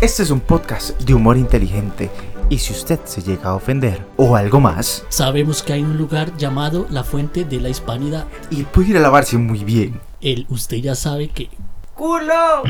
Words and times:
Este 0.00 0.22
es 0.22 0.30
un 0.30 0.40
podcast 0.40 0.98
de 1.00 1.14
humor 1.14 1.36
inteligente 1.36 2.10
y 2.48 2.58
si 2.58 2.72
usted 2.72 3.00
se 3.04 3.22
llega 3.22 3.50
a 3.50 3.54
ofender 3.54 4.04
o 4.16 4.36
algo 4.36 4.60
más, 4.60 5.04
Sabemos 5.08 5.62
que 5.62 5.72
hay 5.74 5.82
un 5.82 5.96
lugar 5.96 6.34
llamado 6.36 6.86
la 6.90 7.04
Fuente 7.04 7.44
de 7.44 7.60
la 7.60 7.68
Hispanidad. 7.68 8.26
y 8.50 8.62
puede 8.64 8.90
ir 8.90 8.96
a 8.96 9.00
lavarse 9.00 9.36
muy 9.38 9.64
bien. 9.64 10.00
El 10.20 10.46
usted 10.48 10.78
ya 10.78 10.94
sabe 10.94 11.28
que. 11.28 11.50
¡Culo! 11.94 12.62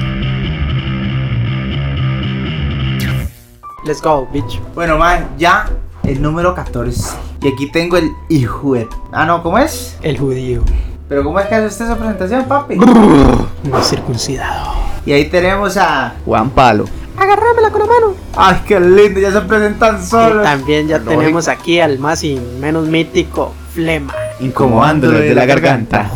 Let's 3.85 4.03
go, 4.03 4.27
bitch. 4.33 4.61
Bueno, 4.75 4.99
man, 4.99 5.29
ya 5.39 5.69
el 6.05 6.21
número 6.21 6.55
14. 6.55 7.17
Y 7.43 7.49
aquí 7.49 7.71
tengo 7.71 7.97
el 7.97 8.11
hijo 8.29 8.75
de- 8.75 8.89
Ah, 9.13 9.25
no, 9.25 9.43
¿cómo 9.43 9.59
es? 9.59 9.97
El 10.03 10.19
judío. 10.19 10.63
Pero 11.09 11.25
¿cómo 11.25 11.39
es 11.41 11.47
que 11.47 11.55
hace 11.55 11.67
usted 11.69 11.85
esa 11.87 11.97
presentación, 11.97 12.45
papi? 12.47 12.77
No 12.77 13.83
circuncidado. 13.83 14.73
Y 15.07 15.13
ahí 15.13 15.27
tenemos 15.31 15.77
a... 15.79 16.15
Juan 16.27 16.51
Palo. 16.51 16.85
Agárramela 17.19 17.71
con 17.71 17.81
la 17.81 17.87
mano. 17.87 18.15
¡Ay, 18.37 18.61
qué 18.67 18.79
lindo! 18.81 19.21
Ya 19.21 19.33
se 19.33 19.41
presentan 19.41 20.01
Y 20.01 20.07
solos. 20.07 20.43
también 20.45 20.87
ya 20.89 20.99
Lógico. 20.99 21.19
tenemos 21.21 21.49
aquí 21.49 21.81
al 21.81 21.99
más 21.99 22.23
y 22.23 22.41
menos 22.61 22.87
mítico, 22.87 23.55
Flema. 23.75 24.15
Incomodándolo 24.41 25.19
desde 25.19 25.35
la 25.35 25.47
garganta. 25.47 26.11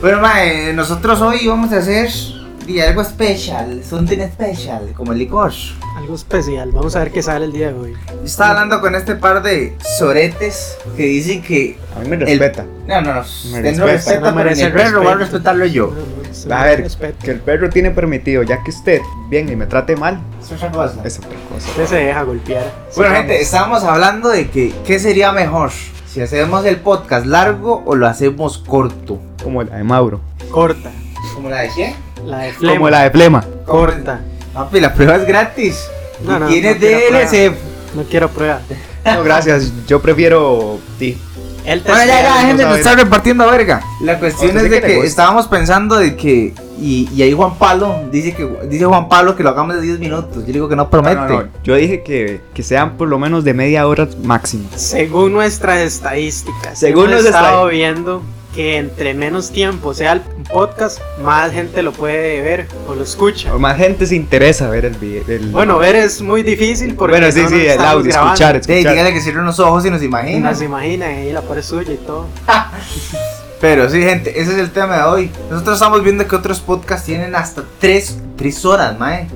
Bueno, 0.00 0.20
mae, 0.20 0.72
nosotros 0.72 1.20
hoy 1.20 1.46
vamos 1.46 1.72
a 1.72 1.78
hacer 1.78 2.08
y 2.66 2.80
algo 2.80 3.02
especial, 3.02 3.82
something 3.84 4.18
special, 4.32 4.92
como 4.96 5.12
el 5.12 5.18
licor. 5.18 5.52
Algo 5.96 6.14
especial. 6.14 6.70
Vamos 6.72 6.96
a 6.96 7.00
ver 7.00 7.12
qué 7.12 7.22
sale 7.22 7.44
el 7.44 7.52
día 7.52 7.68
de 7.68 7.74
hoy. 7.78 7.92
Yo 8.08 8.24
estaba 8.24 8.50
hablando 8.50 8.80
con 8.80 8.94
este 8.94 9.14
par 9.16 9.42
de 9.42 9.76
soretes 9.98 10.76
que 10.96 11.04
dicen 11.04 11.42
que... 11.42 11.78
A 11.96 12.00
mí 12.00 12.08
me 12.08 12.16
el- 12.16 12.38
respeta. 12.38 12.64
No, 12.86 13.00
no, 13.00 13.14
no, 13.14 13.22
Me 13.52 13.60
no 13.60 13.86
respeta, 13.86 13.86
respeta, 13.86 14.20
no 14.30 14.36
merece 14.36 14.64
el 14.64 14.72
perro 14.72 15.04
va 15.04 15.12
a 15.12 15.16
respetarlo 15.16 15.66
yo. 15.66 15.92
A 16.50 16.64
ver, 16.64 16.80
Respeto. 16.80 17.24
que 17.24 17.30
el 17.30 17.40
perro 17.40 17.70
tiene 17.70 17.90
permitido, 17.90 18.42
ya 18.42 18.62
que 18.62 18.70
usted 18.70 19.00
viene 19.30 19.52
y 19.52 19.56
me 19.56 19.66
trate 19.66 19.94
mal, 19.96 20.20
Es 20.42 20.50
otra 20.52 20.70
cosa. 20.70 21.00
es 21.04 21.18
otra 21.18 21.30
cosa. 21.52 21.68
Usted 21.70 21.86
se 21.86 21.96
deja 21.96 22.22
golpear. 22.24 22.62
Bueno, 22.64 22.90
Sigamos. 22.90 23.16
gente, 23.18 23.40
estábamos 23.40 23.84
hablando 23.84 24.28
de 24.30 24.50
que 24.50 24.74
qué 24.84 24.98
sería 24.98 25.32
mejor, 25.32 25.70
si 26.06 26.20
hacemos 26.20 26.64
el 26.66 26.76
podcast 26.78 27.24
largo 27.26 27.82
o 27.86 27.94
lo 27.94 28.06
hacemos 28.08 28.58
corto. 28.58 29.20
Como 29.42 29.62
la 29.62 29.76
de 29.76 29.84
Mauro. 29.84 30.20
Corta. 30.50 30.90
¿Como 31.34 31.48
la 31.48 31.60
de 31.62 31.68
quién? 31.68 31.94
La 32.24 32.38
de 32.38 32.52
Flema. 32.52 32.74
Como 32.74 32.90
la 32.90 33.02
de 33.02 33.10
Flema. 33.10 33.44
Corta. 33.66 34.20
Papi, 34.52 34.80
la 34.80 34.94
prueba 34.94 35.16
es 35.16 35.26
gratis. 35.26 35.84
No, 36.24 36.38
no, 36.38 36.46
tiene 36.46 36.74
no 36.74 36.80
quiero 36.80 37.18
DLC. 37.18 37.54
No 37.94 38.02
quiero 38.04 38.28
prueba. 38.28 38.60
No, 39.04 39.22
gracias. 39.22 39.72
Yo 39.86 40.00
prefiero 40.00 40.78
ti. 40.98 41.18
Él 41.64 41.82
te 41.82 41.90
Bueno, 41.90 42.06
ya, 42.06 42.82
ya, 42.82 42.94
repartiendo 42.94 43.50
verga. 43.50 43.82
La 44.02 44.18
cuestión 44.18 44.50
¿A 44.50 44.54
usted 44.54 44.64
es 44.66 44.70
de 44.70 44.80
que 44.82 45.00
estábamos 45.00 45.46
pensando 45.46 45.96
de 45.96 46.14
que. 46.14 46.52
Y, 46.78 47.08
y 47.14 47.22
ahí 47.22 47.32
Juan 47.32 47.54
Pablo 47.56 48.02
dice 48.10 48.34
que 48.34 48.46
dice 48.68 48.84
Juan 48.84 49.08
Pablo 49.08 49.36
que 49.36 49.42
lo 49.42 49.50
hagamos 49.50 49.76
de 49.76 49.82
10 49.82 49.98
minutos. 49.98 50.44
Yo 50.46 50.52
digo 50.52 50.68
que 50.68 50.76
no 50.76 50.90
promete. 50.90 51.16
No, 51.16 51.28
no, 51.28 51.42
no. 51.42 51.48
Yo 51.62 51.74
dije 51.76 52.02
que, 52.02 52.40
que 52.52 52.62
sean 52.62 52.96
por 52.96 53.08
lo 53.08 53.18
menos 53.18 53.44
de 53.44 53.54
media 53.54 53.86
hora 53.86 54.08
máximo. 54.22 54.68
Según 54.74 55.32
nuestras 55.32 55.78
estadísticas, 55.78 56.78
Según 56.78 57.04
hemos 57.04 57.22
nuestras 57.22 57.44
estado 57.44 57.68
viendo 57.68 58.22
que 58.54 58.76
entre 58.76 59.14
menos 59.14 59.50
tiempo 59.50 59.92
sea 59.94 60.12
el 60.12 60.20
podcast, 60.52 61.00
más 61.22 61.52
gente 61.52 61.82
lo 61.82 61.92
puede 61.92 62.40
ver 62.40 62.66
o 62.88 62.94
lo 62.94 63.02
escucha. 63.02 63.54
O 63.54 63.58
más 63.58 63.76
gente 63.76 64.06
se 64.06 64.14
interesa 64.14 64.68
ver 64.68 64.84
el 64.84 64.94
video. 64.94 65.24
el- 65.28 65.48
Bueno, 65.50 65.78
ver 65.78 65.96
es 65.96 66.20
muy 66.22 66.42
difícil 66.42 66.94
porque 66.94 67.18
Bueno, 67.18 67.32
sí, 67.32 67.40
no 67.42 67.48
sí, 67.48 67.54
nos 67.54 67.62
el 67.64 67.80
audio, 67.80 68.04
grabando. 68.12 68.34
escuchar, 68.34 68.64
Sí, 68.64 68.72
escuchar. 68.72 68.92
dígale 68.92 69.12
que 69.12 69.20
cierren 69.20 69.44
los 69.44 69.58
ojos 69.58 69.84
y 69.86 69.90
nos 69.90 70.02
Y 70.02 70.06
imagina. 70.06 70.50
nos 70.50 70.62
imaginan 70.62 71.10
ahí 71.10 71.32
la 71.32 71.42
pared 71.42 71.62
suya 71.62 71.92
y 71.92 71.96
todo. 71.96 72.26
Pero 73.60 73.88
sí, 73.88 74.02
gente, 74.02 74.30
ese 74.40 74.52
es 74.52 74.58
el 74.58 74.70
tema 74.70 74.96
de 74.98 75.02
hoy. 75.04 75.30
Nosotros 75.50 75.74
estamos 75.76 76.02
viendo 76.02 76.26
que 76.28 76.36
otros 76.36 76.60
podcasts 76.60 77.06
tienen 77.06 77.34
hasta 77.34 77.64
3, 77.80 78.18
horas, 78.64 78.98
mae. 78.98 79.26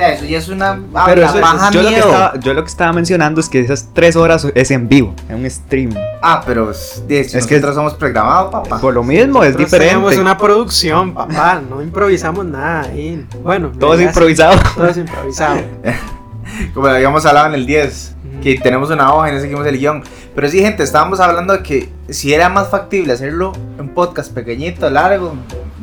Sea, 0.00 0.14
eso 0.14 0.24
ya 0.24 0.38
es 0.38 0.48
una. 0.48 0.80
Pero 1.06 1.22
eso- 1.24 1.40
paja 1.40 1.70
yo, 1.70 1.82
lo 1.82 1.88
que 1.88 1.94
miedo. 1.94 2.06
estaba, 2.08 2.40
yo 2.40 2.54
lo 2.54 2.62
que 2.64 2.68
estaba 2.70 2.92
mencionando 2.92 3.40
es 3.40 3.48
que 3.48 3.60
esas 3.60 3.88
tres 3.92 4.16
horas 4.16 4.46
es 4.54 4.70
en 4.70 4.88
vivo, 4.88 5.14
en 5.28 5.36
un 5.36 5.50
stream. 5.50 5.94
Ah, 6.22 6.42
pero 6.46 6.70
es, 6.70 7.02
es 7.08 7.34
Es 7.34 7.46
que- 7.46 7.54
nosotros 7.56 7.74
somos 7.76 7.94
programados, 7.94 8.50
papá. 8.50 8.80
Por 8.80 8.94
lo 8.94 9.02
mismo, 9.02 9.42
es 9.44 9.50
Nosotros 9.52 9.70
diferente. 9.70 9.94
tenemos 9.94 10.16
una 10.16 10.36
producción, 10.38 11.14
papá. 11.14 11.60
No 11.68 11.82
improvisamos 11.82 12.44
nada 12.44 12.82
ahí. 12.82 13.26
Bueno, 13.42 13.70
Todo 13.78 13.94
es 13.94 14.00
improvisado. 14.02 14.58
Todo 14.74 14.86
es 14.88 14.96
improvisado. 14.96 15.60
Como 16.74 16.88
lo 16.88 16.94
habíamos 16.94 17.24
hablado 17.26 17.46
en 17.48 17.54
el 17.54 17.66
10, 17.66 18.14
que 18.42 18.58
tenemos 18.58 18.90
una 18.90 19.12
hoja 19.14 19.30
y 19.30 19.34
no 19.34 19.40
seguimos 19.40 19.66
el 19.66 19.78
guion. 19.78 20.02
Pero 20.34 20.48
sí, 20.48 20.60
gente, 20.60 20.82
estábamos 20.82 21.20
hablando 21.20 21.52
de 21.56 21.62
que 21.62 21.88
si 22.08 22.32
era 22.34 22.48
más 22.48 22.68
factible 22.70 23.12
hacerlo 23.12 23.52
en 23.78 23.88
podcast 23.90 24.32
pequeñito, 24.32 24.88
largo, 24.90 25.34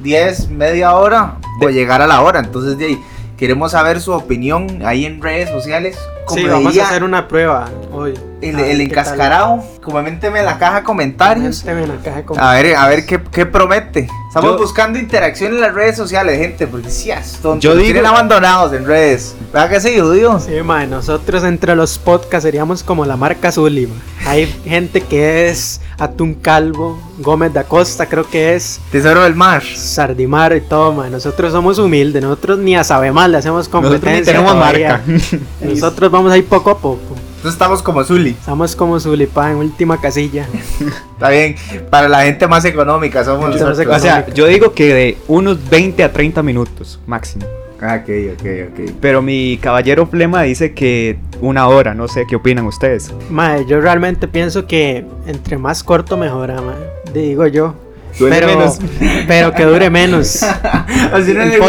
10, 0.02 0.50
media 0.50 0.94
hora, 0.96 1.36
o 1.62 1.70
llegar 1.70 2.02
a 2.02 2.08
la 2.08 2.22
hora. 2.22 2.40
Entonces, 2.40 2.78
de 2.78 2.86
ahí, 2.86 3.00
queremos 3.38 3.72
saber 3.72 4.02
su 4.02 4.12
opinión 4.14 4.82
ahí 4.84 5.06
en 5.06 5.22
redes 5.22 5.50
sociales. 5.50 5.98
Como 6.28 6.42
Sí, 6.42 6.46
vamos 6.48 6.74
diría 6.74 6.84
a 6.84 6.90
hacer 6.90 7.04
una 7.04 7.28
prueba 7.28 7.70
hoy. 7.94 8.14
el, 8.42 8.56
A 8.58 8.68
encascarado. 8.68 9.64
Coménteme 9.82 10.40
en 10.40 10.46
la 10.46 10.58
caja 10.60 10.80
de 10.80 10.84
comentarios. 10.84 11.66
En 11.66 11.88
la 11.88 11.96
caja 11.96 12.18
de 12.18 12.22
A 12.22 12.26
comentarios. 12.26 12.64
ver, 12.64 12.76
a 12.76 12.88
ver 12.90 13.06
qué, 13.06 13.22
qué 13.32 13.46
promete. 13.46 14.10
Estamos 14.28 14.52
Yo- 14.52 14.58
buscando 14.58 15.00
interacción 15.00 15.54
en 15.54 15.62
las 15.62 15.74
redes 15.74 15.96
sociales, 15.96 16.38
gente, 16.38 16.68
porque 16.68 16.90
si 16.90 17.10
es 17.10 17.38
tonto. 17.42 17.62
Yo 17.62 17.72
digo- 17.74 17.86
tienen 17.86 18.06
abandonados 18.06 18.74
en 18.74 18.86
redes. 18.86 19.36
¿Verdad 19.54 19.70
que 19.70 19.80
sí, 19.80 19.98
judío? 19.98 20.40
Sí, 20.42 20.62
mae, 20.64 20.86
nosotros 20.86 21.44
entre 21.46 21.76
los 21.78 21.98
podcasts 21.98 22.44
seríamos 22.44 22.84
como 22.84 23.06
la 23.06 23.16
marca 23.16 23.52
Zully, 23.52 23.88
mae. 23.88 23.98
Hay 24.28 24.46
gente 24.66 25.00
que 25.00 25.48
es 25.50 25.80
Atún 25.98 26.34
Calvo, 26.34 27.00
Gómez 27.20 27.54
da 27.54 27.64
Costa, 27.64 28.08
creo 28.08 28.30
que 28.30 28.56
es 28.56 28.82
Tesoro 28.92 29.24
del 29.24 29.36
mar. 29.36 29.64
Sardimar 29.64 30.54
y 30.56 30.62
todo, 30.62 30.92
mae. 30.92 31.10
Nosotros 31.10 31.54
somos 31.54 31.80
humildes, 31.80 32.22
nosotros 32.22 32.60
ni 32.60 32.76
a 32.76 32.84
sabe 32.84 33.12
más 33.14 33.30
le 33.30 33.38
hacemos 33.38 33.70
Nosotros 33.70 33.84
ni 33.94 34.00
competencia. 34.00 34.34
tenemos 34.34 34.52
todavía. 34.54 35.02
marca. 35.08 35.38
Nosotros 35.62 36.12
vamos 36.18 36.32
ahí 36.32 36.42
poco 36.42 36.72
a 36.72 36.78
poco. 36.78 37.16
Entonces 37.38 37.54
estamos 37.54 37.84
como 37.84 38.04
Zully. 38.04 38.32
Estamos 38.32 38.76
como 38.76 39.00
Zully, 39.00 39.28
pa, 39.28 39.52
en 39.52 39.58
última 39.58 40.02
casilla. 40.02 40.48
Está 41.14 41.30
bien. 41.30 41.56
Para 41.90 42.10
la 42.10 42.24
gente 42.24 42.48
más 42.48 42.66
económica 42.66 43.24
somos 43.24 43.50
más 43.50 43.62
nosotros. 43.62 43.96
O 43.96 44.00
sea, 44.00 44.28
yo 44.34 44.48
digo 44.48 44.74
que 44.74 44.94
de 44.94 45.18
unos 45.28 45.70
20 45.70 46.04
a 46.04 46.12
30 46.12 46.42
minutos 46.44 47.00
máximo. 47.06 47.46
Ah, 47.80 48.02
ok, 48.02 48.10
ok, 48.34 48.46
ok. 48.72 48.92
Pero 49.00 49.22
mi 49.22 49.60
caballero 49.62 50.08
Flema 50.08 50.42
dice 50.42 50.74
que 50.74 51.20
una 51.40 51.68
hora, 51.68 51.94
no 51.94 52.08
sé 52.08 52.26
qué 52.28 52.36
opinan 52.36 52.66
ustedes. 52.66 53.14
Mae, 53.30 53.66
yo 53.68 53.80
realmente 53.80 54.28
pienso 54.28 54.66
que 54.66 55.06
entre 55.28 55.60
más 55.60 55.84
corto 55.84 56.18
mejor, 56.18 56.52
mae. 56.54 57.14
Digo 57.14 57.46
yo. 57.46 57.76
Duele 58.20 58.36
pero, 58.36 58.48
menos. 58.48 58.80
pero 59.28 59.54
que 59.54 59.64
dure 59.64 59.90
menos. 59.90 60.44
Así 61.14 61.34
no 61.34 61.46
le. 61.46 61.60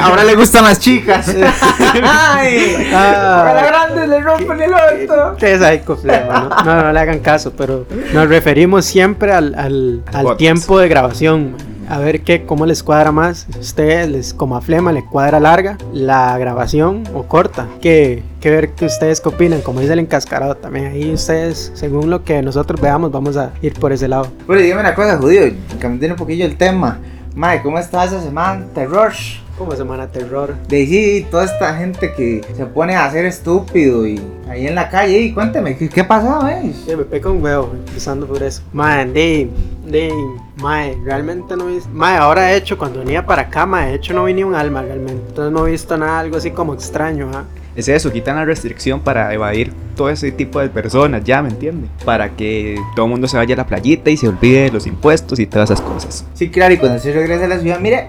Ahora 0.00 0.24
le 0.24 0.34
gustan 0.36 0.64
las 0.64 0.78
chicas. 0.78 1.28
Ay, 2.02 2.90
Ah. 2.94 3.50
a 3.50 3.54
la 3.54 3.66
grande 3.66 4.06
le 4.06 4.20
rompen 4.20 4.60
el 4.62 4.72
orto. 4.72 5.36
Qué 5.38 5.58
psycho, 5.58 5.98
¿no? 6.04 6.48
No, 6.64 6.82
no 6.84 6.92
le 6.92 7.00
hagan 7.00 7.18
caso, 7.20 7.52
pero 7.56 7.86
nos 8.12 8.28
referimos 8.28 8.84
siempre 8.84 9.32
al, 9.32 9.54
al, 9.54 10.02
al 10.12 10.36
tiempo 10.36 10.78
de 10.78 10.88
grabación. 10.88 11.56
A 11.88 11.98
ver 11.98 12.20
qué, 12.20 12.44
cómo 12.44 12.66
les 12.66 12.82
cuadra 12.82 13.12
más. 13.12 13.46
Si 13.50 13.58
a 13.58 13.60
ustedes, 13.60 14.08
les, 14.08 14.34
como 14.34 14.56
a 14.56 14.60
Flema, 14.60 14.92
le 14.92 15.04
cuadra 15.04 15.40
larga 15.40 15.78
la 15.92 16.36
grabación 16.36 17.04
o 17.14 17.22
corta. 17.22 17.66
Que, 17.80 18.22
que 18.40 18.50
ver 18.50 18.70
que 18.70 18.84
ustedes 18.84 19.20
qué 19.20 19.28
opinan. 19.28 19.62
Como 19.62 19.80
dice 19.80 19.94
el 19.94 20.00
encascarado 20.00 20.54
también. 20.54 20.86
Ahí 20.86 21.12
ustedes, 21.12 21.72
según 21.74 22.10
lo 22.10 22.24
que 22.24 22.42
nosotros 22.42 22.80
veamos, 22.80 23.10
vamos 23.10 23.36
a 23.36 23.52
ir 23.62 23.72
por 23.74 23.92
ese 23.92 24.06
lado. 24.06 24.28
Bueno, 24.46 24.62
dígame 24.62 24.82
una 24.82 24.94
cosa, 24.94 25.16
judío. 25.16 25.42
Cambiando 25.78 26.14
un 26.14 26.18
poquillo 26.18 26.44
el 26.44 26.56
tema. 26.56 26.98
Mae, 27.34 27.62
¿cómo 27.62 27.78
está 27.78 28.04
esa 28.04 28.20
semana? 28.20 28.66
Terror. 28.74 29.12
Como 29.56 29.74
Semana 29.74 30.06
Terror. 30.06 30.54
De 30.68 30.86
sí, 30.86 31.26
toda 31.32 31.44
esta 31.44 31.74
gente 31.74 32.12
que 32.12 32.44
se 32.56 32.64
pone 32.66 32.94
a 32.94 33.06
hacer 33.06 33.24
estúpido 33.24 34.06
y 34.06 34.20
ahí 34.48 34.68
en 34.68 34.76
la 34.76 34.88
calle. 34.88 35.18
Y 35.18 35.32
cuénteme, 35.32 35.76
¿qué, 35.76 35.88
qué 35.88 36.04
pasó, 36.04 36.46
eh? 36.46 36.72
Sí, 36.86 36.94
me 36.94 37.02
peca 37.04 37.28
un 37.28 37.42
huevo, 37.42 37.72
empezando 37.74 38.26
por 38.26 38.40
eso. 38.40 38.62
Mae, 38.72 39.04
de, 39.06 39.50
de, 39.90 40.12
mae, 40.56 40.98
realmente 41.04 41.56
no 41.56 41.66
vi. 41.66 41.78
Mae, 41.92 42.16
ahora 42.16 42.42
de 42.42 42.56
hecho, 42.56 42.76
cuando 42.78 43.00
venía 43.00 43.24
para 43.24 43.42
acá, 43.42 43.66
mae, 43.66 43.88
de 43.90 43.94
hecho 43.96 44.12
no 44.14 44.24
vi 44.24 44.34
ni 44.34 44.42
un 44.44 44.54
alma 44.54 44.82
realmente. 44.82 45.22
Entonces 45.28 45.52
no 45.52 45.66
he 45.66 45.70
visto 45.72 45.96
nada, 45.96 46.20
algo 46.20 46.36
así 46.36 46.50
como 46.50 46.74
extraño, 46.74 47.30
¿ah? 47.34 47.44
Es 47.76 47.86
eso, 47.88 48.10
quitan 48.10 48.34
la 48.36 48.44
restricción 48.44 48.98
para 49.00 49.32
evadir 49.32 49.72
todo 49.94 50.10
ese 50.10 50.32
tipo 50.32 50.58
de 50.58 50.68
personas, 50.68 51.22
ya, 51.22 51.40
¿me 51.42 51.48
entiende? 51.50 51.86
Para 52.04 52.30
que 52.30 52.76
todo 52.96 53.06
el 53.06 53.10
mundo 53.12 53.28
se 53.28 53.36
vaya 53.36 53.54
a 53.54 53.58
la 53.58 53.66
playita 53.66 54.10
y 54.10 54.16
se 54.16 54.26
olvide 54.28 54.62
de 54.62 54.70
los 54.72 54.86
impuestos 54.88 55.38
y 55.38 55.46
todas 55.46 55.70
esas 55.70 55.80
cosas. 55.82 56.24
Sí, 56.34 56.50
claro, 56.50 56.74
y 56.74 56.78
cuando 56.78 56.98
se 56.98 57.12
regresa 57.12 57.44
a 57.44 57.48
la 57.48 57.58
ciudad, 57.60 57.78
mire. 57.78 58.08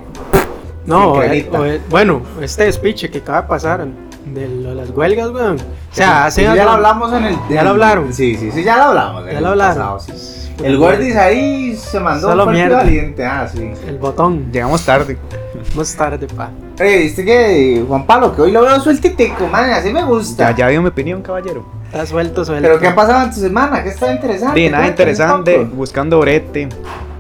No, 0.86 1.22
eh, 1.22 1.48
o, 1.52 1.66
eh, 1.66 1.80
bueno, 1.90 2.24
este 2.42 2.64
despiche 2.64 3.12
que 3.12 3.20
acaba 3.20 3.44
de 3.44 3.48
pasar 3.48 3.86
de 4.26 4.48
lo 4.48 4.70
de 4.70 4.76
las 4.76 4.90
huelgas, 4.90 5.30
weón. 5.30 5.58
O 5.58 5.96
sea, 5.96 6.26
hace 6.26 6.42
Sí, 6.42 6.46
ya 6.46 6.52
algo- 6.54 6.64
lo 6.66 6.72
hablamos 6.72 7.14
en 7.14 7.24
el. 7.26 7.36
¿Ya 7.52 7.64
lo 7.64 7.70
hablaron? 7.72 8.12
Sí, 8.14 8.38
sí, 8.38 8.52
sí, 8.52 8.64
ya 8.64 8.78
lo 8.78 8.84
hablamos. 8.86 9.22
en 9.28 9.32
Ya 9.34 9.38
el 9.38 9.44
lo 9.44 9.50
hablaron. 9.52 9.76
pasado, 9.78 10.00
sí. 10.00 10.49
El 10.64 10.78
Gordis 10.78 11.16
ahí 11.16 11.76
se 11.76 12.00
mandó 12.00 12.30
Solo 12.30 12.46
un 12.46 12.54
mierda. 12.54 12.78
valiente. 12.78 13.26
Ah, 13.26 13.48
sí. 13.52 13.72
El 13.88 13.98
botón. 13.98 14.52
Llegamos 14.52 14.86
tarde. 14.86 15.18
Más 15.76 15.96
tarde, 15.96 16.28
pa. 16.28 16.50
Oye, 16.80 16.98
viste 17.00 17.26
que 17.26 17.84
Juan 17.88 18.06
Pablo, 18.06 18.36
que 18.36 18.42
hoy 18.42 18.52
lo 18.52 18.62
veo 18.62 18.80
sueltitico, 18.80 19.48
man, 19.48 19.70
así 19.72 19.92
me 19.92 20.04
gusta. 20.04 20.52
Ya, 20.52 20.58
ya 20.58 20.68
dio 20.70 20.82
mi 20.82 20.88
opinión, 20.90 21.22
caballero. 21.22 21.66
Está 21.86 22.06
suelto, 22.06 22.46
suelto. 22.46 22.68
Pero 22.68 22.80
¿qué 22.80 22.88
ha 22.88 22.96
pasado 22.96 23.26
en 23.26 23.30
tu 23.32 23.40
semana? 23.40 23.84
¿Qué 23.84 23.90
está 23.90 24.12
interesante? 24.12 24.60
De 24.60 24.70
nada 24.70 24.88
interesante, 24.88 25.58
buscando 25.66 26.20
brete, 26.20 26.70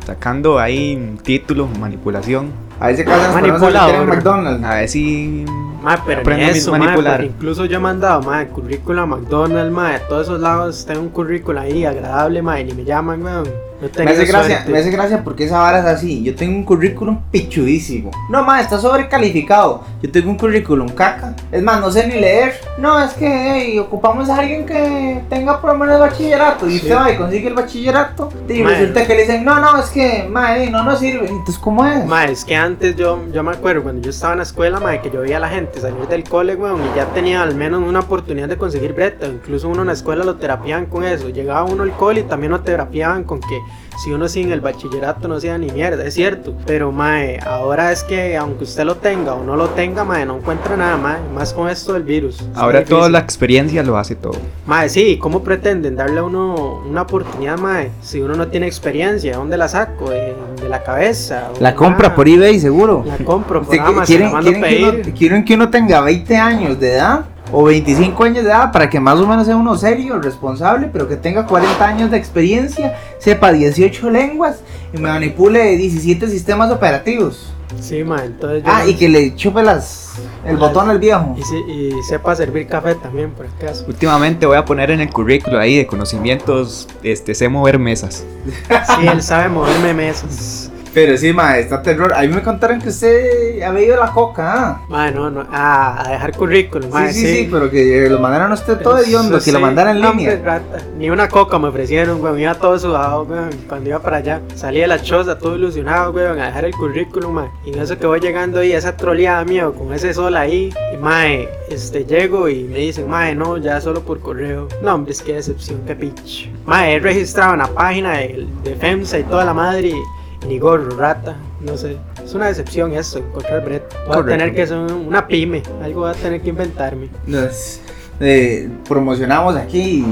sacando 0.06 0.57
ahí 0.59 1.18
títulos, 1.24 1.69
manipulación. 1.77 2.51
A 2.79 2.87
ver 2.87 2.95
si 2.95 3.01
acaso 3.01 3.23
nos 3.23 3.35
ponemos 3.35 3.61
a 3.61 3.65
meter 3.65 4.01
en. 4.01 4.07
McDonald's. 4.07 4.63
A 4.63 4.75
ver 4.75 4.89
si. 4.89 5.45
Ma, 5.81 6.01
pero 6.05 6.31
eso, 6.35 6.71
ma, 6.71 6.79
manipular. 6.79 7.17
porque 7.17 7.27
incluso 7.27 7.65
yo 7.65 7.77
he 7.77 7.79
mandado, 7.79 8.21
ma, 8.21 8.45
currículum 8.45 8.99
a 8.99 9.05
McDonald's, 9.17 9.71
ma, 9.71 9.91
de 9.93 9.99
todos 9.99 10.27
esos 10.27 10.39
lados 10.39 10.85
tengo 10.85 11.01
un 11.01 11.09
currículum 11.09 11.61
ahí 11.61 11.85
agradable, 11.85 12.41
ma, 12.41 12.59
y 12.59 12.65
ni 12.65 12.73
me 12.73 12.83
llaman, 12.83 13.23
weón. 13.23 13.69
No 13.81 14.03
Me 14.03 14.11
hace, 14.11 14.25
gracia, 14.25 14.65
me 14.67 14.77
hace 14.77 14.91
gracia 14.91 15.23
porque 15.23 15.45
esa 15.45 15.59
vara 15.59 15.79
es 15.79 15.85
así. 15.85 16.21
Yo 16.21 16.35
tengo 16.35 16.57
un 16.57 16.65
currículum 16.65 17.21
pichudísimo. 17.31 18.11
No, 18.29 18.43
ma, 18.43 18.59
está 18.59 18.77
sobrecalificado. 18.77 19.83
Yo 20.01 20.11
tengo 20.11 20.29
un 20.29 20.37
currículum 20.37 20.89
caca. 20.89 21.33
Es 21.49 21.63
más, 21.63 21.79
no 21.79 21.89
sé 21.89 22.05
ni 22.07 22.19
leer. 22.19 22.59
No, 22.77 23.01
es 23.01 23.13
que 23.13 23.27
hey, 23.27 23.79
ocupamos 23.79 24.29
a 24.29 24.39
alguien 24.39 24.65
que 24.65 25.21
tenga 25.29 25.61
por 25.61 25.71
lo 25.71 25.79
menos 25.79 25.97
bachillerato. 25.97 26.69
Y 26.69 26.75
usted 26.75 26.93
va 26.93 27.11
y 27.11 27.15
consigue 27.17 27.47
el 27.47 27.53
bachillerato. 27.53 28.29
Y 28.49 28.61
Ma. 28.61 28.71
resulta 28.71 29.07
que 29.07 29.15
le 29.15 29.21
dicen, 29.21 29.45
no, 29.45 29.59
no, 29.59 29.79
es 29.79 29.89
que, 29.91 30.27
ma, 30.29 30.57
eh, 30.57 30.69
no 30.69 30.83
nos 30.83 30.99
sirve. 30.99 31.27
Entonces, 31.27 31.57
¿cómo 31.57 31.85
es? 31.85 32.05
Ma, 32.05 32.25
es 32.25 32.43
que 32.43 32.57
antes 32.57 32.97
yo, 32.97 33.19
yo 33.31 33.43
me 33.43 33.51
acuerdo 33.51 33.83
cuando 33.83 34.01
yo 34.01 34.09
estaba 34.09 34.33
en 34.33 34.39
la 34.39 34.43
escuela, 34.43 34.81
ma, 34.81 35.01
que 35.01 35.09
yo 35.09 35.21
veía 35.21 35.37
a 35.37 35.41
la 35.41 35.49
gente 35.49 35.79
salir 35.79 36.05
del 36.07 36.25
cole, 36.25 36.55
weón, 36.55 36.81
y 36.81 36.97
ya 36.97 37.05
tenía 37.13 37.41
al 37.41 37.55
menos 37.55 37.81
una 37.81 38.01
oportunidad 38.01 38.49
de 38.49 38.57
conseguir 38.57 38.91
breta. 38.93 39.25
Incluso 39.25 39.69
uno 39.69 39.81
en 39.81 39.87
la 39.87 39.93
escuela 39.93 40.25
lo 40.25 40.35
terapiaban 40.35 40.87
con 40.87 41.05
eso. 41.05 41.29
Llegaba 41.29 41.63
uno 41.63 41.83
al 41.83 41.91
cole 41.91 42.21
y 42.21 42.23
también 42.23 42.51
lo 42.51 42.59
terapiaban 42.59 43.23
con 43.23 43.39
que 43.39 43.69
si 44.04 44.12
uno 44.12 44.30
sin 44.30 44.51
el 44.54 44.62
bachillerato 44.62 45.27
no 45.27 45.36
hacía 45.36 45.57
ni 45.57 45.69
mierda, 45.71 46.06
es 46.06 46.13
cierto. 46.13 46.54
Pero, 46.66 46.92
mae, 46.94 47.38
ahora 47.45 47.92
es 47.92 48.04
que 48.04 48.38
aunque 48.38 48.63
usted 48.63 48.86
lo 48.86 48.95
tenga 48.95 49.33
o 49.33 49.44
no 49.44 49.57
lo 49.57 49.69
tenga, 49.71 50.06
mae, 50.06 50.25
no 50.25 50.38
encuentra 50.38 50.77
nada, 50.77 50.95
mae, 50.95 51.18
más 51.36 51.54
con 51.54 51.68
esto 51.69 51.92
del 51.94 52.04
virus. 52.04 52.42
Ahora 52.56 52.86
toda 52.86 53.10
la 53.10 53.19
experiencia 53.19 53.83
lo 53.83 53.98
hace 53.98 54.16
todo. 54.16 54.38
Mae, 54.66 54.88
sí, 54.88 55.18
¿cómo 55.18 55.44
pretenden 55.44 55.98
darle 55.98 56.19
a 56.19 56.24
uno 56.24 56.81
una 56.88 57.01
oportunidad, 57.01 57.57
mae? 57.57 57.92
Si 58.01 58.21
uno 58.21 58.36
no 58.36 58.48
tiene 58.48 58.68
experiencia, 58.68 59.36
¿dónde 59.36 59.57
la 59.57 59.68
saco? 59.68 60.10
¿De, 60.12 60.33
de 60.62 60.69
la 60.69 60.81
cabeza? 60.83 61.50
¿O 61.57 61.62
La 61.62 61.75
compra 61.75 62.04
nada? 62.04 62.16
por 62.16 62.27
eBay, 62.30 62.57
seguro. 62.60 63.04
La 63.06 63.18
compro 63.25 63.62
por 63.63 63.74
¿Usted 63.74 63.80
qui- 63.80 63.88
Amazon, 63.88 64.06
¿Quieren, 64.06 64.31
quieren 64.31 64.62
que 64.63 64.83
uno, 64.83 64.92
pedir. 64.92 65.13
quieren 65.13 65.44
que 65.45 65.54
uno 65.56 65.69
tenga 65.69 66.00
20 66.01 66.38
años 66.38 66.80
de 66.80 66.94
edad 66.94 67.25
o 67.51 67.63
25 67.63 68.23
años 68.23 68.43
de 68.43 68.49
edad 68.51 68.71
para 68.71 68.89
que 68.89 68.99
más 68.99 69.19
o 69.19 69.25
menos 69.27 69.45
sea 69.45 69.55
uno 69.55 69.75
serio, 69.77 70.19
responsable, 70.19 70.89
pero 70.91 71.07
que 71.07 71.15
tenga 71.15 71.45
40 71.45 71.85
años 71.85 72.11
de 72.11 72.17
experiencia, 72.17 72.97
sepa 73.19 73.51
18 73.51 74.09
lenguas 74.09 74.59
y 74.93 74.97
me 74.97 75.09
manipule 75.09 75.75
17 75.77 76.27
sistemas 76.27 76.71
operativos? 76.71 77.53
Sí, 77.79 78.03
mae, 78.03 78.25
entonces 78.25 78.63
yo... 78.63 78.71
Ah, 78.73 78.85
y 78.87 78.95
que 78.95 79.07
le 79.07 79.35
chupe 79.35 79.61
las, 79.61 80.13
el 80.43 80.53
Las- 80.53 80.59
botón 80.59 80.89
al 80.89 80.97
viejo. 80.97 81.35
Y, 81.67 81.71
y 81.71 82.03
sepa 82.03 82.35
servir 82.35 82.65
café 82.67 82.95
también, 82.95 83.29
por 83.31 83.45
acaso. 83.45 83.85
Últimamente 83.87 84.47
voy 84.47 84.57
a 84.57 84.65
poner 84.65 84.89
en 84.89 85.01
el 85.01 85.09
currículo 85.11 85.59
ahí 85.59 85.77
de 85.77 85.85
conocimientos, 85.85 86.87
este, 87.03 87.35
sé 87.35 87.47
mover 87.47 87.77
mesas. 87.77 88.25
Sí, 88.67 89.07
él 89.07 89.21
sabe 89.21 89.49
moverme 89.49 89.93
mesas. 89.93 90.71
Pero 91.01 91.15
sí, 91.15 91.31
ma, 91.31 91.57
está 91.57 91.81
terror. 91.81 92.13
A 92.13 92.23
mí 92.23 92.27
me 92.27 92.43
contaron 92.43 92.81
que 92.81 92.89
usted 92.89 93.61
ha 93.61 93.71
bebido 93.71 93.95
la 93.95 94.11
coca, 94.11 94.53
¿ah? 94.53 94.81
Mae, 94.89 95.13
no, 95.13 95.29
no, 95.29 95.47
ah, 95.49 96.03
a 96.05 96.11
dejar 96.11 96.35
currículum, 96.35 96.89
mae, 96.91 97.13
sí, 97.13 97.21
sí, 97.21 97.35
sí, 97.35 97.49
pero 97.49 97.71
que 97.71 98.09
lo 98.09 98.19
mandaron 98.19 98.51
a 98.51 98.55
usted 98.55 98.79
todo 98.79 98.97
hediondo, 98.97 99.39
que 99.39 99.53
lo 99.53 99.59
sí, 99.59 99.63
mandaran 99.63 99.95
en 99.95 100.01
no, 100.01 100.11
línea. 100.11 100.41
rata. 100.43 100.79
Ni 100.97 101.09
una 101.09 101.29
coca 101.29 101.57
me 101.57 101.69
ofrecieron, 101.69 102.21
weón. 102.21 102.37
Iba 102.37 102.53
todo 102.55 102.77
sudado, 102.77 103.23
weón. 103.23 103.49
Cuando 103.69 103.91
iba 103.91 103.99
para 103.99 104.17
allá, 104.17 104.41
salí 104.55 104.81
de 104.81 104.87
la 104.87 105.01
choza 105.01 105.39
todo 105.39 105.55
ilusionado, 105.55 106.11
weón, 106.11 106.37
a 106.37 106.47
dejar 106.47 106.65
el 106.65 106.73
currículum, 106.73 107.31
mae. 107.31 107.49
Y 107.65 107.71
en 107.71 107.79
eso 107.79 107.97
que 107.97 108.05
voy 108.05 108.19
llegando 108.19 108.59
ahí, 108.59 108.73
esa 108.73 108.97
troleada 108.97 109.45
mía, 109.45 109.71
con 109.77 109.93
ese 109.93 110.13
sol 110.13 110.35
ahí. 110.35 110.73
Y, 110.93 110.97
mae, 110.97 111.47
este, 111.69 112.03
llego 112.03 112.49
y 112.49 112.65
me 112.65 112.79
dicen, 112.79 113.07
mae, 113.07 113.33
no, 113.35 113.55
ya 113.55 113.79
solo 113.79 114.01
por 114.01 114.19
correo. 114.19 114.67
No, 114.83 114.95
hombre, 114.95 115.13
es 115.13 115.21
que 115.21 115.35
decepción, 115.35 115.79
qué 115.87 115.95
pinche. 115.95 116.51
Mae, 116.65 116.95
he 116.95 116.99
registrado 116.99 117.53
en 117.53 117.59
la 117.59 117.67
página 117.67 118.17
de, 118.17 118.45
de 118.65 118.75
FEMSA 118.75 119.19
y 119.19 119.23
toda 119.23 119.45
la 119.45 119.53
madre. 119.53 119.87
Y 119.87 120.19
ni 120.47 120.57
gorro, 120.59 120.97
rata. 120.97 121.36
No 121.62 121.77
sé. 121.77 121.97
Es 122.24 122.33
una 122.33 122.47
decepción 122.47 122.94
esto, 122.94 123.19
encontrar 123.19 123.63
Brett. 123.63 123.83
Voy 124.07 124.15
Correcto. 124.15 124.33
a 124.33 124.38
tener 124.38 124.56
que 124.56 124.68
ser 124.68 124.77
una 124.77 125.27
pyme. 125.27 125.63
Algo 125.83 126.01
voy 126.01 126.12
a 126.12 126.13
tener 126.13 126.41
que 126.41 126.50
inventarme. 126.50 127.09
Nos 127.25 127.81
eh, 128.19 128.69
promocionamos 128.88 129.56
aquí 129.56 130.06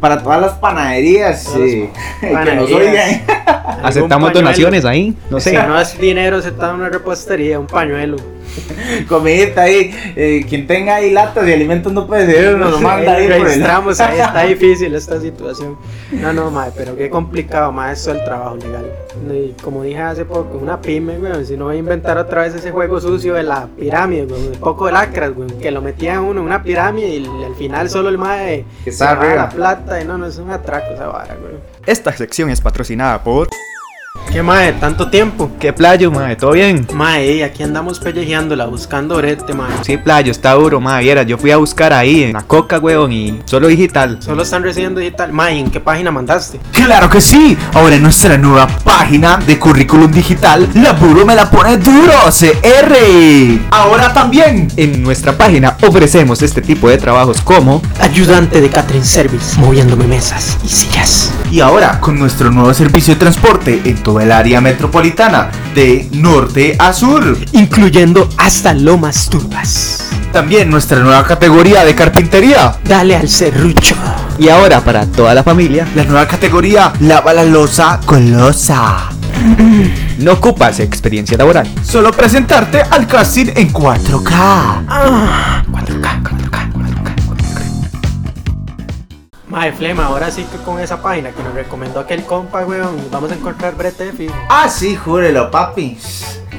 para 0.00 0.22
todas 0.22 0.40
las 0.40 0.52
panaderías 0.54 1.44
Todas 1.44 1.60
eh, 1.60 1.90
que 2.20 2.26
nos 2.26 2.34
panaderías. 2.70 2.72
oigan. 2.80 3.22
Aceptamos 3.82 4.28
pañuelo. 4.30 4.40
donaciones 4.48 4.84
ahí, 4.84 5.16
no 5.30 5.38
sé. 5.40 5.50
Si 5.50 5.56
no 5.56 5.78
es 5.80 5.98
dinero, 6.00 6.40
se 6.42 6.48
está 6.48 6.70
en 6.70 6.76
una 6.76 6.88
repostería, 6.88 7.58
un 7.60 7.66
pañuelo. 7.66 8.16
Comidita 9.08 9.62
ahí. 9.62 9.90
eh, 10.16 10.44
quien 10.48 10.66
tenga 10.66 10.96
ahí 10.96 11.10
latas 11.10 11.44
de 11.44 11.54
alimentos 11.54 11.92
no 11.92 12.06
puede 12.06 12.26
ser, 12.26 12.56
nos 12.56 12.72
lo 12.72 12.80
manda 12.80 13.14
ahí 13.14 13.26
por 13.26 13.48
el. 13.48 13.62
ahí, 13.64 14.18
está 14.20 14.42
difícil 14.46 14.94
esta 14.94 15.20
situación. 15.20 15.76
No, 16.12 16.32
no, 16.32 16.50
mae, 16.50 16.70
pero 16.76 16.96
qué 16.96 17.10
complicado, 17.10 17.72
mae, 17.72 17.92
esto 17.92 18.12
el 18.12 18.24
trabajo 18.24 18.56
legal. 18.56 18.86
Y 19.32 19.52
como 19.62 19.82
dije 19.82 19.98
hace 19.98 20.24
poco, 20.24 20.58
una 20.58 20.80
pyme, 20.80 21.18
weón, 21.18 21.44
si 21.44 21.56
no 21.56 21.64
voy 21.66 21.76
a 21.76 21.78
inventar 21.78 22.16
otra 22.18 22.42
vez 22.42 22.54
ese 22.54 22.70
juego 22.70 23.00
sucio 23.00 23.34
de 23.34 23.42
la 23.42 23.66
pirámide, 23.78 24.24
weón, 24.24 24.48
un 24.52 24.60
poco 24.60 24.86
de 24.86 24.92
lacras, 24.92 25.32
weón, 25.36 25.50
que 25.60 25.70
lo 25.70 25.82
metían 25.82 26.20
uno 26.20 26.40
en 26.40 26.46
una 26.46 26.62
pirámide 26.62 27.08
y 27.08 27.26
al 27.44 27.54
final 27.54 27.90
solo 27.90 28.08
el 28.08 28.18
mae 28.18 28.64
Que 28.84 28.90
se 28.92 29.04
está 29.04 29.10
llevaba 29.14 29.26
arriba. 29.28 29.42
la 29.44 29.48
plata 29.50 30.00
y 30.00 30.04
no, 30.04 30.16
no, 30.18 30.26
es 30.26 30.38
un 30.38 30.50
atraco 30.50 30.94
esa 30.94 31.06
vara, 31.08 31.36
weón. 31.42 31.60
Esta 31.86 32.12
sección 32.12 32.50
es 32.50 32.60
patrocinada 32.60 33.22
por. 33.22 33.48
¿Qué 34.30 34.42
mae? 34.42 34.74
¿Tanto 34.74 35.08
tiempo? 35.08 35.50
¿Qué 35.58 35.72
playo, 35.72 36.10
madre? 36.10 36.36
¿Todo 36.36 36.52
bien? 36.52 36.86
Mae, 36.92 37.42
aquí 37.42 37.62
andamos 37.62 37.98
pellejeándola, 37.98 38.66
buscando 38.66 39.16
brete, 39.16 39.54
mae. 39.54 39.72
Sí, 39.82 39.96
playo, 39.96 40.30
está 40.30 40.52
duro, 40.52 40.80
madre. 40.80 41.04
Viera, 41.04 41.22
yo 41.22 41.38
fui 41.38 41.50
a 41.50 41.56
buscar 41.56 41.94
ahí 41.94 42.24
en 42.24 42.34
la 42.34 42.42
coca, 42.42 42.78
weón, 42.78 43.10
y 43.10 43.40
solo 43.46 43.68
digital. 43.68 44.18
Solo 44.20 44.42
están 44.42 44.62
recibiendo 44.62 45.00
digital. 45.00 45.32
Mae, 45.32 45.58
¿en 45.58 45.70
qué 45.70 45.80
página 45.80 46.10
mandaste? 46.10 46.60
Claro 46.72 47.08
que 47.08 47.22
sí, 47.22 47.56
ahora 47.72 47.94
en 47.94 48.02
nuestra 48.02 48.36
nueva 48.36 48.66
página 48.84 49.38
de 49.38 49.58
currículum 49.58 50.12
digital, 50.12 50.68
la 50.74 50.92
Buro 50.92 51.24
me 51.24 51.34
la 51.34 51.50
pone 51.50 51.78
duro, 51.78 52.12
CR. 52.28 52.94
Ahora 53.70 54.12
también. 54.12 54.68
En 54.76 55.02
nuestra 55.02 55.32
página 55.38 55.76
ofrecemos 55.82 56.42
este 56.42 56.60
tipo 56.60 56.88
de 56.90 56.98
trabajos 56.98 57.40
como 57.40 57.80
Ayudante 58.00 58.60
de 58.60 58.68
catering 58.68 59.04
service, 59.04 59.58
moviéndome 59.58 60.06
mesas 60.06 60.58
y 60.62 60.68
sillas. 60.68 61.32
Y 61.50 61.60
ahora 61.60 61.98
con 61.98 62.18
nuestro 62.18 62.50
nuevo 62.50 62.74
servicio 62.74 63.14
de 63.14 63.20
transporte 63.20 63.80
en 63.84 63.96
toda 64.02 64.22
el 64.22 64.32
área 64.32 64.60
metropolitana, 64.60 65.50
de 65.74 66.08
norte 66.12 66.76
a 66.78 66.92
sur. 66.92 67.36
Incluyendo 67.52 68.28
hasta 68.36 68.74
lomas 68.74 69.28
turbas. 69.28 70.08
También 70.32 70.70
nuestra 70.70 70.98
nueva 71.00 71.24
categoría 71.24 71.84
de 71.84 71.94
carpintería. 71.94 72.76
Dale 72.84 73.16
al 73.16 73.28
serrucho. 73.28 73.94
Y 74.38 74.48
ahora 74.48 74.80
para 74.80 75.06
toda 75.06 75.34
la 75.34 75.42
familia, 75.42 75.86
La 75.94 76.04
nueva 76.04 76.26
categoría, 76.28 76.92
lava 77.00 77.32
la 77.32 77.44
losa 77.44 78.00
colosa. 78.04 79.10
no 80.18 80.32
ocupas 80.32 80.80
experiencia 80.80 81.36
laboral. 81.36 81.68
Solo 81.82 82.10
presentarte 82.12 82.82
al 82.82 83.06
casting 83.06 83.46
en 83.54 83.72
4K. 83.72 84.30
Ah, 84.32 85.62
Mae, 89.58 89.72
Flema, 89.72 90.04
ahora 90.04 90.30
sí 90.30 90.44
que 90.44 90.56
con 90.58 90.78
esa 90.78 91.02
página 91.02 91.32
que 91.32 91.42
nos 91.42 91.52
recomendó 91.52 91.98
aquel 91.98 92.24
compa, 92.24 92.64
weón, 92.64 92.96
vamos 93.10 93.32
a 93.32 93.34
encontrar 93.34 93.74
brete 93.74 94.12
fijo. 94.12 94.32
Ah, 94.48 94.68
sí, 94.68 94.94
júrelo, 94.94 95.50
papi. 95.50 95.98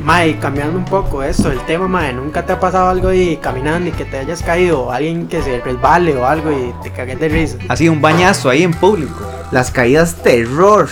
Mae, 0.04 0.38
cambiando 0.38 0.78
un 0.78 0.84
poco 0.84 1.24
esto, 1.24 1.50
el 1.50 1.62
tema, 1.62 1.88
mae, 1.88 2.12
¿nunca 2.12 2.46
te 2.46 2.52
ha 2.52 2.60
pasado 2.60 2.90
algo 2.90 3.14
y 3.14 3.38
caminando 3.38 3.88
y 3.88 3.94
que 3.94 4.04
te 4.04 4.18
hayas 4.18 4.44
caído 4.44 4.82
o 4.82 4.92
alguien 4.92 5.30
que 5.30 5.42
se 5.42 5.62
resbale 5.62 6.14
o 6.18 6.26
algo 6.26 6.52
y 6.52 6.74
te 6.84 6.92
cagues 6.92 7.18
de 7.22 7.30
risa? 7.30 7.58
Así 7.70 7.88
un 7.88 8.02
bañazo 8.02 8.50
ahí 8.50 8.64
en 8.64 8.74
público. 8.74 9.26
Las 9.52 9.72
caídas 9.72 10.16
terror. 10.16 10.90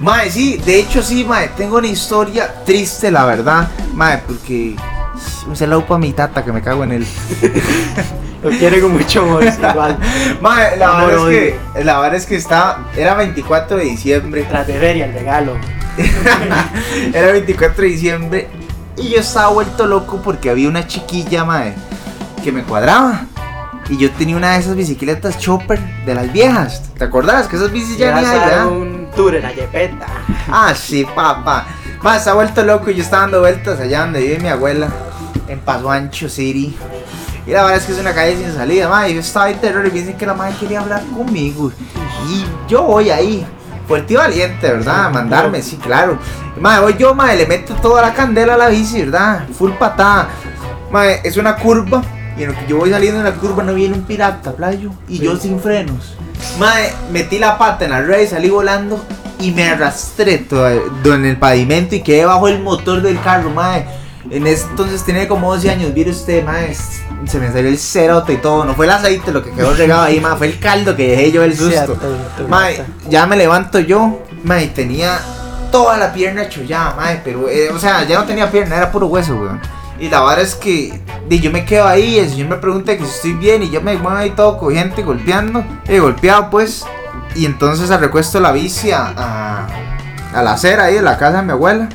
Mae, 0.00 0.30
sí, 0.30 0.56
de 0.58 0.78
hecho 0.78 1.02
sí, 1.02 1.24
mae, 1.24 1.48
tengo 1.56 1.78
una 1.78 1.88
historia 1.88 2.62
triste, 2.64 3.10
la 3.10 3.24
verdad. 3.24 3.68
Mae, 3.92 4.18
porque 4.18 4.76
un 5.48 5.56
saludo 5.56 5.84
para 5.84 5.98
mi 5.98 6.12
tata 6.12 6.44
que 6.44 6.52
me 6.52 6.62
cago 6.62 6.84
en 6.84 6.92
él. 6.92 7.06
Lo 8.42 8.50
quiere 8.50 8.80
con 8.80 8.92
mucho 8.92 9.22
amor, 9.22 9.44
igual. 9.44 9.98
Mae, 10.40 10.76
la 10.76 10.98
Amor, 10.98 11.10
verdad 11.10 11.32
es 11.32 11.54
que 11.74 11.84
la 11.84 12.00
verdad 12.00 12.14
es 12.16 12.26
que 12.26 12.36
estaba 12.36 12.86
era 12.96 13.14
24 13.14 13.76
de 13.76 13.84
diciembre. 13.84 14.46
Tras 14.48 14.66
de 14.66 14.74
feria, 14.74 15.04
el 15.06 15.12
regalo. 15.12 15.56
Era 17.12 17.32
24 17.32 17.82
de 17.82 17.88
diciembre 17.88 18.48
y 18.96 19.10
yo 19.10 19.20
estaba 19.20 19.48
vuelto 19.48 19.86
loco 19.86 20.20
porque 20.22 20.48
había 20.48 20.68
una 20.68 20.86
chiquilla, 20.86 21.44
mae, 21.44 21.74
que 22.42 22.52
me 22.52 22.62
cuadraba. 22.62 23.26
Y 23.88 23.96
yo 23.98 24.10
tenía 24.12 24.36
una 24.36 24.52
de 24.52 24.60
esas 24.60 24.76
bicicletas 24.76 25.38
chopper 25.38 25.80
de 26.06 26.14
las 26.14 26.32
viejas. 26.32 26.82
¿Te 26.96 27.04
acordás? 27.04 27.48
Que 27.48 27.56
esas 27.56 27.72
bicis 27.72 27.98
ya 27.98 28.14
Ya 28.14 28.20
ni 28.20 28.26
hay, 28.26 28.38
¿verdad? 28.38 28.66
un 28.68 29.08
tour 29.16 29.34
en 29.34 29.42
la 29.42 29.52
Yepeta. 29.52 30.06
Ah, 30.48 30.72
sí, 30.74 31.04
papá. 31.04 31.66
Más, 32.02 32.18
está 32.18 32.34
vuelto 32.34 32.62
loco 32.64 32.90
y 32.90 32.94
yo 32.94 33.02
estaba 33.02 33.22
dando 33.22 33.40
vueltas 33.40 33.80
allá 33.80 34.02
donde 34.02 34.20
vive 34.20 34.38
mi 34.38 34.48
abuela, 34.48 34.88
en 35.48 35.58
Paso 35.58 35.90
Ancho 35.90 36.28
City. 36.28 36.76
Y 37.50 37.52
la 37.52 37.64
verdad 37.64 37.78
es 37.78 37.84
que 37.84 37.92
es 37.94 37.98
una 37.98 38.14
calle 38.14 38.36
sin 38.36 38.54
salida, 38.54 38.88
ma. 38.88 39.08
Y 39.08 39.14
yo 39.14 39.20
estaba 39.20 39.50
en 39.50 39.58
terror 39.58 39.84
y 39.84 39.90
me 39.90 39.98
dicen 39.98 40.16
que 40.16 40.24
la 40.24 40.34
madre 40.34 40.54
quería 40.60 40.82
hablar 40.82 41.02
conmigo. 41.06 41.72
Y 42.28 42.44
yo 42.68 42.84
voy 42.84 43.10
ahí. 43.10 43.44
Fuerte 43.88 44.12
y 44.12 44.16
valiente, 44.16 44.70
¿verdad? 44.70 45.06
A 45.06 45.10
mandarme, 45.10 45.60
sí, 45.60 45.76
claro. 45.76 46.16
Madre, 46.60 46.82
voy 46.82 46.96
yo, 46.96 47.12
madre, 47.12 47.38
le 47.38 47.46
meto 47.46 47.74
toda 47.74 48.02
la 48.02 48.14
candela 48.14 48.54
a 48.54 48.56
la 48.56 48.68
bici, 48.68 49.00
¿verdad? 49.00 49.48
Full 49.58 49.72
patada. 49.72 50.28
Madre, 50.92 51.22
es 51.24 51.36
una 51.38 51.56
curva. 51.56 52.04
Y 52.38 52.44
en 52.44 52.52
lo 52.52 52.54
que 52.56 52.66
yo 52.68 52.76
voy 52.76 52.90
saliendo 52.90 53.18
en 53.18 53.24
la 53.24 53.32
curva 53.32 53.64
no 53.64 53.74
viene 53.74 53.96
un 53.96 54.04
pirata, 54.04 54.52
playo. 54.52 54.92
Y 55.08 55.18
yo 55.18 55.36
sin 55.36 55.58
frenos. 55.58 56.14
Madre, 56.56 56.92
metí 57.10 57.40
la 57.40 57.58
pata 57.58 57.84
en 57.84 57.90
la 57.90 58.00
red, 58.00 58.28
salí 58.28 58.48
volando 58.48 59.04
y 59.40 59.50
me 59.50 59.68
arrastré 59.68 60.38
todo 60.38 60.68
en 61.14 61.24
el 61.24 61.36
pavimento 61.36 61.96
y 61.96 62.02
quedé 62.02 62.26
bajo 62.26 62.46
el 62.46 62.62
motor 62.62 63.02
del 63.02 63.20
carro, 63.20 63.50
madre. 63.50 63.86
En 64.30 64.46
ese 64.46 64.66
entonces 64.68 65.02
tenía 65.04 65.26
como 65.28 65.54
12 65.54 65.70
años, 65.70 65.92
mire 65.94 66.10
usted, 66.10 66.44
mae, 66.44 66.74
se 66.74 67.38
me 67.38 67.50
salió 67.50 67.68
el 67.68 67.78
cerote 67.78 68.34
y 68.34 68.36
todo. 68.36 68.64
No 68.64 68.74
fue 68.74 68.86
el 68.86 68.92
aceite 68.92 69.32
lo 69.32 69.42
que 69.42 69.50
quedó 69.50 69.72
regado 69.74 70.02
ahí, 70.02 70.20
mae, 70.20 70.36
fue 70.36 70.48
el 70.48 70.58
caldo 70.58 70.94
que 70.94 71.08
dejé 71.08 71.32
yo 71.32 71.42
el 71.42 71.56
susto. 71.56 71.96
Mae, 72.48 72.82
ya 73.08 73.26
me 73.26 73.36
levanto 73.36 73.78
yo, 73.78 74.22
mae, 74.44 74.66
tenía 74.68 75.18
toda 75.72 75.96
la 75.96 76.12
pierna 76.12 76.48
chollada, 76.48 76.94
mae, 76.96 77.20
pero, 77.24 77.48
eh, 77.48 77.70
o 77.70 77.78
sea, 77.78 78.04
ya 78.04 78.18
no 78.18 78.24
tenía 78.26 78.50
pierna, 78.50 78.76
era 78.76 78.92
puro 78.92 79.06
hueso, 79.06 79.36
weón. 79.36 79.60
Y 79.98 80.08
la 80.08 80.20
verdad 80.22 80.40
es 80.40 80.54
que 80.54 80.98
di, 81.28 81.40
yo 81.40 81.50
me 81.50 81.64
quedo 81.64 81.86
ahí, 81.86 82.18
el 82.18 82.30
señor 82.30 82.48
me 82.48 82.56
pregunta 82.56 82.96
que 82.96 83.04
si 83.04 83.10
estoy 83.10 83.32
bien 83.34 83.62
y 83.62 83.70
yo 83.70 83.82
me 83.82 83.96
muevo 83.96 84.16
ahí 84.16 84.30
todo 84.30 84.56
cogiente, 84.58 85.02
golpeando, 85.02 85.62
eh, 85.86 85.98
golpeado 85.98 86.48
pues. 86.50 86.84
Y 87.34 87.44
entonces 87.46 87.88
recuesto 87.88 88.40
la 88.40 88.50
bici 88.50 88.90
a, 88.90 89.12
a, 89.16 89.66
a 90.34 90.42
la 90.42 90.52
acera 90.52 90.84
ahí 90.84 90.94
de 90.94 91.02
la 91.02 91.18
casa 91.18 91.38
de 91.38 91.42
mi 91.44 91.52
abuela. 91.52 91.88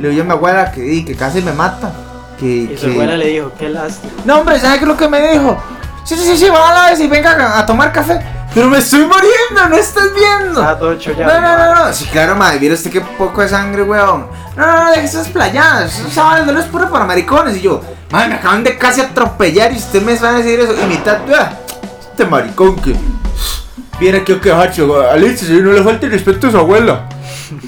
Le 0.00 0.08
digo 0.08 0.18
yo 0.18 0.22
a 0.22 0.26
mi 0.26 0.32
abuela 0.32 0.72
que, 0.72 1.04
que 1.04 1.14
casi 1.14 1.42
me 1.42 1.52
mata. 1.52 1.92
Que, 2.38 2.46
Y 2.46 2.76
su 2.76 2.86
que- 2.86 2.92
abuela 2.92 3.16
le 3.16 3.26
dijo, 3.28 3.52
qué 3.58 3.68
lástima. 3.68 4.12
no, 4.24 4.38
hombre, 4.40 4.58
¿sabes 4.58 4.78
qué 4.78 4.84
es 4.84 4.88
lo 4.88 4.96
que 4.96 5.08
me 5.08 5.32
dijo? 5.32 5.62
Sí, 6.04 6.16
sí, 6.16 6.24
sí, 6.24 6.36
sí, 6.38 6.48
va 6.48 6.70
a 6.70 6.74
la 6.74 6.90
vez 6.90 7.00
y 7.00 7.06
venga 7.06 7.32
a, 7.32 7.58
a 7.60 7.66
tomar 7.66 7.92
café. 7.92 8.18
Pero 8.54 8.68
me 8.68 8.78
estoy 8.78 9.00
muriendo, 9.00 9.68
no 9.68 9.76
estás 9.76 10.06
viendo. 10.12 10.60
Estaba 10.60 10.76
todo 10.78 10.94
chollado. 10.96 11.32
No, 11.32 11.40
no, 11.40 11.58
no, 11.76 11.86
no. 11.86 11.92
Sí, 11.92 12.06
claro, 12.06 12.34
madre, 12.34 12.58
¿viera 12.58 12.74
usted 12.74 12.90
qué 12.90 13.00
poco 13.00 13.42
de 13.42 13.48
sangre, 13.48 13.82
weón? 13.84 14.26
No, 14.56 14.66
no, 14.66 14.84
no, 14.84 14.90
deje 14.90 15.04
esas 15.04 15.28
playadas. 15.28 15.96
Esa 16.00 16.24
vaina 16.24 16.50
no 16.50 16.58
es 16.58 16.66
puro 16.66 16.90
para 16.90 17.04
maricones. 17.04 17.56
Y 17.58 17.60
yo, 17.60 17.80
madre, 18.10 18.28
me 18.30 18.34
acaban 18.36 18.64
de 18.64 18.76
casi 18.76 19.02
atropellar 19.02 19.70
y 19.72 19.76
usted 19.76 20.02
me 20.02 20.16
va 20.16 20.30
a 20.30 20.32
decir 20.32 20.58
eso. 20.58 20.74
Y 20.82 20.84
mitad, 20.86 21.18
ah, 21.38 21.52
este 22.10 22.24
maricón 22.24 22.74
que. 22.76 22.96
Viene 24.00 24.18
aquí 24.18 24.32
a 24.32 24.40
quejarse, 24.40 24.82
Alicia, 25.12 25.46
si 25.46 25.60
no 25.60 25.72
le 25.72 25.82
falta 25.84 26.06
el 26.06 26.12
respeto 26.12 26.48
a 26.48 26.50
su 26.50 26.56
abuela. 26.58 27.06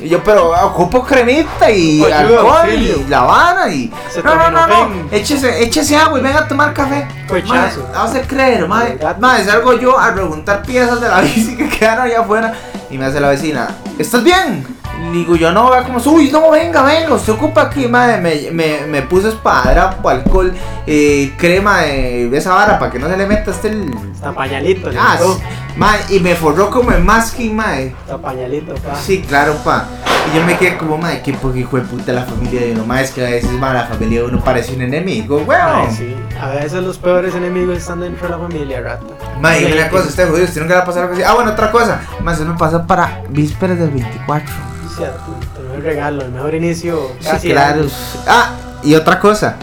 Y 0.01 0.09
yo, 0.09 0.23
pero 0.23 0.51
ocupo 0.67 1.05
cremita 1.05 1.71
y 1.71 2.03
Ayuda, 2.03 2.21
alcohol 2.21 2.57
auxilio. 2.61 2.97
y 2.99 3.09
la 3.09 3.21
vara 3.23 3.69
y. 3.73 3.93
Se 4.11 4.23
No, 4.23 4.35
no, 4.37 4.51
no, 4.51 4.67
no. 4.67 5.09
Échese, 5.11 5.63
échese 5.63 5.97
agua 5.97 6.19
y 6.19 6.23
venga 6.23 6.41
a 6.41 6.49
tomar 6.49 6.73
café. 6.73 7.07
Cochazo. 7.29 7.89
Madre, 7.95 8.21
a 8.21 8.23
creer, 8.27 8.69
madre. 8.69 8.99
Madre, 9.19 9.45
salgo 9.45 9.73
yo 9.79 9.99
a 9.99 10.13
preguntar 10.13 10.63
piezas 10.63 11.01
de 11.01 11.09
la 11.09 11.21
bici 11.23 11.57
que 11.57 11.69
quedaron 11.69 12.05
allá 12.05 12.21
afuera. 12.21 12.55
Y 12.91 12.99
me 12.99 13.07
hace 13.07 13.21
la 13.21 13.29
vecina, 13.31 13.69
¿estás 13.99 14.23
bien? 14.23 14.67
Digo 15.11 15.37
yo, 15.37 15.51
no, 15.53 15.69
va 15.71 15.83
como, 15.83 15.99
uy, 15.99 16.31
no, 16.31 16.51
venga, 16.51 16.83
venga, 16.83 17.15
usted 17.15 17.33
ocupa 17.33 17.63
aquí, 17.63 17.89
madre. 17.89 18.19
Me, 18.21 18.51
me, 18.51 18.87
me 18.87 19.03
puso 19.03 19.29
espadrapo, 19.29 20.09
alcohol, 20.09 20.53
eh, 20.87 21.33
crema 21.37 21.81
de 21.83 22.37
esa 22.37 22.55
vara 22.55 22.79
para 22.79 22.91
que 22.91 22.99
no 22.99 23.09
se 23.09 23.17
le 23.17 23.27
meta 23.27 23.51
este 23.51 23.69
el. 23.69 23.91
Está 24.15 24.33
pañalito, 24.33 24.91
Ah, 24.99 25.19
sí. 25.21 25.43
madre, 25.77 26.01
y 26.11 26.21
me 26.21 26.35
forró 26.37 26.71
como 26.71 26.93
el 26.93 27.03
masking, 27.03 27.57
madre. 27.57 27.95
Está 28.05 28.17
pañalito, 28.19 28.75
pa. 28.75 28.95
Sí, 28.95 29.23
claro, 29.27 29.55
pa. 29.65 29.87
Y 30.33 30.37
yo 30.39 30.45
me 30.45 30.57
quedé 30.57 30.79
como, 30.79 30.97
madre, 30.97 31.21
qué 31.25 31.33
poco 31.33 31.57
hijo 31.57 31.77
de 31.77 31.83
puta 31.83 32.13
la 32.13 32.23
familia 32.25 32.61
de 32.61 32.73
uno. 32.73 32.85
Madre, 32.87 33.05
es 33.05 33.11
que 33.11 33.27
a 33.27 33.31
veces, 33.31 33.51
madre, 33.53 33.79
la 33.81 33.87
familia 33.87 34.21
de 34.21 34.27
uno 34.29 34.45
parece 34.45 34.75
un 34.75 34.83
enemigo, 34.83 35.39
weón. 35.39 35.91
Sí. 35.91 36.15
A 36.41 36.51
veces 36.51 36.83
los 36.85 36.97
peores 36.99 37.35
enemigos 37.35 37.77
están 37.79 38.01
dentro 38.01 38.29
de 38.29 38.37
la 38.37 38.39
familia, 38.39 38.81
rata. 38.81 39.05
Madre, 39.41 39.61
dime 39.67 39.73
una 39.81 39.91
cosa, 39.91 40.09
usted 40.09 40.29
jodido, 40.29 40.45
usted 40.45 40.61
nunca 40.61 40.75
le 40.75 40.79
va 40.79 40.83
a 40.85 40.87
pasar 40.87 41.03
algo 41.03 41.15
así. 41.15 41.23
Ah, 41.25 41.35
bueno, 41.35 41.51
otra 41.51 41.71
cosa. 41.73 42.01
Más 42.23 42.39
eso 42.39 42.49
me 42.49 42.57
pasó 42.57 42.87
para 42.87 43.21
vísperas 43.31 43.79
del 43.79 43.91
24. 43.91 44.72
Cierto, 44.97 45.25
el 45.59 45.65
mejor 45.69 45.83
regalo, 45.83 46.23
el 46.23 46.33
mejor 46.33 46.55
inicio. 46.55 47.11
Casi 47.23 47.49
Sí, 47.49 47.53
claro. 47.53 47.87
Ah, 48.27 48.55
y 48.83 48.95
otra 48.95 49.19
cosa. 49.19 49.57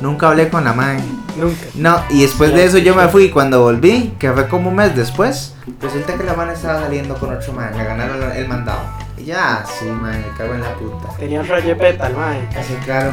Nunca 0.00 0.28
hablé 0.28 0.48
con 0.48 0.64
la 0.64 0.72
madre. 0.72 1.02
Nunca. 1.36 1.66
No, 1.74 2.02
y 2.10 2.22
después 2.22 2.52
de 2.52 2.64
eso 2.64 2.78
yo 2.78 2.94
me 2.94 3.08
fui. 3.08 3.30
Cuando 3.30 3.62
volví, 3.62 4.14
que 4.18 4.32
fue 4.32 4.46
como 4.48 4.70
un 4.70 4.76
mes 4.76 4.94
después, 4.94 5.54
resulta 5.80 6.14
que 6.14 6.24
la 6.24 6.34
madre 6.34 6.54
estaba 6.54 6.80
saliendo 6.80 7.14
con 7.16 7.34
otro 7.34 7.52
man. 7.52 7.70
Me 7.76 7.84
ganaron 7.84 8.32
el 8.32 8.48
mandado. 8.48 8.80
Y 9.18 9.24
ya, 9.24 9.64
sí, 9.66 9.86
madre, 9.86 10.18
me 10.18 10.36
cago 10.36 10.54
en 10.54 10.60
la 10.60 10.74
puta. 10.74 11.08
Tenía 11.18 11.40
otra 11.40 11.60
yepeta, 11.60 12.06
el 12.08 12.14
mae. 12.14 12.48
Así, 12.56 12.74
claro. 12.84 13.12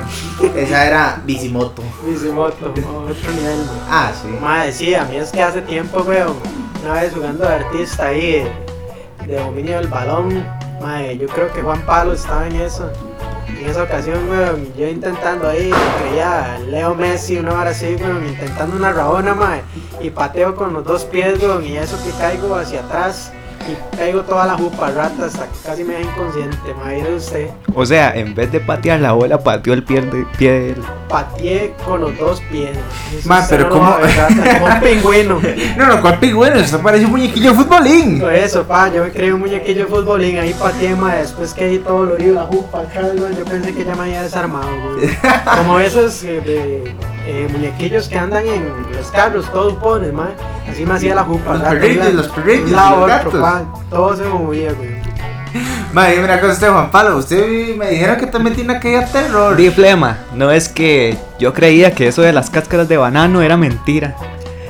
Esa 0.56 0.86
era 0.86 1.22
Bisimoto. 1.26 1.82
Bicimoto, 2.06 2.70
otro 2.70 3.32
nivel, 3.32 3.58
mae. 3.66 3.88
Ah, 3.90 4.12
sí. 4.22 4.28
Mae, 4.42 4.72
sí, 4.72 4.94
a 4.94 5.06
mí 5.06 5.16
es 5.16 5.32
que 5.32 5.42
hace 5.42 5.62
tiempo, 5.62 6.02
weón, 6.02 6.36
una 6.84 7.02
vez 7.02 7.14
jugando 7.14 7.46
de 7.46 7.54
artista 7.54 8.08
ahí, 8.08 8.46
de 9.26 9.36
dominio 9.38 9.78
del 9.78 9.88
balón, 9.88 10.46
mae, 10.82 11.18
yo 11.18 11.28
creo 11.28 11.52
que 11.52 11.62
Juan 11.62 11.82
Pablo 11.86 12.14
estaba 12.14 12.48
en 12.48 12.56
eso. 12.58 12.90
En 13.48 13.70
esa 13.70 13.84
ocasión, 13.84 14.30
weón, 14.30 14.74
yo 14.76 14.88
intentando 14.88 15.48
ahí, 15.48 15.72
creía 16.00 16.60
Leo 16.70 16.96
Messi, 16.96 17.38
una 17.38 17.54
hora 17.54 17.70
así, 17.70 17.96
weón, 17.96 18.28
intentando 18.28 18.76
una 18.76 18.92
rabona, 18.92 19.34
mae, 19.34 19.62
y 20.02 20.10
pateo 20.10 20.56
con 20.56 20.74
los 20.74 20.84
dos 20.84 21.06
pies, 21.06 21.42
weón, 21.42 21.66
y 21.66 21.78
eso 21.78 21.98
que 22.04 22.12
caigo 22.12 22.56
hacia 22.56 22.82
atrás, 22.82 23.32
y 23.68 23.98
caigo 23.98 24.22
toda 24.22 24.46
la 24.46 24.54
jupa 24.56 24.92
rata 24.92 25.26
hasta 25.26 25.46
que 25.48 25.58
casi 25.66 25.84
me 25.84 25.94
da 25.94 26.02
inconsciente, 26.02 26.74
mae, 26.76 26.98
mire 26.98 27.16
usted. 27.16 27.50
O 27.74 27.86
sea, 27.86 28.14
en 28.16 28.34
vez 28.36 28.52
de 28.52 28.60
patear 28.60 29.00
la 29.00 29.14
bola, 29.14 29.40
pateó 29.40 29.74
el 29.74 29.84
pie, 29.84 30.02
de, 30.02 30.26
pie 30.38 30.52
del- 30.52 30.84
Pateé 31.08 31.74
con 31.86 32.02
los 32.02 32.18
dos 32.18 32.42
pies. 32.52 32.72
Eso 33.18 33.30
Ma, 33.30 33.40
usted 33.42 33.58
pero 33.58 33.70
no 33.70 33.76
lo 33.76 33.82
como 34.00 34.66
un 34.66 34.80
pingüino. 34.82 35.42
No, 35.78 35.86
no, 35.88 36.02
¿cuál 36.02 36.20
pingüino? 36.20 36.56
Esto 36.56 36.80
parece 36.80 37.06
un 37.06 37.12
muñequillo 37.12 37.52
de 37.52 37.56
futbolín. 37.58 38.20
Por 38.20 38.34
eso, 38.34 38.64
pa, 38.64 38.92
yo 38.92 39.04
me 39.04 39.12
creí 39.12 39.32
un 39.32 39.40
muñequillo 39.42 39.82
de 39.86 39.88
futbolín, 39.88 40.38
ahí 40.40 40.54
pateé, 40.54 40.96
ma, 40.96 41.16
después 41.16 41.54
que 41.54 41.66
ahí 41.66 41.78
todo 41.80 42.06
dolorido, 42.06 42.36
la 42.36 42.44
jupa, 42.44 42.84
yo 43.38 43.46
pensé 43.46 43.74
que 43.74 43.86
ya 43.86 43.96
me 43.96 44.04
había 44.04 44.24
desarmado, 44.24 44.68
güey. 44.96 45.10
Como 45.58 45.80
esos 45.80 46.24
eh, 46.24 46.42
de, 46.42 47.23
eh, 47.26 47.48
muñequillos 47.52 48.08
que 48.10 48.18
andan 48.18 48.46
en 48.48 48.68
los 48.96 49.08
carros, 49.12 49.50
todos 49.52 49.74
pones, 49.76 50.12
ma, 50.14 50.30
así 50.70 50.86
me 50.86 50.94
hacía 50.96 51.16
la 51.16 51.24
jupa. 51.24 51.54
Los 51.56 51.64
perritos, 51.64 52.14
los 52.14 52.28
perritos, 52.30 52.72
los 52.72 52.82
otro, 52.82 53.06
gatos. 53.08 53.34
pa, 53.36 53.64
todo 53.90 54.16
se 54.16 54.24
movía, 54.26 54.72
güey. 54.74 54.90
Madre, 55.94 56.14
dime 56.14 56.26
una 56.26 56.40
cosa, 56.42 56.54
usted, 56.54 56.72
Juan 56.72 56.92
Pablo. 56.92 57.18
Usted 57.18 57.76
me 57.76 57.90
dijeron 57.92 58.18
que 58.18 58.26
también 58.28 58.56
tiene 58.56 58.74
aquella 58.76 59.06
terror. 59.06 59.56
Di 59.56 59.70
flema, 59.70 60.18
no 60.34 60.50
es 60.52 60.68
que 60.68 61.18
yo 61.40 61.54
creía 61.54 61.94
que 61.94 62.08
eso 62.08 62.22
de 62.24 62.34
las 62.34 62.50
cáscaras 62.50 62.88
de 62.90 62.98
banano 62.98 63.42
era 63.42 63.56
mentira. 63.58 64.16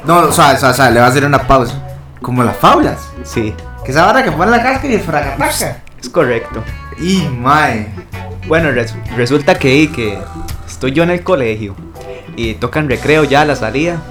No, 0.05 0.19
o 0.19 0.31
sea, 0.33 0.51
o 0.53 0.57
sea, 0.57 0.69
o 0.71 0.73
sea, 0.73 0.89
le 0.91 0.99
va 0.99 1.05
a 1.05 1.09
hacer 1.09 1.23
una 1.25 1.47
pausa. 1.47 1.81
Como 2.21 2.43
las 2.43 2.57
faulas. 2.57 2.99
Sí, 3.23 3.53
Que 3.85 3.91
esa 3.91 4.05
vara 4.05 4.23
que 4.23 4.31
pone 4.31 4.51
la 4.51 4.61
casca 4.61 4.85
y 4.87 4.95
el 4.95 5.01
fragataca. 5.01 5.77
es 6.01 6.09
correcto. 6.09 6.61
Y, 6.99 7.21
mae. 7.29 7.87
Bueno, 8.47 8.71
res- 8.71 8.93
resulta 9.15 9.55
que, 9.57 9.89
que 9.91 10.19
estoy 10.67 10.91
yo 10.91 11.03
en 11.03 11.11
el 11.11 11.23
colegio 11.23 11.73
y 12.35 12.53
tocan 12.55 12.89
recreo 12.89 13.23
ya 13.23 13.41
a 13.41 13.45
la 13.45 13.55
salida. 13.55 14.01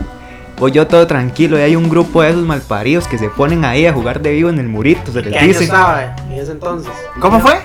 Voy 0.58 0.70
yo 0.70 0.86
todo 0.86 1.06
tranquilo 1.06 1.58
y 1.58 1.62
hay 1.62 1.74
un 1.76 1.88
grupo 1.88 2.22
de 2.22 2.30
esos 2.30 2.42
malparidos 2.44 3.08
que 3.08 3.18
se 3.18 3.28
ponen 3.28 3.64
ahí 3.64 3.86
a 3.86 3.92
jugar 3.92 4.20
de 4.20 4.32
vivo 4.32 4.48
en 4.48 4.58
el 4.58 4.68
murito, 4.68 5.10
se 5.10 5.18
¿En 5.18 5.24
qué 5.24 5.30
les 5.30 5.56
año 5.56 5.60
estaba 5.60 6.04
eh, 6.04 6.12
en 6.30 6.32
ese 6.40 6.52
entonces? 6.52 6.92
¿Cómo 7.20 7.40
fue? 7.40 7.60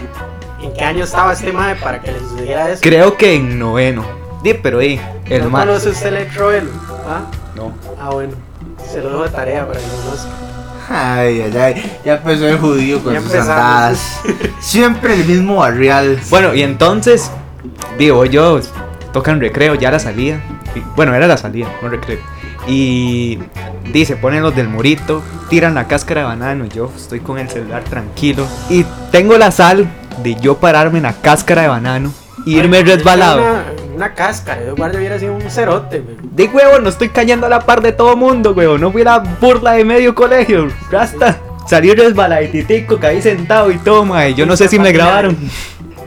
¿En 0.62 0.74
qué 0.74 0.84
año 0.84 1.04
estaba 1.04 1.34
este 1.34 1.52
mae 1.52 1.76
para 1.76 2.02
que 2.02 2.12
le 2.12 2.20
sucediera 2.20 2.72
eso? 2.72 2.82
Creo 2.82 3.16
que 3.16 3.36
en 3.36 3.60
noveno. 3.60 4.04
Di, 4.42 4.54
pero 4.56 4.80
di, 4.80 5.00
el 5.30 5.44
¿No 5.44 5.52
conoce 5.52 5.90
usted 5.90 6.08
Electroelo? 6.08 6.70
¿Ah? 7.08 7.22
No. 7.56 7.74
Ah, 8.00 8.10
bueno, 8.12 8.34
se 8.92 9.02
lo 9.02 9.10
dejo 9.10 9.24
de 9.24 9.30
tarea 9.30 9.68
para 9.68 9.80
que 9.80 9.86
lo 9.86 10.04
conozca. 10.04 10.30
Ay, 10.90 11.42
ay, 11.42 11.58
ay. 11.58 11.98
Ya 12.06 12.16
empezó 12.16 12.48
el 12.48 12.58
judío 12.58 13.04
con 13.04 13.14
Ya 13.14 13.20
sus 13.20 13.32
empezamos. 13.32 13.62
andadas. 13.62 14.22
Siempre 14.60 15.14
el 15.16 15.26
mismo 15.26 15.58
barrial. 15.58 16.20
Bueno, 16.30 16.54
y 16.56 16.64
entonces, 16.64 17.30
digo 17.98 18.26
yo, 18.26 18.60
tocan 19.18 19.40
recreo 19.40 19.74
ya 19.74 19.90
la 19.90 19.98
salida. 19.98 20.40
Bueno, 20.96 21.16
era 21.16 21.26
la 21.26 21.38
salida, 21.38 21.68
no 21.82 21.90
recreo. 21.90 22.20
Y 22.68 23.40
dice, 23.92 24.16
ponen 24.16 24.44
los 24.44 24.56
del 24.56 24.68
murito, 24.68 25.24
tiran 25.50 25.74
la 25.74 25.88
cáscara 25.88 26.22
de 26.22 26.28
banano. 26.28 26.66
Y 26.66 26.70
yo 26.70 26.92
estoy 26.96 27.22
con 27.22 27.40
el 27.40 27.50
celular 27.50 27.84
tranquilo. 27.84 28.46
Y 28.70 28.86
tengo 29.12 29.36
la 29.40 29.50
sal 29.50 29.88
de 30.22 30.36
yo 30.36 30.58
pararme 30.58 30.98
en 30.98 31.06
la 31.06 31.14
cáscara 31.14 31.64
de 31.64 31.68
banano 31.68 32.14
e 32.46 32.52
irme 32.52 32.84
resbalado. 32.84 33.42
Una, 33.42 33.64
una 33.96 34.14
cáscara, 34.14 34.64
yo 34.64 34.76
hubiera 34.76 35.18
sido 35.18 35.34
un 35.34 35.50
cerote, 35.50 36.02
güey. 36.02 36.18
De 36.22 36.46
huevo, 36.46 36.78
no 36.78 36.90
estoy 36.90 37.10
cayendo 37.10 37.48
a 37.48 37.50
la 37.50 37.62
par 37.62 37.82
de 37.82 37.94
todo 37.94 38.16
mundo, 38.16 38.54
huevo. 38.54 38.78
No 38.78 38.92
fui 38.92 39.04
la 39.04 39.18
burla 39.18 39.72
de 39.72 39.84
medio 39.84 40.14
colegio. 40.14 40.68
Rasta. 40.92 41.40
Salí 41.68 41.92
resbaladitico, 41.96 43.00
caí 43.00 43.20
sentado 43.20 43.72
y 43.72 43.78
toma. 43.80 44.28
Y 44.28 44.36
yo 44.36 44.46
no 44.46 44.56
sé 44.56 44.68
si 44.68 44.78
me 44.78 44.92
grabaron. 44.92 45.36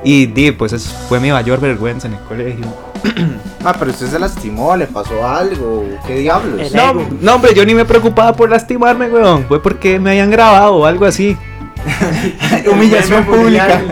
Y 0.05 0.27
di, 0.27 0.53
pues 0.53 0.73
eso 0.73 0.89
fue 1.09 1.19
mi 1.19 1.33
mayor 1.33 1.61
vergüenza 1.61 2.07
en 2.07 2.15
el 2.15 2.21
colegio. 2.21 2.90
Ah, 3.63 3.75
pero 3.79 3.91
usted 3.91 4.07
se 4.07 4.19
lastimó, 4.19 4.75
le 4.75 4.87
pasó 4.87 5.27
algo. 5.29 5.85
¿Qué 6.07 6.15
diablos? 6.21 6.73
No, 6.73 6.95
no, 7.21 7.35
hombre, 7.35 7.53
yo 7.55 7.63
ni 7.67 7.75
me 7.75 7.85
preocupaba 7.85 8.33
por 8.33 8.49
lastimarme, 8.49 9.11
weón. 9.11 9.45
Fue 9.49 9.63
porque 9.63 9.99
me 10.01 10.11
habían 10.11 10.31
grabado 10.31 10.77
o 10.77 10.87
algo 10.87 11.05
así. 11.05 11.37
Humillación 12.73 13.25
pública. 13.27 13.83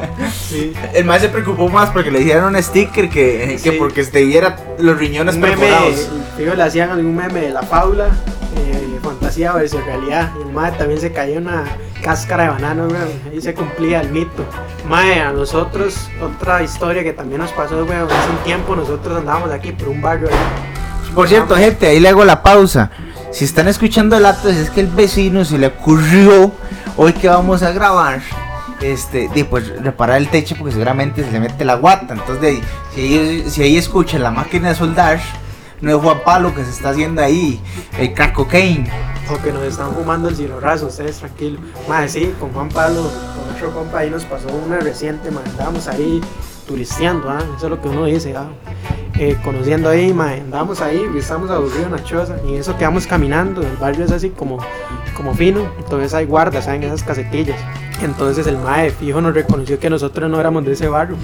Sí. 0.48 0.72
El 0.94 1.04
más 1.04 1.20
se 1.20 1.28
preocupó 1.28 1.68
más 1.68 1.90
porque 1.90 2.10
le 2.10 2.20
hicieron 2.20 2.54
un 2.54 2.62
sticker 2.62 3.10
que, 3.10 3.58
que 3.62 3.70
Sí. 3.72 3.76
porque 3.78 4.02
te 4.04 4.24
viera 4.24 4.56
los 4.78 4.98
riñones 4.98 5.34
Un 5.34 5.42
meme, 5.42 5.56
perforados. 5.56 6.08
fijo, 6.38 6.54
le 6.54 6.62
hacían 6.62 6.90
algún 6.90 7.14
meme 7.14 7.40
de 7.40 7.50
la 7.50 7.62
faula, 7.62 8.06
eh, 8.56 8.67
fantasía 9.28 9.52
versus 9.52 9.84
realidad. 9.84 10.30
Y 10.38 10.42
el 10.42 10.52
mae 10.52 10.72
también 10.72 11.00
se 11.00 11.12
caía 11.12 11.38
una 11.38 11.64
cáscara 12.02 12.44
de 12.44 12.48
banano, 12.50 12.88
güey. 12.88 13.00
Ahí 13.30 13.40
se 13.40 13.54
cumplía 13.54 14.00
el 14.00 14.10
mito. 14.10 14.44
Mae, 14.88 15.20
a 15.20 15.32
nosotros, 15.32 16.08
otra 16.20 16.62
historia 16.62 17.02
que 17.02 17.12
también 17.12 17.40
nos 17.40 17.52
pasó, 17.52 17.84
güey. 17.84 17.98
Hace 17.98 18.30
un 18.30 18.44
tiempo 18.44 18.74
nosotros 18.74 19.18
andábamos 19.18 19.50
aquí 19.50 19.72
por 19.72 19.88
un 19.88 20.00
barrio. 20.00 20.28
ahí. 20.28 21.14
Por 21.14 21.28
cierto, 21.28 21.56
gente, 21.56 21.86
ahí 21.86 22.00
le 22.00 22.08
hago 22.08 22.24
la 22.24 22.42
pausa. 22.42 22.90
Si 23.30 23.44
están 23.44 23.68
escuchando 23.68 24.16
el 24.16 24.24
acto, 24.24 24.48
es 24.48 24.70
que 24.70 24.80
el 24.80 24.86
vecino 24.86 25.44
se 25.44 25.58
le 25.58 25.66
ocurrió 25.66 26.52
hoy 26.96 27.12
que 27.12 27.28
vamos 27.28 27.62
a 27.62 27.72
grabar 27.72 28.20
este, 28.80 29.28
de, 29.28 29.44
pues 29.44 29.68
reparar 29.82 30.16
el 30.16 30.28
techo 30.28 30.54
porque 30.56 30.72
seguramente 30.72 31.22
se 31.24 31.30
le 31.30 31.40
mete 31.40 31.64
la 31.64 31.74
guata. 31.74 32.14
Entonces, 32.14 32.40
de, 32.40 32.60
si, 32.94 33.00
ahí, 33.00 33.44
si 33.50 33.62
ahí 33.62 33.76
escuchan 33.76 34.22
la 34.22 34.30
máquina 34.30 34.70
de 34.70 34.74
soldar, 34.74 35.20
no 35.80 35.96
es 35.96 36.02
Juan 36.02 36.20
Pablo 36.24 36.54
que 36.54 36.64
se 36.64 36.70
está 36.70 36.90
haciendo 36.90 37.22
ahí, 37.22 37.60
el 37.98 38.14
crack 38.14 38.32
cocaine. 38.34 38.90
O 39.30 39.42
que 39.42 39.52
nos 39.52 39.62
están 39.62 39.92
fumando 39.94 40.28
el 40.28 40.36
cielo 40.36 40.58
raso, 40.58 40.86
ustedes 40.86 41.18
tranquilos. 41.18 41.60
Más 41.88 42.12
sí, 42.12 42.32
con 42.40 42.52
Juan 42.52 42.68
Pablo, 42.68 43.02
con 43.02 43.54
otro 43.54 43.72
compa 43.72 43.98
ahí 43.98 44.10
nos 44.10 44.24
pasó 44.24 44.48
una 44.48 44.78
reciente, 44.78 45.30
más 45.30 45.44
andábamos 45.46 45.86
ahí 45.88 46.20
turisteando, 46.66 47.30
¿ah? 47.30 47.42
eso 47.56 47.66
es 47.66 47.70
lo 47.70 47.80
que 47.80 47.88
uno 47.88 48.04
dice, 48.04 48.34
¿ah? 48.36 48.48
Eh, 49.20 49.36
conociendo 49.42 49.88
ahí, 49.88 50.14
ma, 50.14 50.30
andábamos 50.30 50.80
ahí, 50.80 51.02
estamos 51.16 51.50
aburridos 51.50 51.86
en 51.86 51.90
la 51.90 52.04
choza 52.04 52.36
y 52.48 52.54
eso 52.54 52.76
quedamos 52.76 53.04
caminando, 53.04 53.62
el 53.62 53.76
barrio 53.76 54.04
es 54.04 54.12
así 54.12 54.30
como, 54.30 54.58
como 55.16 55.34
fino, 55.34 55.68
entonces 55.76 56.14
hay 56.14 56.24
guardas, 56.24 56.66
¿saben? 56.66 56.84
Esas 56.84 57.02
casetillas. 57.02 57.58
Entonces 58.00 58.46
el 58.46 58.56
mae 58.58 58.90
fijo 58.90 59.20
nos 59.20 59.34
reconoció 59.34 59.80
que 59.80 59.90
nosotros 59.90 60.30
no 60.30 60.38
éramos 60.38 60.64
de 60.64 60.74
ese 60.74 60.86
barrio. 60.86 61.16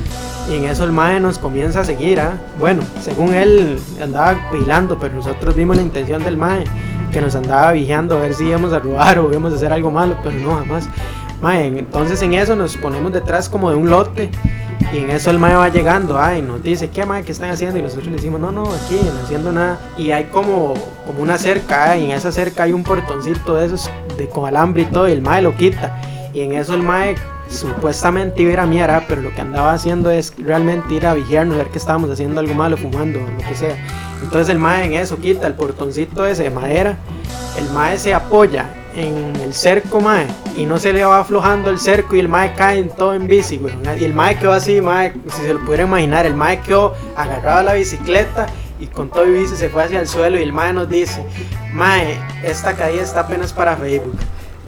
Y 0.51 0.57
en 0.57 0.65
eso 0.65 0.83
el 0.83 0.91
mae 0.91 1.21
nos 1.21 1.39
comienza 1.39 1.81
a 1.81 1.85
seguir, 1.85 2.19
¿ah? 2.19 2.33
Bueno, 2.59 2.83
según 3.01 3.33
él 3.33 3.79
andaba 4.03 4.51
vigilando, 4.53 4.99
pero 4.99 5.15
nosotros 5.15 5.55
vimos 5.55 5.77
la 5.77 5.83
intención 5.83 6.25
del 6.25 6.37
mae, 6.37 6.65
que 7.13 7.21
nos 7.21 7.37
andaba 7.37 7.71
vigilando 7.71 8.17
a 8.17 8.23
ver 8.23 8.35
si 8.35 8.45
íbamos 8.45 8.73
a 8.73 8.81
robar 8.81 9.21
o 9.21 9.31
íbamos 9.31 9.53
a 9.53 9.57
hacer 9.57 9.73
algo 9.73 9.93
malo, 9.93 10.17
pero 10.21 10.37
no, 10.37 10.57
jamás. 10.57 10.89
Mae, 11.41 11.67
entonces 11.67 12.21
en 12.23 12.35
eso 12.35 12.57
nos 12.57 12.77
ponemos 12.77 13.13
detrás 13.13 13.49
como 13.49 13.71
de 13.71 13.77
un 13.77 13.89
lote 13.89 14.31
y 14.93 14.99
en 14.99 15.11
eso 15.11 15.31
el 15.31 15.39
mae 15.39 15.55
va 15.55 15.69
llegando, 15.69 16.19
ay, 16.19 16.43
nos 16.43 16.63
dice, 16.63 16.91
¿qué 16.91 17.05
mae, 17.05 17.25
qué 17.25 17.33
están 17.33 17.51
haciendo? 17.51 17.79
Y 17.79 17.83
nosotros 17.83 18.07
le 18.07 18.17
decimos, 18.17 18.41
no, 18.41 18.53
no, 18.53 18.63
aquí, 18.63 19.01
no 19.03 19.25
haciendo 19.25 19.53
nada. 19.53 19.79
Y 19.97 20.11
hay 20.11 20.25
como, 20.25 20.75
como 21.07 21.23
una 21.23 21.39
cerca, 21.39 21.97
y 21.97 22.05
en 22.05 22.11
esa 22.13 22.31
cerca 22.31 22.65
hay 22.65 22.73
un 22.73 22.85
portoncito 22.85 23.55
de 23.55 23.67
esos, 23.67 23.91
de 24.17 24.29
con 24.29 24.47
alambre 24.47 24.83
y 24.83 24.87
todo, 24.87 25.09
y 25.09 25.13
el 25.13 25.23
mae 25.23 25.43
lo 25.43 25.57
quita. 25.57 26.01
Y 26.33 26.41
en 26.41 26.53
eso 26.53 26.75
el 26.75 26.83
mae 26.83 27.17
supuestamente 27.49 28.43
iba 28.43 28.51
a 28.51 28.53
ir 28.55 28.61
a 28.61 28.67
mirar, 28.67 29.05
pero 29.09 29.23
lo 29.23 29.35
que 29.35 29.41
andaba 29.41 29.73
haciendo 29.73 30.11
es 30.11 30.35
realmente 30.39 30.95
ir 30.95 31.07
a 31.07 31.15
vigiarnos, 31.15 31.57
ver 31.57 31.69
que 31.69 31.79
estábamos 31.79 32.11
haciendo 32.11 32.41
algo 32.41 32.55
malo, 32.55 32.77
fumando, 32.77 33.21
lo 33.21 33.49
que 33.49 33.55
sea. 33.55 33.77
Entonces 34.23 34.49
el 34.49 34.59
mae 34.59 34.85
en 34.85 34.95
eso 34.95 35.19
quita 35.19 35.47
el 35.47 35.55
portoncito 35.55 36.25
ese 36.27 36.45
de 36.45 36.51
madera, 36.51 36.97
el 37.59 37.69
mae 37.71 37.99
se 37.99 38.15
apoya 38.15 38.67
en 38.95 39.37
el 39.37 39.55
cerco, 39.55 40.01
mae, 40.01 40.27
y 40.57 40.67
no 40.67 40.79
se 40.79 40.93
le 40.93 41.05
va 41.05 41.21
aflojando 41.21 41.71
el 41.71 41.79
cerco 41.79 42.17
y 42.17 42.21
el 42.21 42.29
mae 42.29 42.55
cae 42.55 42.79
en 42.79 42.89
todo 42.89 43.15
en 43.15 43.27
bici, 43.27 43.59
güey. 43.59 43.75
Y 43.99 44.05
el 44.05 44.15
mae 44.15 44.39
quedó 44.39 44.53
así, 44.53 44.81
mae, 44.81 45.13
si 45.29 45.43
se 45.43 45.55
lo 45.55 45.61
pudiera 45.61 45.85
imaginar, 45.85 46.27
el 46.27 46.35
mae 46.35 46.61
quedó 46.61 46.95
agarrado 47.17 47.59
a 47.59 47.63
la 47.63 47.75
bicicleta 47.75 48.47
y 48.79 48.87
con 48.87 49.11
todo 49.11 49.27
y 49.27 49.33
bici 49.33 49.57
se 49.57 49.69
fue 49.69 49.85
hacia 49.85 50.01
el 50.01 50.09
suelo 50.09 50.39
y 50.39 50.43
el 50.43 50.53
mae 50.53 50.73
nos 50.73 50.89
dice, 50.89 51.25
mae, 51.73 52.19
esta 52.43 52.75
caída 52.75 53.03
está 53.03 53.21
apenas 53.21 53.53
para 53.53 53.77
Facebook. 53.77 54.17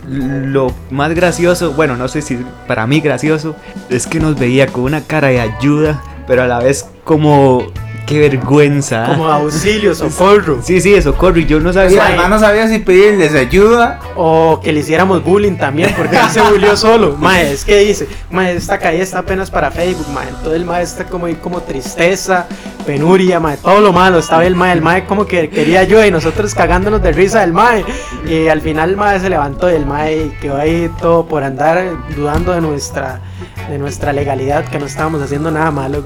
Lo 0.09 0.73
más 0.91 1.13
gracioso, 1.15 1.73
bueno, 1.73 1.97
no 1.97 2.07
sé 2.07 2.23
si 2.23 2.39
para 2.69 2.87
mí 2.87 3.01
gracioso, 3.01 3.57
es 3.91 4.07
que 4.07 4.21
nos 4.21 4.39
veía 4.39 4.69
con 4.69 4.85
una 4.85 5.03
cara 5.03 5.29
de 5.29 5.41
ayuda, 5.41 6.03
pero 6.29 6.43
a 6.43 6.47
la 6.47 6.61
vez 6.61 6.89
como 7.05 7.67
qué 8.07 8.21
vergüenza. 8.21 9.07
Como 9.07 9.27
auxilio, 9.27 9.95
socorro. 9.95 10.61
Sí, 10.63 10.81
sí, 10.81 11.01
socorro. 11.03 11.39
Y 11.39 11.47
yo 11.47 11.61
no 11.61 11.73
sabía. 11.73 12.07
además 12.07 12.31
no 12.31 12.39
sabía 12.39 12.69
si 12.69 12.79
pedirles 12.79 13.35
ayuda. 13.35 14.01
O 14.15 14.61
que 14.63 14.73
le 14.73 14.81
hiciéramos 14.81 15.23
bullying 15.23 15.57
también, 15.57 15.93
porque 15.97 16.17
él 16.17 16.31
se 16.31 16.41
bullió 16.41 16.77
solo. 16.77 17.17
Mae, 17.21 17.53
es 17.53 17.65
que 17.65 17.79
dice, 17.81 18.09
mae, 18.31 18.57
esta 18.57 18.79
calle 18.79 19.03
está 19.03 19.19
apenas 19.19 19.51
para 19.51 19.71
Facebook, 19.71 20.09
mae. 20.15 20.29
Entonces 20.29 20.55
el 20.55 20.65
mae 20.65 20.83
está 20.83 21.05
como 21.05 21.27
ahí 21.27 21.35
como 21.35 21.61
tristeza, 21.61 22.47
penuria, 22.87 23.41
mae, 23.41 23.57
todo 23.57 23.81
lo 23.81 23.93
malo. 23.93 24.19
Estaba 24.19 24.47
el 24.47 24.55
mae, 24.55 24.73
el 24.73 24.81
mae 24.81 25.05
como 25.05 25.27
que 25.27 25.51
quería 25.51 25.81
ayuda 25.81 26.07
y 26.07 26.11
nosotros 26.11 26.55
cagándonos 26.55 27.03
de 27.03 27.13
risa 27.13 27.41
del 27.41 27.53
mae. 27.53 27.85
Y 28.27 28.49
al 28.49 28.61
final 28.61 28.91
el 28.91 28.97
mae 28.97 29.21
se 29.21 29.29
levantó 29.29 29.71
y 29.71 29.75
el 29.75 29.85
mae 29.85 30.31
quedó 30.41 30.57
ahí 30.57 30.91
todo 31.01 31.27
por 31.27 31.43
andar 31.43 31.85
dudando 32.17 32.53
de 32.53 32.61
nuestra 32.61 33.21
de 33.69 33.79
nuestra 33.79 34.13
legalidad, 34.13 34.65
que 34.65 34.79
no 34.79 34.87
estábamos 34.87 35.21
haciendo 35.23 35.51
nada 35.51 35.71
malo, 35.71 36.03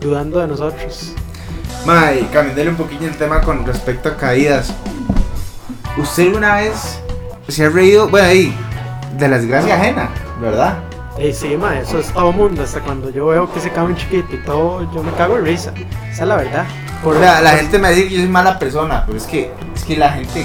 dudando 0.00 0.40
de 0.40 0.46
nosotros. 0.46 1.14
Mae, 1.86 2.26
cambiándole 2.32 2.70
un 2.70 2.76
poquillo 2.76 3.06
el 3.06 3.16
tema 3.16 3.40
con 3.42 3.64
respecto 3.64 4.08
a 4.08 4.16
caídas. 4.16 4.74
¿Usted 5.96 6.24
alguna 6.24 6.56
vez 6.56 7.00
se 7.46 7.64
ha 7.64 7.68
reído, 7.68 8.08
bueno, 8.08 8.26
ahí, 8.26 8.52
de 9.16 9.28
la 9.28 9.38
desgracia 9.38 9.76
ajena, 9.76 10.10
verdad? 10.40 10.78
Y 11.16 11.32
sí, 11.32 11.56
ma, 11.56 11.78
eso 11.78 12.00
es 12.00 12.08
todo 12.08 12.32
mundo. 12.32 12.64
Hasta 12.64 12.80
cuando 12.80 13.10
yo 13.10 13.26
veo 13.26 13.52
que 13.52 13.60
se 13.60 13.70
cae 13.70 13.84
un 13.84 13.94
chiquito 13.94 14.34
y 14.34 14.38
todo, 14.38 14.92
yo 14.92 15.02
me 15.04 15.12
cago 15.12 15.38
en 15.38 15.44
risa. 15.44 15.72
Esa 16.10 16.22
es 16.24 16.28
la 16.28 16.36
verdad. 16.36 16.66
Por 17.04 17.16
O 17.16 17.20
sea, 17.20 17.40
la 17.40 17.50
gente 17.52 17.78
me 17.78 17.90
dice 17.90 18.08
que 18.08 18.14
yo 18.14 18.20
soy 18.20 18.28
mala 18.30 18.58
persona, 18.58 19.04
pero 19.06 19.16
es 19.16 19.24
que, 19.24 19.52
es 19.72 19.84
que 19.84 19.96
la 19.96 20.10
gente 20.10 20.44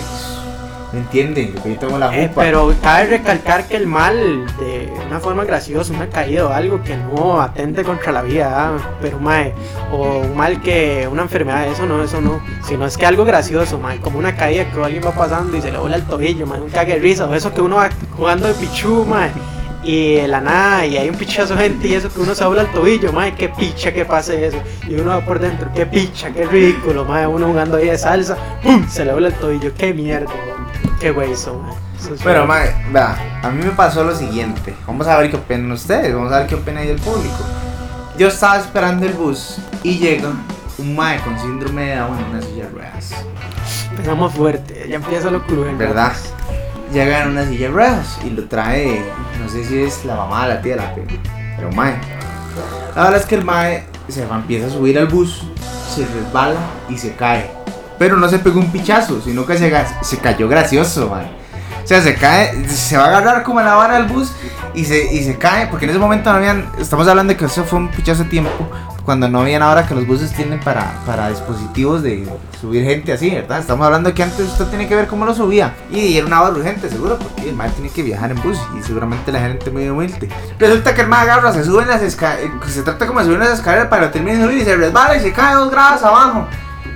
no 0.94 1.00
entiende 1.00 1.52
lo 1.56 1.64
que 1.64 1.74
yo 1.74 1.80
tengo 1.80 1.98
la 1.98 2.16
Eh, 2.16 2.30
pero 2.36 2.74
cabe 2.82 3.06
recalcar 3.06 3.68
que 3.68 3.78
el 3.78 3.88
mal, 3.88 4.46
de 4.58 4.92
una 5.08 5.20
forma 5.20 5.46
graciosa, 5.46 5.94
una 5.94 6.08
caída 6.08 6.48
o 6.48 6.54
algo 6.54 6.82
que 6.84 6.98
no 6.98 7.42
atente 7.42 7.84
contra 7.84 8.12
la 8.12 8.22
vida, 8.22 8.52
¿ah? 8.54 8.98
pero 9.02 9.20
mae, 9.20 9.54
o 9.92 10.20
un 10.20 10.36
mal 10.36 10.62
que 10.62 11.08
una 11.12 11.22
enfermedad, 11.24 11.68
eso 11.68 11.86
no, 11.86 12.04
eso 12.04 12.20
no, 12.20 12.42
sino 12.68 12.86
es 12.86 12.98
que 12.98 13.06
algo 13.06 13.24
gracioso, 13.24 13.80
mae, 13.80 14.00
como 14.00 14.20
una 14.20 14.36
caída 14.36 14.70
que 14.70 14.84
alguien 14.84 15.04
va 15.06 15.12
pasando 15.12 15.56
y 15.56 15.62
se 15.62 15.72
le 15.72 15.78
vuela 15.78 15.96
el 15.96 16.04
tobillo, 16.04 16.46
mae, 16.46 16.60
un 16.60 16.70
cague 16.70 17.00
risa, 17.00 17.26
o 17.26 17.34
eso 17.34 17.54
que 17.54 17.62
uno 17.62 17.78
va 17.78 17.90
jugando 18.18 18.48
de 18.48 18.54
pichu, 18.56 19.06
mae, 19.06 19.32
y 19.84 20.16
de 20.16 20.28
la 20.28 20.42
nada, 20.42 20.86
y 20.86 20.98
hay 20.98 21.10
un 21.10 21.16
pichazo 21.16 21.58
gente 21.58 21.88
y 21.88 21.94
eso 21.94 22.14
que 22.14 22.20
uno 22.20 22.36
se 22.36 22.44
dobla 22.44 22.64
el 22.64 22.72
tobillo, 22.72 23.12
mae, 23.14 23.34
qué 23.34 23.50
picha 23.50 23.94
que 23.94 24.06
pase 24.06 24.46
eso, 24.46 24.58
y 24.88 24.96
uno 24.96 25.12
va 25.12 25.22
por 25.22 25.40
dentro, 25.40 25.72
qué 25.74 25.86
picha, 25.86 26.32
qué 26.32 26.46
ridículo, 26.46 27.06
mae, 27.06 27.26
uno 27.26 27.48
jugando 27.48 27.78
ahí 27.78 27.88
de 27.88 27.98
salsa, 27.98 28.38
¡pum! 28.62 28.88
se 28.90 29.06
le 29.06 29.12
dobla 29.12 29.30
el 29.30 29.34
tobillo, 29.36 29.74
qué 29.76 29.94
mierda, 29.94 30.28
mae, 30.28 30.71
qué 31.02 31.12
güey 31.12 31.32
Pero, 31.34 32.18
feo. 32.18 32.46
mae, 32.46 32.76
vea, 32.92 33.42
a 33.44 33.50
mí 33.50 33.64
me 33.64 33.72
pasó 33.72 34.04
lo 34.04 34.16
siguiente. 34.16 34.74
Vamos 34.86 35.08
a 35.08 35.18
ver 35.18 35.32
qué 35.32 35.38
opinan 35.38 35.72
ustedes, 35.72 36.14
vamos 36.14 36.32
a 36.32 36.40
ver 36.40 36.48
qué 36.48 36.56
opina 36.56 36.82
ahí 36.82 36.90
el 36.90 37.00
público. 37.00 37.44
Yo 38.18 38.28
estaba 38.28 38.58
esperando 38.58 39.06
el 39.06 39.14
bus 39.14 39.58
y 39.84 39.98
llega 39.98 40.30
un 40.78 40.96
mae 40.96 41.20
con 41.22 41.38
síndrome 41.40 41.86
de 41.86 41.96
Down 41.96 42.18
en 42.20 42.26
una 42.26 42.42
silla 42.42 42.66
de 42.66 42.70
ruedas. 42.70 43.16
Empezamos 43.90 44.34
fuerte, 44.34 44.86
ya 44.88 44.96
empieza 44.98 45.32
lo 45.32 45.46
cruel. 45.46 45.76
¿Verdad? 45.76 46.14
Llega 46.94 47.24
en 47.24 47.30
una 47.30 47.46
silla 47.48 47.68
de 47.68 47.74
ruedas 47.74 48.20
y 48.24 48.30
lo 48.30 48.46
trae, 48.48 49.04
no 49.42 49.50
sé 49.50 49.64
si 49.64 49.82
es 49.82 50.06
la 50.06 50.16
mamá, 50.16 50.48
la 50.48 50.62
tía, 50.62 50.76
la 50.76 50.94
prima, 50.94 51.10
pero 51.58 51.72
mae. 51.72 51.96
La 52.96 53.04
verdad 53.04 53.22
es 53.22 53.26
que 53.26 53.36
el 53.36 53.46
mae 53.46 53.86
se 54.08 54.26
va, 54.26 54.36
empieza 54.36 54.68
a 54.68 54.70
subir 54.70 55.00
al 55.00 55.08
bus, 55.08 55.44
se 55.90 56.06
resbala 56.06 56.60
y 56.90 56.98
se 56.98 57.16
cae. 57.16 57.50
Pero 58.02 58.18
no 58.18 58.28
se 58.28 58.40
pegó 58.40 58.60
un 58.60 58.72
pichazo, 58.72 59.22
sino 59.22 59.46
que 59.46 59.60
se, 59.60 59.72
se 60.02 60.18
cayó 60.18 60.50
gracioso, 60.50 61.08
mae. 61.08 61.28
O 61.84 61.88
sea, 61.88 62.02
se 62.02 62.16
cae, 62.16 62.68
se 62.68 62.98
va 62.98 63.04
a 63.04 63.08
agarrar 63.10 63.44
como 63.44 63.60
en 63.60 63.68
la 63.68 63.76
vara 63.76 63.94
del 63.94 64.08
bus 64.08 64.32
y 64.74 64.86
se, 64.86 65.14
y 65.14 65.24
se 65.24 65.38
cae, 65.38 65.68
porque 65.68 65.86
en 65.86 65.92
ese 65.92 66.00
momento 66.00 66.32
no 66.32 66.38
habían, 66.38 66.68
estamos 66.80 67.08
hablando 67.08 67.34
de 67.34 67.38
que 67.38 67.46
eso 67.46 67.64
fue 67.64 67.78
un 67.78 67.90
pichazo 67.90 68.24
de 68.24 68.30
tiempo, 68.32 68.68
cuando 69.06 69.30
no 69.30 69.42
habían 69.42 69.62
ahora 69.62 69.86
que 69.86 69.94
los 69.94 70.08
buses 70.08 70.34
tienen 70.34 70.60
para, 70.62 70.96
para 71.06 71.30
dispositivos 71.30 72.02
de 72.02 72.28
subir 72.60 72.84
gente 72.86 73.14
así, 73.14 73.30
¿verdad? 73.30 73.60
Estamos 73.60 73.86
hablando 73.86 74.10
de 74.10 74.16
que 74.16 74.24
antes 74.24 74.48
usted 74.48 74.66
tiene 74.70 74.88
que 74.88 74.96
ver 74.96 75.06
cómo 75.06 75.24
lo 75.24 75.36
subía. 75.36 75.76
Y 75.92 76.18
era 76.18 76.26
una 76.26 76.42
hora 76.42 76.56
urgente, 76.56 76.90
seguro, 76.90 77.20
porque 77.20 77.50
el 77.50 77.56
mae 77.56 77.70
tiene 77.70 77.92
que 77.92 78.02
viajar 78.02 78.32
en 78.32 78.42
bus 78.42 78.58
y 78.80 78.82
seguramente 78.82 79.32
la 79.32 79.42
gente 79.42 79.70
muy 79.70 79.88
humilde. 79.88 80.28
Resulta 80.58 80.96
que 80.96 81.02
el 81.02 81.08
mae 81.08 81.22
agarra, 81.22 81.54
se 81.54 81.64
sube 81.64 81.84
en 81.84 81.90
las 81.90 82.02
escaleras, 82.02 82.50
se 82.68 82.82
trata 82.82 83.06
como 83.06 83.20
de 83.20 83.26
subir 83.26 83.38
en 83.38 83.48
las 83.48 83.60
escaleras 83.60 83.90
para 83.90 84.10
terminar 84.10 84.40
de 84.40 84.46
subir 84.46 84.58
y 84.58 84.66
se 84.66 84.76
resbala 84.76 85.18
y 85.18 85.20
se 85.20 85.32
cae 85.32 85.54
dos 85.54 85.70
grados 85.70 86.02
abajo. 86.02 86.48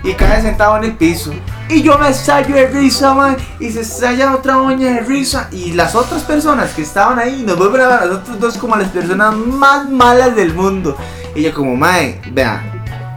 Y 0.05 0.13
cae 0.13 0.41
sentado 0.41 0.77
en 0.77 0.83
el 0.85 0.93
piso. 0.93 1.33
Y 1.67 1.81
yo 1.81 1.97
me 1.97 2.09
estallo 2.09 2.53
de 2.55 2.67
risa, 2.67 3.13
man. 3.15 3.35
Y 3.59 3.71
se 3.71 3.81
estalla 3.81 4.35
otra 4.35 4.55
moña 4.57 4.91
de 4.93 4.99
risa. 5.01 5.47
Y 5.51 5.73
las 5.73 5.95
otras 5.95 6.21
personas 6.23 6.73
que 6.73 6.83
estaban 6.83 7.17
ahí 7.17 7.43
nos 7.45 7.57
vuelven 7.57 7.81
a 7.81 7.87
ver 7.87 7.99
a 8.03 8.05
nosotros 8.05 8.39
dos 8.39 8.57
como 8.57 8.75
las 8.75 8.89
personas 8.89 9.35
más 9.35 9.89
malas 9.89 10.35
del 10.35 10.53
mundo. 10.53 10.95
Y 11.33 11.41
yo 11.41 11.53
como, 11.53 11.75
mae, 11.75 12.21
vea, 12.31 12.61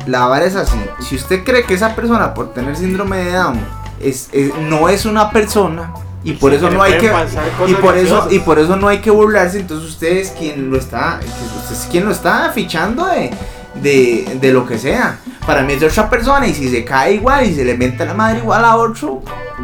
la 0.07 0.27
vara 0.27 0.47
es 0.47 0.57
así. 0.57 0.79
Si 1.01 1.17
usted 1.17 1.45
cree 1.45 1.65
que 1.65 1.75
esa 1.75 1.95
persona 1.95 2.33
por 2.33 2.55
tener 2.55 2.75
síndrome 2.75 3.19
de 3.19 3.33
Down 3.33 3.61
es, 4.01 4.31
es- 4.33 4.55
no 4.55 4.89
es 4.89 5.05
una 5.05 5.31
persona 5.31 5.93
y 6.25 6.33
por 6.33 6.51
Sí, 6.53 6.57
eso 6.57 6.71
no 6.71 6.83
hay 6.83 6.97
que 6.99 7.13
y 7.67 7.75
por 7.75 7.97
eso 7.97 8.29
y 8.31 8.39
por 8.41 8.59
eso 8.59 8.77
no 8.77 8.89
hay 8.89 8.99
que 9.01 9.11
burlarse, 9.11 9.61
entonces 9.61 9.91
usted 9.91 10.17
es 10.17 10.31
quien 10.31 10.71
lo 10.71 10.77
está 10.79 11.21
usted 11.23 11.75
es 11.77 11.87
quien 11.91 12.05
lo 12.07 12.11
está 12.13 12.51
fichando 12.53 13.07
de, 13.07 13.31
de, 13.83 14.39
de 14.41 14.53
lo 14.53 14.67
que 14.67 14.79
sea. 14.79 15.19
Para 15.49 15.63
mí 15.63 15.73
es 15.73 15.81
de 15.81 15.87
otra 15.87 16.11
persona 16.11 16.47
y 16.47 16.53
si 16.53 16.69
se 16.69 16.85
cae 16.85 17.15
igual 17.15 17.47
y 17.47 17.55
se 17.55 17.65
le 17.65 17.75
mete 17.75 18.05
la 18.05 18.13
madre 18.13 18.41
igual 18.41 18.63
a 18.67 18.77
otro, 18.77 19.23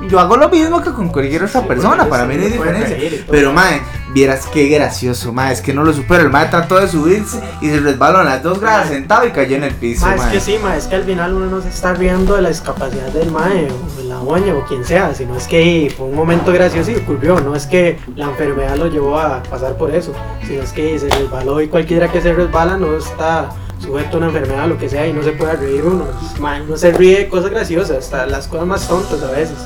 yo 0.08 0.18
hago 0.18 0.38
lo 0.38 0.48
mismo 0.48 0.82
que 0.82 0.90
con 0.90 1.10
cualquier 1.10 1.44
otra 1.44 1.60
persona, 1.60 2.08
para 2.08 2.24
mí 2.24 2.36
no 2.36 2.42
hay 2.42 2.52
diferencia. 2.52 2.96
Pero 3.30 3.52
mae, 3.52 3.82
vieras 4.14 4.46
qué 4.50 4.66
gracioso, 4.68 5.30
mae, 5.34 5.52
es 5.52 5.60
que 5.60 5.74
no 5.74 5.84
lo 5.84 5.92
supero. 5.92 6.22
El 6.22 6.30
mae 6.30 6.46
trató 6.46 6.80
de 6.80 6.88
subirse 6.88 7.38
y 7.60 7.68
se 7.68 7.80
resbaló 7.80 8.20
en 8.20 8.24
las 8.24 8.42
dos 8.42 8.60
gradas 8.60 8.88
sentado 8.88 9.26
y 9.26 9.30
cayó 9.32 9.56
en 9.56 9.64
el 9.64 9.74
piso, 9.74 10.06
Ma, 10.06 10.14
es 10.14 10.20
mae. 10.22 10.32
que 10.32 10.40
sí, 10.40 10.56
ma, 10.62 10.74
es 10.74 10.86
que 10.86 10.96
al 10.96 11.04
final 11.04 11.34
uno 11.34 11.46
no 11.48 11.60
se 11.60 11.68
está 11.68 11.92
riendo 11.92 12.34
de 12.36 12.40
la 12.40 12.48
discapacidad 12.48 13.08
del 13.08 13.30
mae 13.30 13.68
o 13.70 13.98
de 13.98 14.04
la 14.04 14.14
doña 14.14 14.54
o 14.54 14.64
quien 14.64 14.86
sea, 14.86 15.14
sino 15.14 15.36
es 15.36 15.46
que 15.46 15.92
fue 15.94 16.06
un 16.06 16.16
momento 16.16 16.50
gracioso 16.50 16.92
y 16.92 16.94
ocurrió, 16.94 17.40
no 17.40 17.54
es 17.54 17.66
que 17.66 17.98
la 18.16 18.24
enfermedad 18.24 18.76
lo 18.76 18.86
llevó 18.86 19.20
a 19.20 19.42
pasar 19.42 19.76
por 19.76 19.94
eso, 19.94 20.14
sino 20.46 20.62
es 20.62 20.72
que 20.72 20.98
se 20.98 21.10
resbaló 21.10 21.60
y 21.60 21.68
cualquiera 21.68 22.10
que 22.10 22.22
se 22.22 22.32
resbala 22.32 22.78
no 22.78 22.96
está 22.96 23.50
sujeto 23.84 24.16
a 24.16 24.18
una 24.18 24.26
enfermedad 24.26 24.64
o 24.64 24.68
lo 24.68 24.78
que 24.78 24.88
sea 24.88 25.06
y 25.06 25.12
no 25.12 25.22
se 25.22 25.32
puede 25.32 25.56
reír 25.56 25.84
uno, 25.84 26.04
ma, 26.40 26.60
uno 26.66 26.76
se 26.76 26.92
ríe 26.92 27.18
de 27.20 27.28
cosas 27.28 27.50
graciosas, 27.50 27.98
hasta 27.98 28.26
las 28.26 28.48
cosas 28.48 28.66
más 28.66 28.88
tontas 28.88 29.22
a 29.22 29.30
veces. 29.30 29.58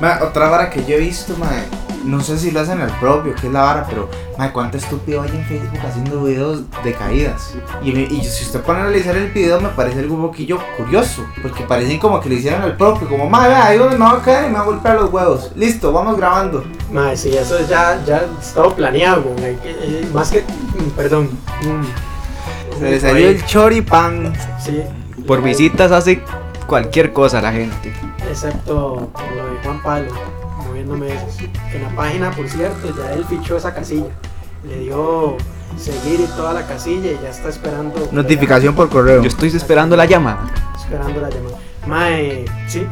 Ma, 0.00 0.18
otra 0.22 0.48
vara 0.48 0.70
que 0.70 0.84
yo 0.84 0.96
he 0.96 1.00
visto, 1.00 1.34
mae, 1.38 1.62
no 2.04 2.20
sé 2.20 2.38
si 2.38 2.50
lo 2.50 2.60
hacen 2.60 2.80
al 2.80 2.90
propio, 3.00 3.34
que 3.34 3.46
es 3.46 3.52
la 3.52 3.62
vara, 3.62 3.86
pero, 3.88 4.08
mae, 4.38 4.52
cuánto 4.52 4.76
estúpido 4.76 5.22
hay 5.22 5.30
en 5.30 5.44
Facebook 5.46 5.80
haciendo 5.84 6.22
videos 6.22 6.62
de 6.84 6.92
caídas. 6.92 7.54
Y, 7.82 7.90
y 7.98 8.22
si 8.22 8.44
usted 8.44 8.60
pone 8.60 8.80
a 8.80 8.82
analizar 8.82 9.16
el 9.16 9.30
video, 9.32 9.58
me 9.60 9.70
parece 9.70 10.00
algo 10.00 10.14
un 10.16 10.22
poquillo 10.22 10.58
curioso, 10.76 11.24
porque 11.42 11.64
parecen 11.64 11.98
como 11.98 12.20
que 12.20 12.28
le 12.28 12.34
hicieron 12.36 12.62
al 12.62 12.76
propio, 12.76 13.08
como, 13.08 13.28
mae, 13.28 13.48
vea, 13.48 13.66
ahí 13.66 13.78
donde 13.78 13.96
me 13.96 14.04
voy 14.04 14.18
a 14.18 14.22
caer 14.22 14.44
y 14.44 14.48
me 14.48 14.58
voy 14.58 14.60
a 14.60 14.64
golpear 14.66 14.94
los 15.00 15.10
huevos. 15.12 15.50
Listo, 15.56 15.90
vamos 15.92 16.16
grabando. 16.18 16.62
Mae, 16.92 17.16
sí, 17.16 17.34
eso 17.34 17.58
ya, 17.66 17.98
ya 18.06 18.22
es 18.40 18.52
todo 18.52 18.74
planeado. 18.74 19.24
Eh, 19.38 19.58
eh, 19.64 20.08
Más 20.12 20.30
que. 20.30 20.42
mm, 20.42 20.90
Perdón. 20.94 21.30
mm. 21.62 22.15
Se 22.78 22.90
le 22.90 23.00
salió 23.00 23.28
el 23.28 23.44
choripán. 23.46 24.32
Sí, 24.62 24.82
Por 25.26 25.42
visitas 25.42 25.92
hace 25.92 26.22
cualquier 26.66 27.12
cosa 27.12 27.40
la 27.40 27.52
gente. 27.52 27.92
excepto 28.30 29.10
lo 29.36 29.44
de 29.46 29.58
Juan 29.64 29.82
Pablo, 29.82 30.10
moviéndome 30.66 31.08
esos. 31.14 31.38
En 31.72 31.82
la 31.82 31.88
página, 31.96 32.30
por 32.30 32.48
cierto, 32.48 32.94
ya 32.96 33.12
él 33.12 33.24
fichó 33.28 33.56
esa 33.56 33.74
casilla. 33.74 34.06
Le 34.68 34.80
dio 34.80 35.36
seguir 35.78 36.20
y 36.20 36.26
toda 36.36 36.52
la 36.54 36.66
casilla 36.66 37.12
y 37.12 37.18
ya 37.22 37.30
está 37.30 37.48
esperando. 37.48 38.08
Notificación 38.12 38.74
por 38.74 38.88
correo. 38.88 39.22
Yo 39.22 39.28
estoy 39.28 39.48
esperando 39.48 39.96
la 39.96 40.06
llamada. 40.06 40.40
Esperando 40.76 41.20
la 41.20 41.30
llamada. 41.30 41.56
Mae, 41.86 42.44
sí. 42.66 42.84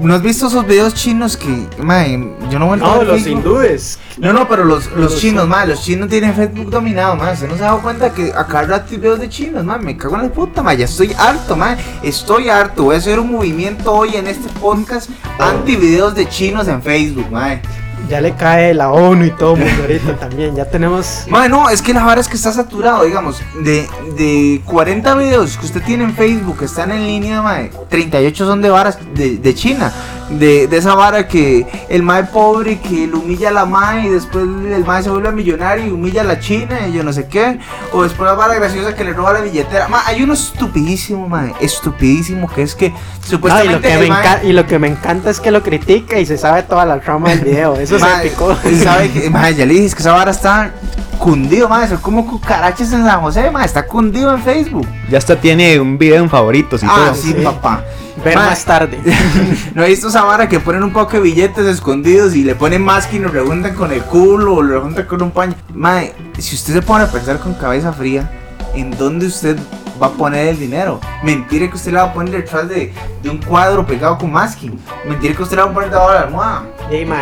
¿No 0.00 0.14
has 0.14 0.22
visto 0.22 0.46
esos 0.48 0.66
videos 0.66 0.94
chinos 0.94 1.36
que, 1.36 1.66
mae, 1.82 2.18
yo 2.50 2.58
no 2.58 2.66
vuelvo 2.66 2.84
a 2.86 2.88
No, 2.90 2.98
ver 2.98 3.06
los 3.08 3.22
Facebook? 3.22 3.38
hindúes. 3.38 3.98
No, 4.18 4.32
no, 4.32 4.48
pero 4.48 4.64
los, 4.64 4.86
los 4.92 5.12
Los 5.12 5.20
chinos, 5.20 5.48
mae, 5.48 5.66
los 5.66 5.82
chinos 5.82 6.08
tienen 6.08 6.34
Facebook 6.34 6.70
dominado, 6.70 7.16
mae. 7.16 7.34
¿Usted 7.34 7.48
no 7.48 7.56
se 7.56 7.62
ha 7.62 7.66
dado 7.66 7.80
cuenta 7.82 8.12
que 8.12 8.32
a 8.32 8.46
cada 8.46 8.62
rato 8.66 8.88
hay 8.90 8.96
videos 8.98 9.20
de 9.20 9.28
chinos, 9.28 9.64
mae? 9.64 9.78
Me 9.78 9.96
cago 9.96 10.16
en 10.16 10.22
la 10.22 10.28
puta, 10.28 10.62
mae. 10.62 10.76
Ya 10.76 10.84
estoy 10.84 11.12
harto, 11.18 11.56
mae. 11.56 11.76
Estoy 12.02 12.48
harto. 12.48 12.84
Voy 12.84 12.96
a 12.96 12.98
hacer 12.98 13.18
un 13.18 13.32
movimiento 13.32 13.92
hoy 13.92 14.16
en 14.16 14.26
este 14.26 14.48
podcast 14.60 15.10
anti 15.38 15.76
videos 15.76 16.14
de 16.14 16.28
chinos 16.28 16.68
en 16.68 16.82
Facebook, 16.82 17.30
mae. 17.30 17.60
Ya 18.08 18.20
le 18.20 18.34
cae 18.34 18.74
la 18.74 18.90
ONU 18.90 19.24
y 19.24 19.30
todo 19.30 19.56
mundo 19.56 19.82
ahorita 19.82 20.16
también. 20.20 20.54
Ya 20.54 20.64
tenemos. 20.64 21.24
Mae, 21.28 21.48
no, 21.48 21.70
es 21.70 21.82
que 21.82 21.94
la 21.94 22.04
vara 22.04 22.20
es 22.20 22.28
que 22.28 22.36
está 22.36 22.52
saturado, 22.52 23.04
digamos. 23.04 23.40
De, 23.62 23.88
de 24.16 24.60
40 24.64 25.14
videos 25.14 25.56
que 25.56 25.66
usted 25.66 25.82
tiene 25.82 26.04
en 26.04 26.14
Facebook 26.14 26.58
que 26.58 26.64
están 26.66 26.90
en 26.90 27.06
línea, 27.06 27.42
mae, 27.42 27.70
38 27.88 28.46
son 28.46 28.62
de 28.62 28.70
varas 28.70 28.98
de, 29.14 29.38
de 29.38 29.54
China. 29.54 29.92
De, 30.30 30.66
de 30.68 30.76
esa 30.78 30.94
vara 30.94 31.28
que 31.28 31.66
el 31.90 32.02
mae 32.02 32.24
pobre 32.24 32.78
que 32.78 33.06
lo 33.06 33.18
humilla 33.18 33.50
a 33.50 33.52
la 33.52 33.66
mae 33.66 34.06
y 34.06 34.08
después 34.08 34.44
el 34.44 34.84
mae 34.84 35.02
se 35.02 35.10
vuelve 35.10 35.30
millonario 35.32 35.86
y 35.86 35.90
humilla 35.90 36.22
a 36.22 36.24
la 36.24 36.40
China 36.40 36.86
y 36.88 36.92
yo 36.92 37.02
no 37.04 37.12
sé 37.12 37.26
qué. 37.26 37.58
O 37.92 38.02
después 38.02 38.28
la 38.28 38.34
vara 38.34 38.54
graciosa 38.54 38.94
que 38.94 39.04
le 39.04 39.12
roba 39.12 39.34
la 39.34 39.40
billetera. 39.42 39.86
Mae, 39.88 40.00
hay 40.06 40.22
uno 40.22 40.32
estupidísimo, 40.32 41.28
mae, 41.28 41.52
estupidísimo 41.60 42.48
que 42.48 42.62
es 42.62 42.74
que 42.74 42.88
No, 42.90 42.96
y, 42.96 43.28
supuestamente. 43.28 43.72
lo 43.74 43.80
que 43.82 43.92
el 43.94 44.00
me 44.00 44.08
mae- 44.08 44.40
y 44.46 44.52
lo 44.52 44.66
que 44.66 44.78
me 44.78 44.88
encanta 44.88 45.28
es 45.30 45.40
que 45.40 45.50
lo 45.50 45.62
critica 45.62 46.18
y 46.18 46.24
se 46.26 46.38
sabe 46.38 46.62
toda 46.62 46.86
la 46.86 47.00
trama 47.00 47.28
del 47.30 47.40
video. 47.40 47.74
Eso 47.78 47.98
se 47.98 48.04
Mae, 48.04 48.28
picó. 48.28 48.56
¿sabe 48.82 49.10
que, 49.10 49.28
mae, 49.30 49.54
ya 49.54 49.66
le 49.66 49.74
dije 49.74 49.86
es 49.86 49.94
que 49.94 50.00
esa 50.00 50.12
vara 50.12 50.30
está 50.30 50.72
cundido, 51.18 51.68
mae, 51.68 51.86
son 51.86 51.98
como 51.98 52.26
cucarachas 52.26 52.92
en 52.92 53.04
San 53.04 53.20
José, 53.20 53.50
mae, 53.50 53.66
está 53.66 53.86
cundido 53.86 54.34
en 54.34 54.42
Facebook. 54.42 54.86
Ya 55.10 55.18
hasta 55.18 55.36
tiene 55.36 55.78
un 55.78 55.98
video 55.98 56.22
en 56.22 56.30
favoritos 56.30 56.82
y 56.82 56.86
Ah, 56.88 57.08
todo. 57.08 57.14
sí, 57.14 57.34
sí. 57.36 57.44
papá. 57.44 57.84
Ver 58.22 58.36
más 58.36 58.64
tarde. 58.64 58.98
¿No 59.74 59.82
he 59.82 59.88
visto 59.88 60.08
esa 60.08 60.22
vara 60.24 60.48
que 60.48 60.60
ponen 60.60 60.82
un 60.84 60.92
poco 60.92 61.12
de 61.12 61.20
billetes 61.20 61.66
escondidos 61.66 62.34
y 62.36 62.44
le 62.44 62.54
ponen 62.54 62.82
más 62.82 63.12
y 63.12 63.18
lo 63.18 63.28
rejuntan 63.28 63.74
con 63.74 63.90
el 63.92 64.02
culo 64.02 64.54
o 64.56 64.62
lo 64.62 64.74
rejuntan 64.76 65.06
con 65.06 65.22
un 65.22 65.30
paño? 65.30 65.54
Mae, 65.72 66.12
si 66.38 66.54
usted 66.54 66.74
se 66.74 66.82
pone 66.82 67.04
a 67.04 67.10
pensar 67.10 67.38
con 67.40 67.54
cabeza 67.54 67.92
fría, 67.92 68.30
¿en 68.74 68.90
dónde 68.96 69.26
usted 69.26 69.58
va 70.00 70.06
a 70.08 70.10
poner 70.10 70.48
el 70.48 70.58
dinero? 70.58 71.00
Mentira 71.24 71.68
que 71.68 71.74
usted 71.76 71.90
le 71.92 71.98
va 71.98 72.04
a 72.04 72.12
poner 72.12 72.32
detrás 72.34 72.68
de, 72.68 72.92
de 73.22 73.30
un 73.30 73.38
cuadro 73.38 73.84
pegado 73.84 74.16
con 74.16 74.30
masking. 74.30 74.78
Mentira 75.08 75.34
que 75.34 75.42
usted 75.42 75.56
le 75.56 75.62
va 75.64 75.70
a 75.70 75.74
poner 75.74 75.90
debajo 75.90 76.10
de 76.12 76.14
la 76.18 76.24
almohada. 76.24 76.62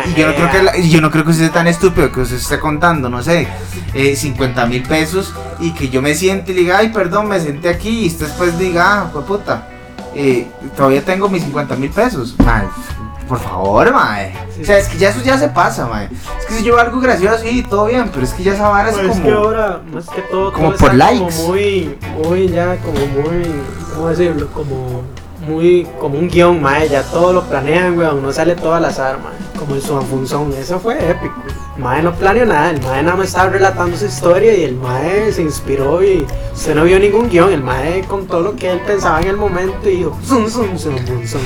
Y 0.05 0.13
yo 0.19 0.27
no 0.27 0.35
creo 0.35 0.51
que 0.51 0.63
la- 0.63 0.77
yo 0.77 1.01
no 1.01 1.09
creo 1.11 1.23
que 1.23 1.31
usted 1.31 1.45
sea 1.45 1.53
tan 1.53 1.67
estúpido 1.67 2.11
que 2.11 2.21
usted 2.21 2.35
esté 2.37 2.59
contando, 2.59 3.09
no 3.09 3.21
sé, 3.23 3.47
eh, 3.95 4.15
50 4.15 4.65
mil 4.67 4.83
pesos 4.83 5.33
y 5.59 5.71
que 5.71 5.89
yo 5.89 6.01
me 6.03 6.13
siente 6.15 6.51
y 6.51 6.55
le 6.55 6.61
diga, 6.61 6.77
ay, 6.79 6.89
perdón, 6.89 7.29
me 7.29 7.39
senté 7.39 7.69
aquí 7.69 8.03
y 8.03 8.07
usted 8.07 8.27
después 8.27 8.57
diga, 8.59 9.01
ah, 9.01 9.09
pues 9.11 9.25
puta, 9.25 9.69
eh, 10.15 10.47
todavía 10.75 11.03
tengo 11.03 11.29
mis 11.29 11.43
50 11.43 11.75
mil 11.75 11.89
pesos. 11.89 12.35
Mae, 12.43 12.63
por 13.27 13.39
favor, 13.39 13.91
mae. 13.91 14.33
O 14.61 14.65
sea, 14.65 14.77
es 14.77 14.87
que 14.87 14.97
ya 14.97 15.09
eso 15.09 15.21
ya 15.23 15.37
se 15.37 15.49
pasa, 15.49 15.87
mae. 15.87 16.09
Es 16.39 16.45
que 16.45 16.53
si 16.55 16.63
yo 16.63 16.79
algo 16.79 16.99
gracioso, 16.99 17.37
sí, 17.39 17.63
todo 17.63 17.85
bien, 17.85 18.09
pero 18.13 18.23
es 18.23 18.33
que 18.33 18.43
ya 18.43 18.53
esa 18.53 18.69
vara 18.69 18.89
es 18.89 18.95
Pues 18.95 19.07
es 19.07 19.11
como... 19.13 19.23
que 19.23 19.31
ahora, 19.31 19.81
más 19.91 20.09
que 20.09 20.21
todo, 20.23 20.51
como 20.53 20.69
todo 20.69 20.79
por 20.79 20.93
likes. 20.93 21.19
Como 21.19 21.47
muy, 21.47 21.97
muy, 22.23 22.49
ya, 22.49 22.77
como 22.77 22.99
muy, 22.99 23.51
¿cómo 23.93 24.09
decirlo? 24.09 24.47
Como 24.53 25.01
muy, 25.47 25.87
como 25.99 26.19
un 26.19 26.29
guion, 26.29 26.61
mae. 26.61 26.89
Ya 26.89 27.03
todo 27.03 27.33
lo 27.33 27.43
planean, 27.43 27.97
weón. 27.97 28.21
No 28.21 28.31
sale 28.31 28.55
todo 28.55 28.75
al 28.75 28.85
azar, 28.85 29.19
mae. 29.19 29.33
Como 29.59 29.75
el 29.75 29.81
Swanfunzón. 29.81 30.53
Eso 30.53 30.79
fue 30.79 30.97
épico. 31.09 31.41
Mae 31.77 32.03
no 32.03 32.13
planeó 32.13 32.45
nada. 32.45 32.69
El 32.69 32.81
mae 32.81 33.01
nada 33.03 33.17
más 33.17 33.27
estaba 33.27 33.49
relatando 33.49 33.97
su 33.97 34.05
historia 34.05 34.55
y 34.55 34.63
el 34.63 34.75
mae 34.75 35.31
se 35.31 35.41
inspiró 35.41 36.03
y 36.03 36.25
usted 36.53 36.75
no 36.75 36.83
vio 36.83 36.99
ningún 36.99 37.29
guion. 37.29 37.51
El 37.51 37.63
mae 37.63 38.03
contó 38.07 38.41
lo 38.41 38.55
que 38.55 38.71
él 38.71 38.79
pensaba 38.85 39.21
en 39.21 39.29
el 39.29 39.37
momento 39.37 39.89
y 39.89 39.97
dijo, 39.97 40.17
zum, 40.23 40.47
zum, 40.47 40.77
zum, 40.77 40.95
zum, 41.05 41.27
zum. 41.27 41.41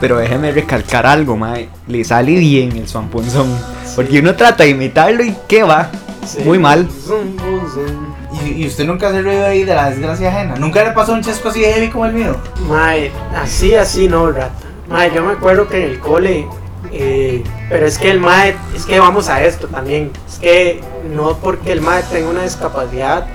Pero 0.00 0.16
déjeme 0.16 0.50
recalcar 0.52 1.06
algo, 1.06 1.36
mae. 1.36 1.68
Le 1.86 2.02
sale 2.02 2.32
bien 2.32 2.72
el 2.76 2.88
Swanpunzón. 2.88 3.48
Porque 3.94 4.20
uno 4.20 4.34
trata 4.34 4.64
de 4.64 4.70
imitarlo 4.70 5.22
y 5.22 5.36
¿qué 5.46 5.62
va? 5.62 5.90
Sí. 6.26 6.40
Muy 6.44 6.58
mal. 6.58 6.88
Zum, 6.88 7.36
zum, 7.38 7.70
zum. 7.70 8.12
Y, 8.46 8.62
y 8.62 8.66
usted 8.66 8.86
nunca 8.86 9.10
se 9.10 9.20
reído 9.20 9.44
ahí 9.44 9.64
de 9.64 9.74
la 9.74 9.90
desgracia 9.90 10.30
ajena. 10.30 10.56
Nunca 10.56 10.82
le 10.82 10.92
pasó 10.92 11.12
un 11.12 11.20
chesco 11.20 11.50
así 11.50 11.60
de 11.60 11.72
heavy 11.72 11.88
como 11.90 12.06
el 12.06 12.14
mío. 12.14 12.36
Mae, 12.68 13.12
así, 13.36 13.74
así 13.74 14.08
no, 14.08 14.30
rata. 14.32 14.50
Mae, 14.88 15.12
yo 15.14 15.22
me 15.22 15.32
acuerdo 15.32 15.68
que 15.68 15.84
en 15.84 15.90
el 15.90 15.98
cole, 15.98 16.46
eh, 16.90 17.42
pero 17.68 17.86
es 17.86 17.98
que 17.98 18.10
el 18.10 18.20
mae, 18.20 18.56
es 18.74 18.84
que 18.86 18.98
vamos 18.98 19.28
a 19.28 19.42
esto 19.44 19.68
también. 19.68 20.10
Es 20.28 20.38
que 20.38 20.80
no 21.14 21.36
porque 21.38 21.72
el 21.72 21.80
mae 21.80 22.02
tenga 22.04 22.28
una 22.30 22.42
discapacidad, 22.42 23.26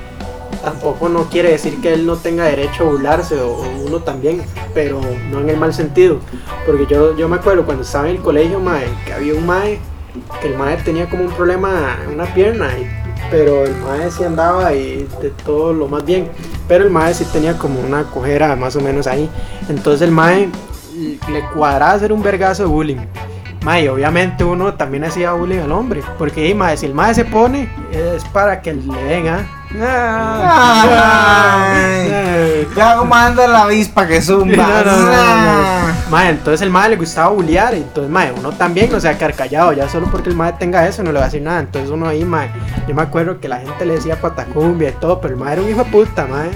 tampoco 0.64 1.08
no 1.10 1.26
quiere 1.30 1.52
decir 1.52 1.80
que 1.82 1.94
él 1.94 2.06
no 2.06 2.18
tenga 2.18 2.44
derecho 2.46 2.84
a 2.84 2.92
burlarse, 2.92 3.36
o, 3.40 3.50
o 3.58 3.70
uno 3.86 4.00
también, 4.00 4.42
pero 4.74 5.00
no 5.32 5.40
en 5.40 5.50
el 5.50 5.58
mal 5.58 5.74
sentido. 5.74 6.20
Porque 6.66 6.86
yo, 6.88 7.16
yo 7.16 7.28
me 7.30 7.38
acuerdo 7.38 7.66
cuando 7.66 7.84
estaba 7.84 8.10
en 8.10 8.18
el 8.18 8.22
colegio, 8.22 8.60
mae, 8.60 8.86
que 9.06 9.14
había 9.14 9.34
un 9.34 9.46
mae, 9.46 9.80
que 10.42 10.48
el 10.48 10.58
mae 10.58 10.78
tenía 10.78 11.10
como 11.10 11.24
un 11.24 11.32
problema 11.32 11.98
en 12.04 12.14
una 12.16 12.26
pierna, 12.34 12.70
y- 12.78 12.88
pero 13.30 13.66
el 13.66 13.76
mae 13.78 14.10
sí 14.10 14.24
andaba 14.24 14.74
y 14.74 15.08
de 15.22 15.32
todo 15.46 15.74
lo 15.74 15.88
más 15.88 16.06
bien. 16.06 16.30
Pero 16.68 16.84
el 16.86 16.90
mae 16.90 17.14
sí 17.14 17.26
tenía 17.26 17.58
como 17.58 17.80
una 17.82 18.04
cojera 18.04 18.56
más 18.56 18.76
o 18.76 18.82
menos 18.82 19.06
ahí. 19.08 19.30
Entonces 19.70 20.02
el 20.04 20.12
mae 20.12 20.50
le 20.96 21.42
cuadraba 21.54 21.92
hacer 21.94 22.14
un 22.14 22.24
vergazo 22.24 22.64
de 22.64 22.70
bullying. 22.70 22.98
Mae, 23.68 23.90
obviamente 23.90 24.46
uno 24.46 24.76
también 24.76 25.04
hacía 25.04 25.34
bullying 25.34 25.60
al 25.60 25.74
hombre. 25.74 26.02
Porque 26.18 26.56
mae, 26.56 26.78
si 26.78 26.86
el 26.86 26.94
mae 26.94 27.14
se 27.14 27.26
pone, 27.26 27.70
es 27.92 28.24
para 28.24 28.62
que 28.62 28.74
le 28.74 29.04
den, 29.04 29.28
¿ah? 29.28 29.46
Ya 32.74 32.96
como 32.96 33.14
anda 33.14 33.46
la 33.46 33.64
avispa 33.64 34.08
que 34.08 34.22
zumba. 34.22 34.56
No, 34.56 34.84
no, 34.86 34.98
no, 34.98 35.06
no, 35.06 35.12
Ah. 35.12 35.94
Mae, 36.10 36.30
entonces 36.30 36.62
el 36.62 36.70
mae 36.70 36.88
le 36.92 36.96
gustaba 36.96 37.28
bullear. 37.28 37.74
Entonces, 37.76 38.10
mae, 38.10 38.32
uno 38.32 38.54
también 38.54 38.90
no 38.90 39.02
se 39.02 39.10
va 39.10 39.16
a 39.16 39.18
quedar 39.18 39.34
callado. 39.34 39.74
Ya 39.74 39.90
solo 39.90 40.08
porque 40.10 40.30
el 40.30 40.36
mae 40.38 40.54
tenga 40.54 40.88
eso 40.88 41.04
no 41.04 41.12
le 41.12 41.20
va 41.20 41.26
a 41.26 41.28
decir 41.28 41.42
nada. 41.42 41.60
Entonces 41.60 41.92
uno 41.92 42.08
ahí, 42.08 42.24
mae. 42.24 42.50
Yo 42.88 42.96
me 42.96 43.02
acuerdo 43.02 43.42
que 43.42 43.50
la 43.50 43.58
gente 43.60 43.86
le 43.86 43.96
decía 43.96 44.16
patacumbia 44.22 44.92
y 44.92 44.94
todo. 44.94 45.20
Pero 45.20 45.34
el 45.34 45.40
mae 45.42 45.52
era 45.54 45.62
un 45.62 45.70
hijo 45.70 45.84
de 45.84 45.92
puta, 45.92 46.26
mae. 46.26 46.50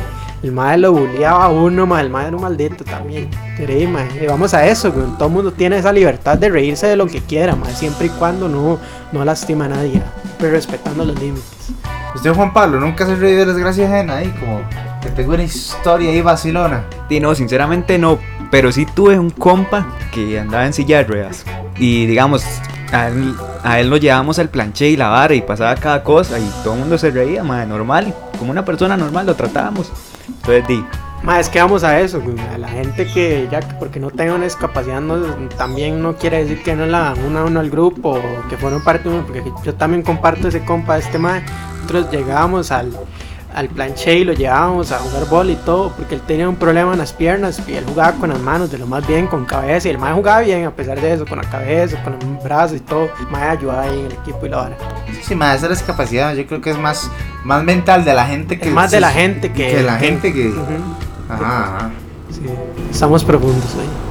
El 0.43 0.51
mae 0.51 0.77
lo 0.77 0.91
bulleaba 0.91 1.45
a 1.45 1.49
uno, 1.49 1.85
mae. 1.85 2.03
El 2.03 2.09
mae 2.09 2.27
era 2.27 2.35
un 2.35 2.41
maldito 2.41 2.83
también. 2.83 3.29
Pero 3.57 3.73
ahí, 3.73 3.85
mae. 3.85 4.07
Y 4.21 4.25
vamos 4.25 4.53
a 4.53 4.65
eso, 4.65 4.91
güey. 4.91 5.05
Todo 5.17 5.27
el 5.27 5.33
mundo 5.33 5.51
tiene 5.51 5.77
esa 5.77 5.91
libertad 5.91 6.37
de 6.37 6.49
reírse 6.49 6.87
de 6.87 6.95
lo 6.95 7.05
que 7.05 7.21
quiera, 7.21 7.55
mae. 7.55 7.73
Siempre 7.75 8.07
y 8.07 8.09
cuando 8.09 8.49
no, 8.49 8.79
no 9.11 9.23
lastima 9.23 9.65
a 9.65 9.69
nadie. 9.69 10.01
Pero 10.39 10.51
respetando 10.53 11.05
los 11.05 11.19
límites. 11.19 11.71
Usted, 12.15 12.33
Juan 12.33 12.53
Pablo, 12.53 12.79
nunca 12.79 13.05
se 13.05 13.15
reído 13.15 13.41
de 13.41 13.45
la 13.45 13.53
desgracia 13.53 13.85
ajena 13.85 14.17
ahí, 14.17 14.29
como 14.39 14.61
que 15.01 15.09
tengo 15.09 15.33
una 15.33 15.43
historia 15.43 16.09
ahí 16.09 16.21
vacilona. 16.21 16.85
Y 17.09 17.19
no, 17.19 17.35
sinceramente 17.35 17.97
no. 17.97 18.17
Pero 18.49 18.71
sí 18.71 18.85
tuve 18.85 19.17
un 19.17 19.29
compa 19.29 19.95
que 20.11 20.39
andaba 20.39 20.65
en 20.65 20.73
silla 20.73 20.97
de 20.97 21.03
ruedas. 21.03 21.45
Y 21.77 22.07
digamos, 22.07 22.43
a 22.91 23.07
él, 23.07 23.35
a 23.63 23.79
él 23.79 23.89
lo 23.89 23.97
llevábamos 23.97 24.39
al 24.39 24.49
planché 24.49 24.89
y 24.89 24.97
la 24.97 25.07
vara 25.07 25.35
y 25.35 25.41
pasaba 25.41 25.75
cada 25.75 26.03
cosa. 26.03 26.39
Y 26.39 26.51
todo 26.63 26.73
el 26.73 26.79
mundo 26.79 26.97
se 26.97 27.11
reía, 27.11 27.43
madre, 27.43 27.67
normal. 27.67 28.13
Como 28.39 28.51
una 28.51 28.65
persona 28.65 28.97
normal 28.97 29.27
lo 29.27 29.35
tratábamos. 29.35 29.91
Entonces 30.27 30.67
di, 30.67 30.85
Ma, 31.23 31.39
es 31.39 31.49
que 31.49 31.59
vamos 31.59 31.83
a 31.83 31.99
eso, 31.99 32.19
a 32.51 32.57
la 32.57 32.67
gente 32.67 33.05
que 33.05 33.47
ya 33.51 33.59
que 33.59 33.75
porque 33.75 33.99
no 33.99 34.09
tenga 34.09 34.33
una 34.33 34.45
discapacidad 34.45 35.01
no, 35.01 35.17
también 35.55 36.01
no 36.01 36.15
quiere 36.15 36.43
decir 36.43 36.63
que 36.63 36.75
no 36.75 36.87
la 36.87 37.13
una 37.27 37.41
a 37.41 37.45
uno 37.45 37.59
al 37.59 37.69
grupo 37.69 38.13
o 38.13 38.49
que 38.49 38.57
fueron 38.57 38.83
parte 38.83 39.07
de 39.07 39.15
uno, 39.15 39.27
porque 39.27 39.43
yo 39.63 39.75
también 39.75 40.01
comparto 40.01 40.47
ese 40.47 40.65
compa 40.65 40.95
de 40.95 41.01
este 41.01 41.19
mae. 41.19 41.43
Nosotros 41.81 42.11
llegábamos 42.11 42.71
al, 42.71 42.91
al 43.53 43.67
planche 43.69 44.19
y 44.19 44.23
lo 44.23 44.33
llevábamos 44.33 44.91
a 44.91 44.99
jugar 44.99 45.25
bol 45.29 45.49
y 45.49 45.55
todo, 45.55 45.91
porque 45.91 46.15
él 46.15 46.21
tenía 46.21 46.47
un 46.47 46.55
problema 46.55 46.93
en 46.93 46.99
las 46.99 47.13
piernas 47.13 47.61
y 47.67 47.73
él 47.73 47.83
jugaba 47.85 48.13
con 48.13 48.29
las 48.29 48.39
manos, 48.39 48.71
de 48.71 48.77
lo 48.77 48.87
más 48.87 49.05
bien 49.07 49.27
con 49.27 49.45
cabeza, 49.45 49.87
y 49.87 49.91
el 49.91 49.97
mae 49.97 50.13
jugaba 50.13 50.41
bien 50.41 50.65
a 50.65 50.71
pesar 50.71 50.99
de 50.99 51.13
eso, 51.13 51.25
con 51.25 51.37
la 51.37 51.49
cabeza, 51.49 52.01
con 52.03 52.13
los 52.13 52.43
brazos 52.43 52.77
y 52.77 52.79
todo. 52.81 53.09
Mae 53.29 53.49
ayudaba 53.49 53.83
ahí 53.83 53.99
en 53.99 54.05
el 54.05 54.13
equipo 54.13 54.45
y 54.45 54.49
la 54.49 54.57
vara. 54.57 54.77
Sí, 55.21 55.35
más 55.35 55.57
esa 55.57 55.67
discapacidad, 55.67 56.33
yo 56.35 56.45
creo 56.47 56.61
que 56.61 56.71
es 56.71 56.77
más, 56.77 57.09
más 57.43 57.63
mental 57.63 58.05
de 58.05 58.13
la 58.13 58.25
gente 58.25 58.59
que. 58.59 58.69
Es 58.69 58.73
más 58.73 58.91
de 58.91 58.99
la 58.99 59.11
gente 59.11 59.51
que... 59.51 59.71
que 59.71 59.83
la 59.83 59.97
gente 59.97 60.33
que-. 60.33 60.53
Ajá, 61.29 61.75
ajá. 61.77 61.89
Sí, 62.29 62.41
estamos 62.91 63.23
profundos 63.23 63.75
ahí. 63.75 64.10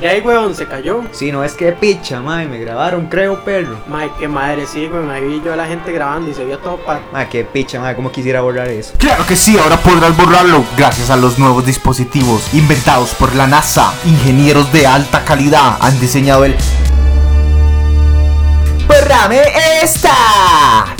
De 0.00 0.08
ahí, 0.08 0.20
weón, 0.20 0.54
se 0.54 0.66
cayó. 0.66 1.02
Si 1.12 1.32
no 1.32 1.42
es 1.42 1.54
que 1.54 1.72
picha, 1.72 2.20
mae, 2.20 2.46
me 2.46 2.58
grabaron, 2.58 3.06
creo, 3.06 3.42
perro. 3.44 3.78
Mae, 3.88 4.10
qué 4.18 4.28
madre, 4.28 4.66
sí, 4.66 4.86
weón. 4.92 5.10
Ahí 5.10 5.24
vi 5.24 5.42
yo 5.42 5.54
a 5.54 5.56
la 5.56 5.66
gente 5.66 5.90
grabando 5.90 6.30
y 6.30 6.34
se 6.34 6.44
vio 6.44 6.58
todo 6.58 6.76
pa... 6.76 7.00
Mae, 7.12 7.28
qué 7.28 7.44
picha, 7.44 7.80
mae, 7.80 7.96
cómo 7.96 8.12
quisiera 8.12 8.42
borrar 8.42 8.68
eso. 8.68 8.92
Claro 8.98 9.26
que 9.26 9.36
sí, 9.36 9.56
ahora 9.58 9.78
podrás 9.78 10.14
borrarlo 10.16 10.64
gracias 10.76 11.08
a 11.08 11.16
los 11.16 11.38
nuevos 11.38 11.64
dispositivos 11.64 12.52
inventados 12.52 13.14
por 13.14 13.34
la 13.34 13.46
NASA. 13.46 13.94
Ingenieros 14.04 14.70
de 14.70 14.86
alta 14.86 15.24
calidad 15.24 15.78
han 15.80 15.98
diseñado 15.98 16.44
el... 16.44 16.54
¡Borrame 19.06 19.40
esta! 19.84 20.10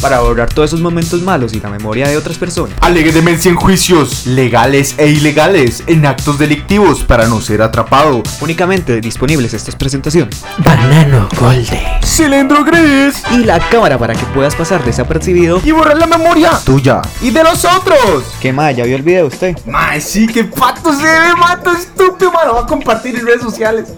Para 0.01 0.21
borrar 0.21 0.49
todos 0.49 0.71
esos 0.71 0.81
momentos 0.81 1.23
malos 1.23 1.53
y 1.55 1.61
la 1.61 1.71
memoria 1.71 2.07
de 2.07 2.17
otras 2.17 2.39
personas. 2.39 2.79
Alegue 2.81 3.11
demencia 3.11 3.49
en 3.51 3.57
juicios 3.57 4.27
legales 4.27 4.95
e 4.97 5.09
ilegales, 5.09 5.83
en 5.89 6.07
actos 6.07 6.39
delictivos 6.39 7.03
para 7.03 7.27
no 7.27 7.41
ser 7.41 7.63
atrapado. 7.63 8.23
Únicamente 8.41 9.01
disponibles 9.01 9.55
estas 9.55 9.75
presentaciones. 9.75 10.45
Banano 10.59 11.29
Golden. 11.41 11.81
Cilindro 12.05 12.63
gris 12.63 13.25
Y 13.33 13.39
la 13.39 13.59
cámara 13.59 13.99
para 13.99 14.15
que 14.15 14.25
puedas 14.27 14.55
pasar 14.55 14.85
desapercibido. 14.85 15.61
y 15.65 15.73
borrar 15.73 15.97
la 15.99 16.07
memoria 16.07 16.53
tuya 16.65 17.03
y 17.21 17.31
de 17.31 17.43
los 17.43 17.65
otros. 17.65 18.23
¿Qué 18.41 18.53
mae? 18.53 18.77
¿Ya 18.77 18.85
vio 18.85 18.95
el 18.95 19.03
video 19.03 19.27
usted? 19.27 19.57
Mae, 19.67 20.01
sí, 20.01 20.29
que 20.29 20.45
pato 20.45 20.93
se 20.97 21.03
ve, 21.03 21.35
mato 21.37 21.73
estúpido, 21.73 22.31
man. 22.31 22.47
Lo 22.47 22.55
va 22.55 22.61
a 22.61 22.67
compartir 22.67 23.17
en 23.17 23.27
redes 23.27 23.43
sociales. 23.43 23.89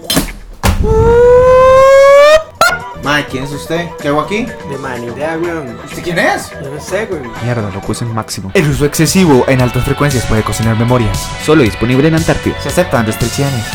Mae, 3.09 3.25
¿quién 3.25 3.43
es 3.43 3.51
usted? 3.51 3.89
¿Qué 3.99 4.09
hago 4.09 4.21
aquí? 4.21 4.45
De 4.69 4.77
man, 4.77 5.03
idea, 5.03 5.35
weón. 5.41 5.79
¿Usted 5.83 6.03
quién 6.03 6.19
es? 6.19 6.51
Yo 6.51 6.69
no 6.71 6.79
sé, 6.79 7.07
weón. 7.09 7.31
Mierda, 7.43 7.71
lo 7.73 7.81
puse 7.81 8.05
en 8.05 8.13
máximo. 8.13 8.51
El 8.53 8.69
uso 8.69 8.85
excesivo 8.85 9.45
en 9.47 9.61
altas 9.61 9.83
frecuencias 9.83 10.27
puede 10.27 10.43
cocinar 10.43 10.77
memorias. 10.77 11.27
Solo 11.43 11.63
disponible 11.63 12.07
en 12.07 12.13
Antártida. 12.13 12.61
Se 12.61 12.69
aceptan 12.69 13.07
restricciones. 13.07 13.65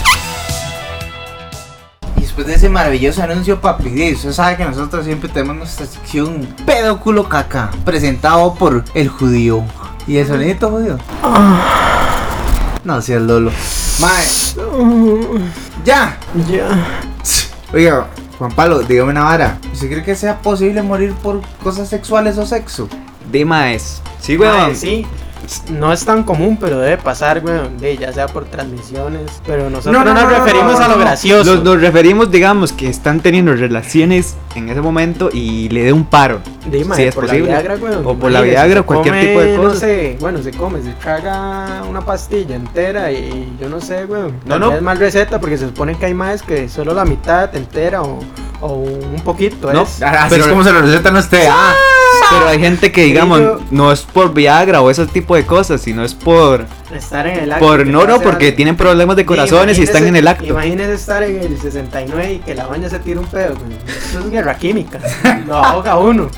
Y 2.17 2.21
después 2.21 2.47
de 2.47 2.55
ese 2.55 2.69
maravilloso 2.69 3.25
anuncio, 3.25 3.61
papi, 3.61 4.13
usted 4.13 4.31
sabe 4.31 4.57
que 4.57 4.67
nosotros 4.67 5.05
siempre 5.05 5.29
tenemos 5.29 5.57
nuestra 5.57 5.87
sección 5.87 6.47
pedo 6.65 7.01
culo 7.01 7.29
caca, 7.29 7.73
presentado 7.85 8.55
por 8.55 8.85
el 8.95 9.09
judío. 9.09 9.65
¿Y 10.07 10.19
el 10.19 10.29
sonidito 10.29 10.71
judío? 10.71 10.97
No, 12.85 13.03
si 13.03 13.13
el 13.13 13.27
Lolo. 13.27 13.51
Mae. 13.99 14.25
Ya. 15.85 16.17
Ya. 16.49 17.03
Oiga, 17.73 18.07
Juan 18.39 18.53
Pablo, 18.53 18.81
dígame 18.81 19.11
una 19.13 19.25
vara. 19.25 19.59
¿Usted 19.73 19.89
cree 19.89 20.03
que 20.03 20.15
sea 20.15 20.41
posible 20.41 20.83
morir 20.83 21.13
por 21.15 21.41
cosas 21.63 21.89
sexuales 21.89 22.37
o 22.39 22.47
sexo? 22.47 22.89
De 23.31 23.45
maes. 23.45 24.03
Sí, 24.21 24.37
weón. 24.37 24.75
sí. 24.75 25.07
No 25.69 25.93
es 25.93 26.05
tan 26.07 26.23
común, 26.23 26.57
pero 26.59 26.79
debe 26.79 26.97
pasar, 26.97 27.45
weón. 27.45 27.79
De, 27.79 27.97
ya 27.99 28.13
sea 28.13 28.27
por 28.27 28.47
transmisiones. 28.47 29.43
Pero 29.47 29.69
nosotros 29.69 29.93
No, 29.93 30.05
no, 30.05 30.15
nos 30.15 30.25
no, 30.25 30.31
no, 30.31 30.39
referimos 30.39 30.79
no, 30.79 30.85
a 30.85 30.89
lo 30.89 30.99
gracioso. 30.99 31.55
Nos, 31.57 31.65
nos 31.65 31.81
referimos, 31.81 32.31
digamos, 32.31 32.73
que 32.73 32.89
están 32.89 33.21
teniendo 33.21 33.55
relaciones 33.55 34.37
en 34.55 34.69
ese 34.69 34.81
momento 34.81 35.31
y 35.33 35.69
le 35.69 35.85
dé 35.85 35.93
un 35.93 36.05
paro. 36.05 36.41
De, 36.67 36.85
mae, 36.85 36.97
Sí, 36.97 37.03
es 37.05 37.15
por 37.15 37.25
posible. 37.25 37.51
la 37.51 37.61
Viagra, 37.61 37.77
weón. 37.77 38.07
O 38.07 38.15
por 38.15 38.31
la 38.31 38.41
Viagra, 38.41 38.81
se 38.81 38.87
cualquier 38.87 39.15
come, 39.15 39.27
tipo 39.27 39.41
de 39.41 39.57
No 39.57 39.63
cosa. 39.65 39.81
sé, 39.81 40.17
bueno, 40.21 40.43
se 40.43 40.51
come, 40.53 40.83
se 40.83 40.93
traga 40.93 41.83
una 41.89 42.01
pastilla 42.01 42.57
entera 42.57 43.11
y 43.13 43.53
yo 43.61 43.69
no 43.69 43.81
sé, 43.81 44.05
weón. 44.07 44.35
No, 44.47 44.59
no. 44.59 44.73
Es 44.73 44.83
mal 44.83 44.99
receta 44.99 45.41
porque 45.41 45.59
se 45.59 45.67
supone 45.67 45.97
que 45.97 46.07
hay 46.07 46.15
más 46.15 46.43
que 46.43 46.69
solo 46.69 46.95
la 46.95 47.05
mitad 47.05 47.55
entera 47.55 48.03
o, 48.03 48.21
o 48.61 48.69
un 48.75 49.21
poquito 49.25 49.73
No, 49.73 49.83
es. 49.83 50.03
Así 50.03 50.27
Pero- 50.31 50.45
es 50.45 50.49
como 50.51 50.65
se 50.65 50.73
lo 50.73 50.81
recetan 50.83 51.17
a 51.17 51.19
usted. 51.21 51.47
Ah. 51.51 51.73
Pero 52.31 52.49
hay 52.49 52.59
gente 52.59 52.91
que, 52.93 53.03
digamos, 53.05 53.41
yo- 53.41 53.61
no 53.71 53.93
es 53.93 54.03
por 54.03 54.33
Viagra 54.33 54.81
o 54.81 54.89
ese 54.91 55.05
tipo 55.07 55.35
de 55.37 55.45
cosas, 55.45 55.81
sino 55.81 56.03
es 56.05 56.15
por. 56.15 56.65
Estar 56.97 57.27
en 57.27 57.39
el 57.41 57.53
acto. 57.53 57.67
por 57.67 57.87
no, 57.87 58.07
no, 58.07 58.21
porque 58.21 58.47
algo. 58.47 58.57
tienen 58.57 58.77
problemas 58.77 59.17
de 59.17 59.23
Sí, 59.23 59.27
corazones 59.27 59.79
y 59.79 59.83
están 59.83 60.07
en 60.07 60.17
el 60.17 60.27
acto. 60.29 60.45
Imagínese 60.45 60.95
estar 60.95 61.23
en 61.23 61.41
el 61.41 61.59
69 61.61 62.33
y 62.35 62.39
que 62.39 62.55
la 62.55 62.67
baña 62.67 62.89
se 62.89 62.99
tire 63.01 63.19
un 63.19 63.27
pedo. 63.27 63.55
Eso 63.87 64.21
es 64.21 64.31
guerra 64.31 64.57
química. 64.57 64.99
Lo 65.47 65.57
ahoga 65.57 65.99
uno. 65.99 66.29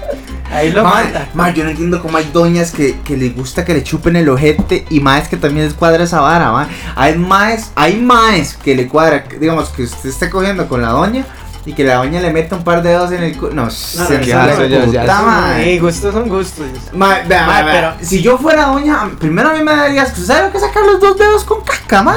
Ahí 0.53 0.71
lo 0.71 0.85
Mae, 0.85 1.07
mata. 1.07 1.29
mae, 1.35 1.53
yo 1.55 1.65
no 1.65 1.71
entiendo 1.71 2.01
cómo 2.01 2.17
hay 2.19 2.31
doñas 2.33 2.71
que, 2.71 3.01
que 3.01 3.17
les 3.17 3.35
gusta 3.35 3.65
que 3.65 3.75
le 3.75 3.83
chupen 3.83 4.15
el 4.15 4.29
ojete 4.29 4.87
y 4.91 5.01
maes 5.01 5.27
que 5.27 5.37
también 5.37 5.67
les 5.67 5.75
cuadra 5.75 6.05
esa 6.05 6.21
vara, 6.21 6.53
mae. 6.53 6.69
Hay 6.95 7.19
maes, 7.19 7.73
hay 7.75 7.97
maes 7.97 8.57
que 8.57 8.77
le 8.77 8.87
cuadra, 8.87 9.25
digamos, 9.41 9.71
que 9.71 9.83
usted 9.83 10.09
esté 10.09 10.31
cogiendo 10.31 10.69
con 10.69 10.83
la 10.83 10.91
doña 10.91 11.27
y 11.67 11.73
que 11.75 11.85
la 11.85 11.97
doña 11.97 12.21
le 12.21 12.33
meta 12.33 12.57
un 12.57 12.65
par 12.65 12.81
de 12.83 12.91
dedos 12.91 13.11
en 13.13 13.23
el 13.25 13.37
cu- 13.37 13.51
No, 13.53 13.69
se 13.71 13.99
eso 14.05 14.19
ya, 14.21 14.47
ya. 14.87 15.03
puta, 15.03 15.59
gustos 15.81 16.15
son 16.15 16.29
gustos. 16.29 16.67
Mae, 16.93 17.27
vea, 17.27 17.47
vea. 17.47 17.95
pero- 17.99 18.07
si 18.09 18.23
yo 18.23 18.39
fuera 18.39 18.67
doña, 18.67 19.11
primero 19.19 19.51
a 19.51 19.53
mí 19.53 19.63
me 19.63 19.75
darías, 19.75 20.13
¿sabes 20.17 20.45
lo 20.45 20.53
que 20.53 20.61
sacar 20.61 20.85
los 20.85 21.01
dos 21.01 21.19
dedos 21.19 21.45
con 21.45 21.61
caca, 21.63 22.03
mae? 22.03 22.17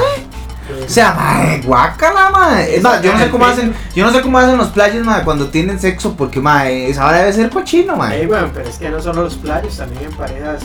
O 0.86 0.88
sea, 0.88 1.12
mae, 1.14 1.60
guácala, 1.62 2.30
mae. 2.30 2.76
Es 2.76 2.82
más, 2.82 3.02
yo 3.02 3.12
no 3.12 3.18
sé 3.18 3.28
cómo 3.30 3.44
hacen, 3.44 3.74
yo 3.92 4.06
no 4.06 4.12
sé 4.12 4.20
cómo 4.22 4.38
hacen 4.38 4.56
los 4.56 4.68
playas, 4.68 5.04
mae, 5.04 5.24
cuando 5.24 5.48
tienen 5.48 5.80
sexo, 5.80 6.14
porque, 6.16 6.38
mae, 6.40 6.88
esa 6.88 7.06
hora 7.06 7.18
debe 7.18 7.32
ser 7.32 7.50
cochino, 7.50 7.96
mae. 7.96 8.20
Ey, 8.20 8.26
bueno, 8.26 8.48
pero 8.54 8.68
es 8.68 8.76
que 8.78 8.88
no 8.88 9.02
solo 9.02 9.24
los 9.24 9.34
playos, 9.34 9.76
también 9.76 10.04
en 10.04 10.12
parejas 10.12 10.62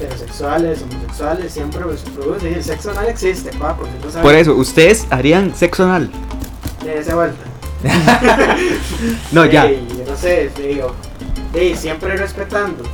heterosexuales, 0.00 0.82
homosexuales, 0.82 1.52
siempre 1.52 1.82
se 1.96 2.10
produce. 2.10 2.50
Y 2.50 2.54
el 2.54 2.64
sexo 2.64 2.90
anal 2.90 3.06
existe, 3.06 3.50
pa, 3.52 3.76
porque 3.76 3.92
no 4.04 4.08
saben 4.10 4.22
Por 4.22 4.34
eso, 4.34 4.54
¿ustedes 4.54 5.06
harían 5.10 5.54
sexo 5.54 5.84
anal? 5.84 6.10
de 6.84 6.98
esa 6.98 7.14
vuelta. 7.14 7.38
No, 9.32 9.44
ya. 9.44 9.66
Ey, 9.66 9.86
yo 9.98 10.10
no 10.10 10.16
sé, 10.16 10.50
te 10.54 10.62
digo. 10.68 10.94
ey, 11.54 11.74
siempre 11.76 12.16
respetando. 12.16 12.84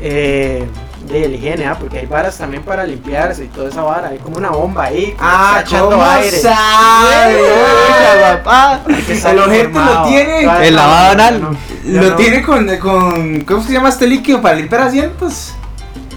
Eh, 0.00 0.64
de 1.10 1.28
la 1.28 1.34
higiene, 1.34 1.66
ah, 1.66 1.76
porque 1.78 1.98
hay 1.98 2.06
varas 2.06 2.36
también 2.38 2.62
para 2.62 2.84
limpiarse 2.84 3.44
y 3.44 3.48
toda 3.48 3.68
esa 3.70 3.82
vara. 3.82 4.08
Hay 4.08 4.18
como 4.18 4.36
una 4.36 4.50
bomba 4.50 4.84
ahí. 4.84 5.14
Ah, 5.18 5.62
echando 5.64 5.90
¿cómo 5.90 6.04
aire. 6.04 6.30
sabe? 6.38 7.36
Oiga, 7.42 8.42
papá. 8.44 8.80
El 9.08 9.38
ojete 9.38 9.72
lo 9.78 10.04
tiene. 10.06 10.42
Claro, 10.42 10.62
El 10.62 10.76
lavado 10.76 11.10
anal. 11.12 11.40
no, 11.40 12.02
Lo 12.02 12.10
no. 12.10 12.16
tiene 12.16 12.42
con, 12.42 12.76
con. 12.76 13.40
¿Cómo 13.40 13.62
se 13.62 13.72
llama 13.72 13.88
este 13.88 14.06
líquido 14.06 14.40
para 14.42 14.56
limpiar 14.56 14.82
asientos? 14.82 15.54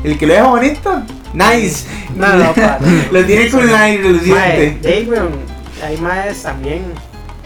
El 0.03 0.17
que 0.17 0.27
lo 0.27 0.33
deja 0.33 0.47
bonito. 0.47 1.01
Nice. 1.33 1.87
No, 2.15 2.27
no, 2.35 2.53
pa, 2.53 2.77
no, 2.79 2.87
no. 2.87 3.03
Lo 3.11 3.25
tiene 3.25 3.49
con 3.49 3.67
el 3.67 3.73
aire 3.75 5.07
weón, 5.09 5.31
hay 5.83 5.97
más 5.97 6.43
también. 6.43 6.83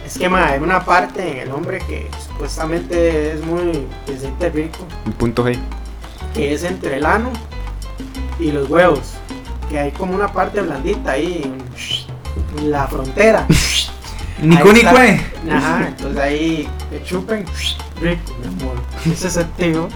Es 0.08 0.18
que 0.18 0.30
mae, 0.30 0.54
hay 0.54 0.60
una 0.62 0.86
parte 0.86 1.32
en 1.34 1.38
el 1.40 1.52
hombre 1.52 1.80
que 1.80 2.10
supuestamente 2.26 3.34
es 3.34 3.44
muy. 3.46 3.86
que 4.06 4.18
siente 4.18 4.50
rico, 4.50 4.80
El 5.06 5.12
punto 5.12 5.44
G. 5.46 5.60
que 6.34 6.54
es 6.54 6.64
entre 6.64 6.96
el 6.96 7.06
ano 7.06 7.30
y 8.40 8.54
los 8.54 8.70
huevos. 8.70 9.16
Que 9.70 9.80
hay 9.80 9.92
como 9.92 10.16
una 10.16 10.32
parte 10.32 10.62
blandita 10.62 11.12
ahí 11.12 11.42
en, 11.44 12.58
en 12.58 12.72
la 12.72 12.88
frontera. 12.88 13.46
Nico 14.42 14.70
Ahí 14.70 14.78
está. 14.78 14.92
Nicue. 14.94 15.22
Ajá, 15.52 15.88
entonces 15.90 16.22
ahí 16.22 16.70
te 16.90 17.04
chupen 17.04 17.44
rico, 18.00 18.34
mi 18.40 18.48
amor. 18.48 18.76
Ese 19.12 19.30
sentido. 19.30 19.90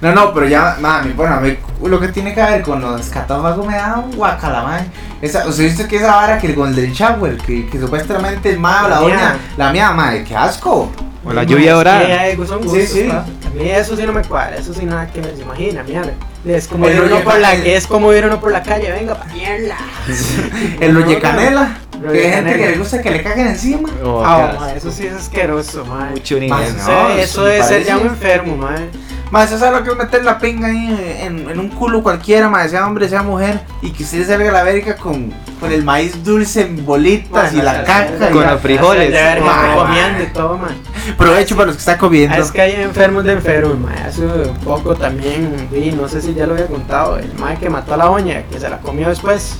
No, 0.00 0.12
no, 0.12 0.34
pero 0.34 0.48
ya, 0.48 0.78
mami, 0.80 1.12
bueno, 1.12 1.34
a 1.34 1.38
ver, 1.38 1.60
lo 1.80 2.00
que 2.00 2.08
tiene 2.08 2.34
que 2.34 2.42
ver 2.42 2.62
con 2.62 2.80
los 2.80 3.08
catáfagos 3.08 3.64
me 3.64 3.74
da 3.74 3.98
un 3.98 4.16
guacala, 4.16 4.64
man. 4.64 4.90
Esa, 5.22 5.46
¿Usted 5.46 5.62
viste 5.64 5.86
que 5.86 5.96
esa 5.96 6.16
vara 6.16 6.36
que 6.36 6.48
el 6.48 6.56
Golden 6.56 6.92
Shower, 6.92 7.36
que, 7.36 7.66
que 7.66 7.78
supuestamente 7.78 8.50
el 8.50 8.58
ma 8.58 8.86
o 8.86 8.88
la 8.88 8.96
doña, 8.96 9.16
mía. 9.16 9.38
la 9.56 9.72
mía, 9.72 9.90
madre, 9.92 10.24
qué 10.24 10.34
asco. 10.34 10.90
O 11.24 11.28
la 11.28 11.42
Mae, 11.42 11.46
lluvia 11.46 11.74
dorada. 11.74 12.04
Sí, 12.68 12.86
sí. 12.88 13.02
pa. 13.04 13.18
A 13.18 13.50
mí 13.54 13.70
eso 13.70 13.96
sí 13.96 14.02
no 14.02 14.12
me 14.12 14.22
cuadra, 14.22 14.56
eso 14.56 14.74
sí 14.74 14.84
nada 14.84 15.06
que 15.06 15.20
me 15.20 15.28
se 15.36 15.42
imagina, 15.42 15.84
mierda. 15.84 16.12
Es 16.44 16.66
como 16.66 16.88
El 16.88 16.96
ir 16.96 17.02
uno 17.02 17.20
por 17.20 17.38
la 17.38 17.54
es 17.54 17.86
como 17.86 18.12
ir 18.12 18.24
uno 18.24 18.40
por 18.40 18.50
la 18.50 18.64
calle, 18.64 18.90
venga, 18.90 19.14
pa 19.14 19.26
mierda. 19.26 19.76
El 20.80 20.92
rolle 20.92 21.20
canela, 21.20 21.76
Que 22.10 22.26
hay 22.26 22.32
gente 22.32 22.56
que 22.56 22.70
le 22.70 22.78
gusta 22.78 23.00
que 23.02 23.10
le 23.10 23.22
caguen 23.22 23.46
encima. 23.48 23.88
Oh, 24.04 24.22
Ah, 24.24 24.56
ma, 24.58 24.72
eso 24.72 24.90
sí 24.90 25.06
es 25.06 25.14
asqueroso, 25.14 25.84
man. 25.84 26.10
Mucho 26.12 26.36
no, 26.40 27.08
eso 27.22 27.44
debe 27.44 27.62
ser 27.64 27.84
ya 27.84 27.98
un 27.98 28.06
enfermo, 28.06 28.56
man. 28.56 28.88
Más, 29.30 29.50
eso 29.50 29.64
es 29.64 29.72
lo 29.72 29.82
que 29.82 29.90
es 29.90 29.96
meter 29.96 30.24
la 30.24 30.38
pinga 30.38 30.68
ahí 30.68 31.16
en, 31.22 31.48
en 31.48 31.58
un 31.58 31.68
culo 31.70 32.02
cualquiera, 32.02 32.50
más 32.50 32.70
sea 32.70 32.86
hombre, 32.86 33.08
sea 33.08 33.22
mujer, 33.22 33.60
y 33.80 33.90
que 33.90 34.02
usted 34.02 34.26
salga 34.26 34.50
a 34.50 34.52
la 34.52 34.62
verga 34.62 34.94
con, 34.96 35.32
con 35.58 35.72
el 35.72 35.82
maíz 35.84 36.22
dulce 36.22 36.60
en 36.60 36.84
bolitas 36.84 37.50
y 37.54 37.62
la 37.62 37.82
caca. 37.82 38.28
y 38.28 38.30
Con 38.30 38.42
la- 38.42 38.52
los 38.52 38.60
frijoles. 38.60 39.06
De 39.10 39.14
verga, 39.22 39.74
comiendo 39.74 40.22
y 40.22 40.26
todo, 40.34 40.58
man. 40.58 40.76
Provecho 41.16 41.56
para 41.56 41.68
los 41.68 41.76
que 41.76 41.80
están 41.80 41.96
comiendo. 41.96 42.36
Es 42.36 42.50
que 42.52 42.60
hay 42.60 42.72
enfermos 42.82 43.24
de 43.24 43.32
enfermos, 43.32 43.78
man. 43.78 43.94
Hace 44.06 44.22
poco 44.64 44.94
también 44.96 45.66
vi, 45.72 45.92
no 45.92 46.08
sé 46.08 46.20
si 46.20 46.34
ya 46.34 46.46
lo 46.46 46.52
había 46.52 46.66
contado, 46.66 47.16
el 47.18 47.32
mae 47.38 47.56
que 47.56 47.70
mató 47.70 47.94
a 47.94 47.96
la 47.96 48.04
doña, 48.04 48.42
que 48.50 48.60
se 48.60 48.68
la 48.68 48.80
comió 48.80 49.08
después. 49.08 49.56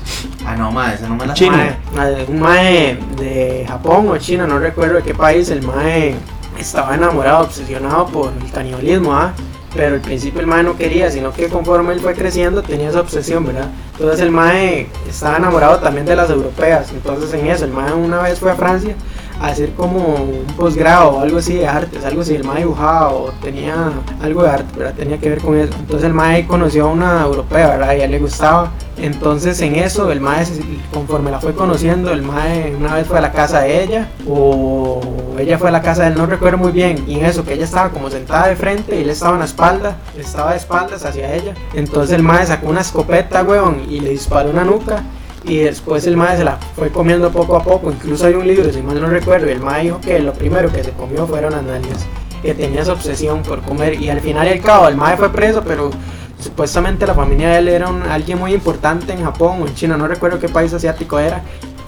Ah, 0.47 0.57
no, 0.57 0.71
ma, 0.73 0.93
esa 0.93 1.09
no 1.09 1.17
me 1.17 1.27
la 1.27 1.35
Chino. 1.35 1.57
Mae, 1.57 1.77
mae, 1.95 2.25
un 2.29 2.41
mae 2.41 2.99
de 3.17 3.65
Japón 3.67 4.09
o 4.09 4.19
China, 4.19 4.47
no 4.47 4.59
recuerdo 4.59 4.97
de 4.97 5.03
qué 5.03 5.15
país, 5.15 5.51
el 5.51 5.63
mae 5.63 6.15
estaba 6.59 6.95
enamorado, 6.95 7.45
obsesionado 7.45 8.07
por 8.07 8.33
el 8.33 8.51
canibalismo, 8.51 9.15
¿ah? 9.15 9.33
Pero 9.75 9.95
al 9.95 10.01
principio 10.01 10.41
el 10.41 10.47
mae 10.47 10.63
no 10.63 10.77
quería, 10.77 11.11
sino 11.11 11.33
que 11.33 11.49
conforme 11.49 11.95
él 11.95 12.01
fue 12.01 12.15
creciendo 12.15 12.63
tenía 12.63 12.91
esa 12.91 13.01
obsesión, 13.01 13.47
¿verdad? 13.47 13.69
Entonces 13.93 14.21
el 14.21 14.31
mae 14.31 14.89
estaba 15.09 15.39
enamorado 15.39 15.79
también 15.79 16.05
de 16.05 16.15
las 16.15 16.29
europeas, 16.29 16.91
entonces 16.93 17.33
en 17.33 17.47
eso, 17.47 17.65
el 17.65 17.73
mae 17.73 17.93
una 17.93 18.21
vez 18.21 18.39
fue 18.39 18.51
a 18.51 18.55
Francia 18.55 18.95
hacer 19.43 19.73
como 19.73 19.99
un 19.99 20.47
posgrado 20.57 21.11
o 21.11 21.21
algo 21.21 21.39
así 21.39 21.55
de 21.55 21.67
artes, 21.67 22.05
algo 22.05 22.23
así, 22.23 22.35
el 22.35 22.45
mae 22.45 22.61
dibujaba 22.61 23.11
o 23.11 23.33
tenía 23.43 23.91
algo 24.23 24.45
de 24.45 24.51
arte, 24.51 24.79
¿verdad? 24.79 24.95
Tenía 24.95 25.19
que 25.19 25.29
ver 25.31 25.41
con 25.41 25.59
eso. 25.59 25.73
Entonces 25.79 26.07
el 26.07 26.15
mae 26.15 26.47
conoció 26.47 26.85
a 26.85 26.93
una 26.93 27.23
europea, 27.23 27.69
¿verdad? 27.69 27.97
Y 27.97 28.01
a 28.01 28.05
él 28.05 28.11
le 28.13 28.19
gustaba. 28.19 28.71
Entonces 28.97 29.61
en 29.63 29.75
eso 29.75 30.13
el 30.13 30.21
mae, 30.21 30.47
conforme 30.93 31.31
la 31.31 31.41
fue 31.41 31.55
conociendo, 31.55 32.13
el 32.13 32.23
mae 32.23 32.75
una 32.79 32.95
vez 32.95 33.07
fue 33.07 33.19
a 33.19 33.21
la 33.21 33.33
casa 33.33 33.61
de 33.63 33.83
ella 33.83 34.09
o 34.29 35.01
ella 35.39 35.59
fue 35.59 35.71
a 35.71 35.73
la 35.73 35.83
casa 35.83 36.03
de 36.03 36.09
él, 36.09 36.19
no 36.19 36.27
recuerdo 36.27 36.59
muy 36.59 36.73
bien. 36.73 37.05
Y 37.09 37.19
en 37.19 37.27
eso 37.27 37.45
que 37.45 37.55
ella 37.55 37.65
estaba 37.65 37.91
como 37.91 38.11
sentada 38.11 38.49
de 38.49 38.57
frente 38.57 38.97
y 38.97 39.03
él 39.03 39.11
estaba 39.11 39.33
en 39.33 39.41
la 39.41 39.47
espalda, 39.47 39.97
estaba 40.17 40.53
de 40.53 40.59
espaldas 40.59 41.05
hacia 41.05 41.35
ella. 41.35 41.55
Entonces 41.75 42.15
el 42.15 42.23
mae 42.23 42.47
sacó 42.47 42.69
una 42.69 42.83
escopeta, 42.83 43.43
weón, 43.43 43.83
y 43.89 44.01
le 44.01 44.11
disparó 44.11 44.51
una 44.51 44.65
nuca. 44.65 45.03
Y 45.45 45.59
después 45.59 46.07
el 46.07 46.17
mae 46.17 46.37
se 46.37 46.45
la 46.45 46.57
fue 46.77 46.91
comiendo 46.91 47.31
poco 47.31 47.57
a 47.57 47.63
poco. 47.63 47.91
Incluso 47.91 48.27
hay 48.27 48.35
un 48.35 48.47
libro, 48.47 48.73
si 48.73 48.83
mal 48.83 49.01
no 49.01 49.09
recuerdo, 49.09 49.49
y 49.49 49.53
el 49.53 49.61
mae 49.61 49.85
dijo 49.85 50.01
que 50.01 50.19
lo 50.21 50.33
primero 50.33 50.71
que 50.71 50.85
se 50.85 50.93
comió 50.93 51.27
fueron 51.27 51.53
las. 51.53 52.07
Que 52.43 52.55
tenía 52.55 52.83
esa 52.83 52.93
obsesión 52.93 53.43
por 53.43 53.63
comer. 53.63 54.01
Y 54.01 54.09
al 54.09 54.21
final 54.21 54.55
y 54.55 54.61
cabo, 54.61 54.89
el 54.89 54.97
mae 54.97 55.17
fue 55.17 55.31
preso, 55.31 55.63
pero 55.65 55.91
supuestamente 56.39 57.07
la 57.07 57.15
familia 57.15 57.51
de 57.51 57.59
él 57.59 57.69
era 57.69 57.89
alguien 58.11 58.39
muy 58.39 58.53
importante 58.53 59.13
en 59.13 59.23
Japón 59.23 59.63
o 59.63 59.67
en 59.67 59.75
China, 59.75 59.97
no 59.97 60.09
recuerdo 60.09 60.39
qué 60.39 60.49
país 60.49 60.73
asiático 60.73 61.19
era. 61.19 61.43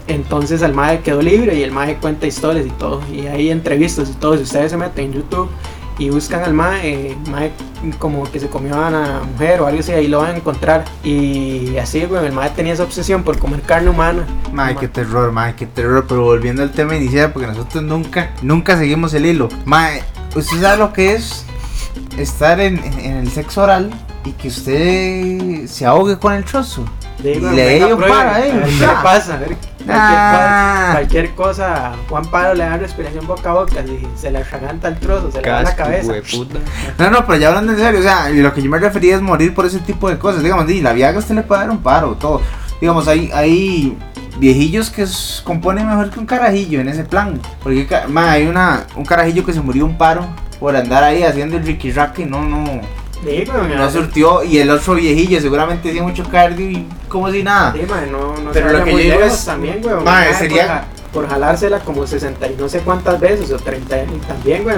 Entonces 0.07 0.61
el 0.61 0.73
mae 0.73 0.99
quedó 0.99 1.21
libre 1.21 1.55
y 1.55 1.63
el 1.63 1.71
mae 1.71 1.97
cuenta 1.97 2.27
historias 2.27 2.65
y 2.65 2.69
todo. 2.69 3.01
Y 3.11 3.27
hay 3.27 3.49
entrevistas 3.49 4.09
y 4.09 4.13
todo. 4.13 4.37
Si 4.37 4.43
ustedes 4.43 4.71
se 4.71 4.77
meten 4.77 5.05
en 5.05 5.13
YouTube 5.13 5.49
y 5.97 6.09
buscan 6.09 6.43
al 6.43 6.53
mae, 6.53 6.89
eh, 6.89 7.17
mae 7.29 7.51
como 7.93 8.29
que 8.31 8.39
se 8.39 8.47
comió 8.47 8.75
a 8.75 8.87
una 8.89 9.21
mujer 9.31 9.61
o 9.61 9.67
algo 9.67 9.79
así, 9.79 9.91
ahí 9.91 10.07
lo 10.07 10.19
van 10.19 10.35
a 10.35 10.37
encontrar. 10.37 10.85
Y 11.03 11.77
así, 11.77 12.05
güey, 12.05 12.25
el 12.25 12.31
mae 12.33 12.49
tenía 12.51 12.73
esa 12.73 12.83
obsesión 12.83 13.23
por 13.23 13.37
comer 13.39 13.61
carne 13.61 13.89
humana. 13.89 14.25
Mae, 14.51 14.75
qué 14.75 14.87
terror, 14.87 15.31
mae, 15.31 15.55
qué 15.55 15.65
terror. 15.65 16.05
Pero 16.07 16.23
volviendo 16.23 16.61
al 16.63 16.71
tema 16.71 16.95
inicial, 16.95 17.31
porque 17.31 17.47
nosotros 17.47 17.83
nunca, 17.83 18.31
nunca 18.41 18.77
seguimos 18.77 19.13
el 19.13 19.25
hilo. 19.25 19.49
Mae, 19.65 20.01
¿usted 20.35 20.61
sabe 20.61 20.77
lo 20.77 20.93
que 20.93 21.13
es 21.15 21.45
estar 22.17 22.59
en, 22.59 22.77
en- 22.83 22.99
en 22.99 23.17
el 23.17 23.29
sexo 23.31 23.63
oral 23.63 23.91
y 24.23 24.31
que 24.31 24.47
usted 24.47 25.67
se 25.67 25.85
ahogue 25.85 26.17
con 26.17 26.33
el 26.33 26.43
trozo? 26.43 26.85
Digo, 27.23 27.51
Y 27.51 27.55
le 27.55 27.75
di 27.75 27.83
un 27.83 28.03
a 28.03 28.37
ver 28.39 28.63
¿Qué 28.65 28.71
le 28.81 28.87
pasa? 29.01 29.39
Cualquier, 29.85 29.95
Ah. 29.97 30.31
cosa, 30.87 30.91
cualquier 30.93 31.35
cosa, 31.35 31.91
Juan 32.09 32.25
Pablo 32.25 32.53
le 32.55 32.63
da 32.65 32.77
respiración 32.77 33.27
boca 33.27 33.51
a 33.51 33.53
boca, 33.53 33.83
si 33.85 34.07
se 34.19 34.31
le 34.31 34.39
atraganta 34.39 34.87
el 34.87 34.97
trozo, 34.97 35.31
se 35.31 35.41
le 35.41 35.49
va 35.51 35.61
la 35.63 35.75
cabeza. 35.75 36.11
hueputa. 36.11 36.59
No, 36.97 37.09
no, 37.11 37.25
pero 37.25 37.37
ya 37.39 37.47
hablando 37.49 37.73
en 37.73 37.77
serio, 37.79 37.99
o 37.99 38.03
sea, 38.03 38.29
lo 38.29 38.53
que 38.53 38.61
yo 38.61 38.69
me 38.69 38.79
refería 38.79 39.15
es 39.15 39.21
morir 39.21 39.53
por 39.53 39.65
ese 39.65 39.79
tipo 39.79 40.09
de 40.09 40.17
cosas. 40.17 40.41
Digamos, 40.43 40.67
di, 40.67 40.81
la 40.81 40.93
Viagra 40.93 41.19
usted 41.19 41.35
le 41.35 41.43
puede 41.43 41.61
dar 41.61 41.69
un 41.69 41.79
paro, 41.79 42.15
todo. 42.15 42.41
Digamos, 42.81 43.07
hay, 43.07 43.29
hay 43.33 43.97
viejillos 44.37 44.89
que 44.89 45.05
componen 45.43 45.87
mejor 45.87 46.09
que 46.09 46.19
un 46.19 46.25
carajillo 46.25 46.81
en 46.81 46.89
ese 46.89 47.03
plan. 47.03 47.39
Porque 47.63 47.87
hay 48.15 48.47
una, 48.47 48.85
un 48.95 49.05
carajillo 49.05 49.45
que 49.45 49.53
se 49.53 49.61
murió 49.61 49.85
un 49.85 49.97
paro 49.97 50.25
por 50.59 50.75
andar 50.75 51.03
ahí 51.03 51.23
haciendo 51.23 51.57
el 51.57 51.65
Ricky 51.65 51.91
Racky, 51.91 52.25
no, 52.25 52.41
no, 52.43 52.81
Digo, 53.23 53.53
no 53.53 53.89
surtió. 53.91 54.43
Y 54.43 54.59
el 54.59 54.69
otro 54.69 54.95
viejillo 54.95 55.39
seguramente 55.41 55.89
hacía 55.89 56.03
mucho 56.03 56.23
cardio 56.29 56.69
y 56.69 56.87
como 57.07 57.31
si 57.31 57.43
nada. 57.43 57.73
Sí, 57.73 57.81
no, 58.11 58.37
no 58.37 58.51
Pero 58.51 58.71
lo 58.71 58.83
que 58.83 58.91
yo 58.91 58.97
digo 58.97 59.19
es- 59.21 59.45
también, 59.45 59.81
güey. 59.81 59.95
Mae, 60.03 60.33
sería- 60.33 60.85
Por, 61.11 61.23
por 61.23 61.29
jalársela 61.31 61.79
como 61.79 62.05
60 62.05 62.47
y 62.47 62.55
no 62.57 62.67
sé 62.69 62.79
cuántas 62.79 63.19
veces, 63.19 63.51
o 63.51 63.57
30, 63.57 64.03
y 64.03 64.17
también, 64.27 64.63
güey, 64.63 64.75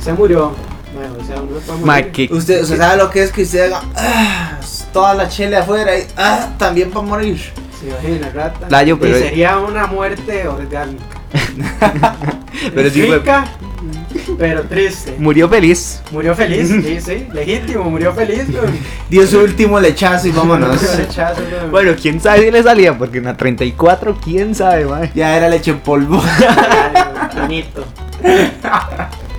se 0.00 0.12
murió. 0.12 0.52
Mae, 0.94 1.08
o 1.22 1.26
sea, 1.26 1.36
uno 1.36 1.58
morir. 1.84 2.32
Usted, 2.32 2.62
usted 2.62 2.76
sabe 2.76 2.96
lo 2.98 3.10
que 3.10 3.22
es 3.22 3.32
que 3.32 3.42
usted 3.42 3.62
haga 3.72 3.82
ah, 3.96 4.60
toda 4.92 5.14
la 5.14 5.28
chile 5.28 5.56
afuera 5.56 5.98
y 5.98 6.06
ah, 6.16 6.50
también 6.58 6.90
para 6.90 7.06
morir. 7.06 7.40
Se 7.80 7.88
imagina, 7.88 8.30
rata. 8.32 8.66
Layo, 8.70 8.98
pero- 8.98 9.18
Y 9.18 9.20
sería 9.22 9.58
una 9.58 9.86
muerte 9.86 10.46
orgánica. 10.46 11.04
Pero 12.74 12.90
sí. 12.90 13.02
Rica, 13.10 13.44
pero 14.38 14.62
triste. 14.62 15.14
Murió 15.18 15.48
feliz. 15.48 16.02
Murió 16.10 16.34
feliz, 16.34 16.68
sí, 16.84 17.00
sí, 17.00 17.26
legítimo, 17.32 17.84
murió 17.84 18.12
feliz, 18.12 18.50
güey. 18.50 18.72
Dio 19.10 19.26
su 19.26 19.40
último 19.40 19.78
lechazo 19.80 20.28
y 20.28 20.30
vámonos. 20.30 20.96
Rechazo, 20.96 21.42
güey. 21.42 21.70
Bueno, 21.70 21.92
quién 22.00 22.20
sabe 22.20 22.44
si 22.44 22.50
le 22.50 22.62
salía, 22.62 22.96
porque 22.96 23.18
en 23.18 23.24
la 23.24 23.36
34, 23.36 24.18
quién 24.22 24.54
sabe, 24.54 24.86
ya 25.14 25.36
era 25.36 25.48
leche 25.48 25.70
en 25.72 25.80
polvo. 25.80 26.22
Ay, 26.22 27.40
bonito. 27.40 27.84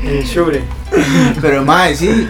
El 0.03 0.23
shure. 0.23 0.61
Pero 1.41 1.63
mae, 1.63 1.95
sí. 1.95 2.27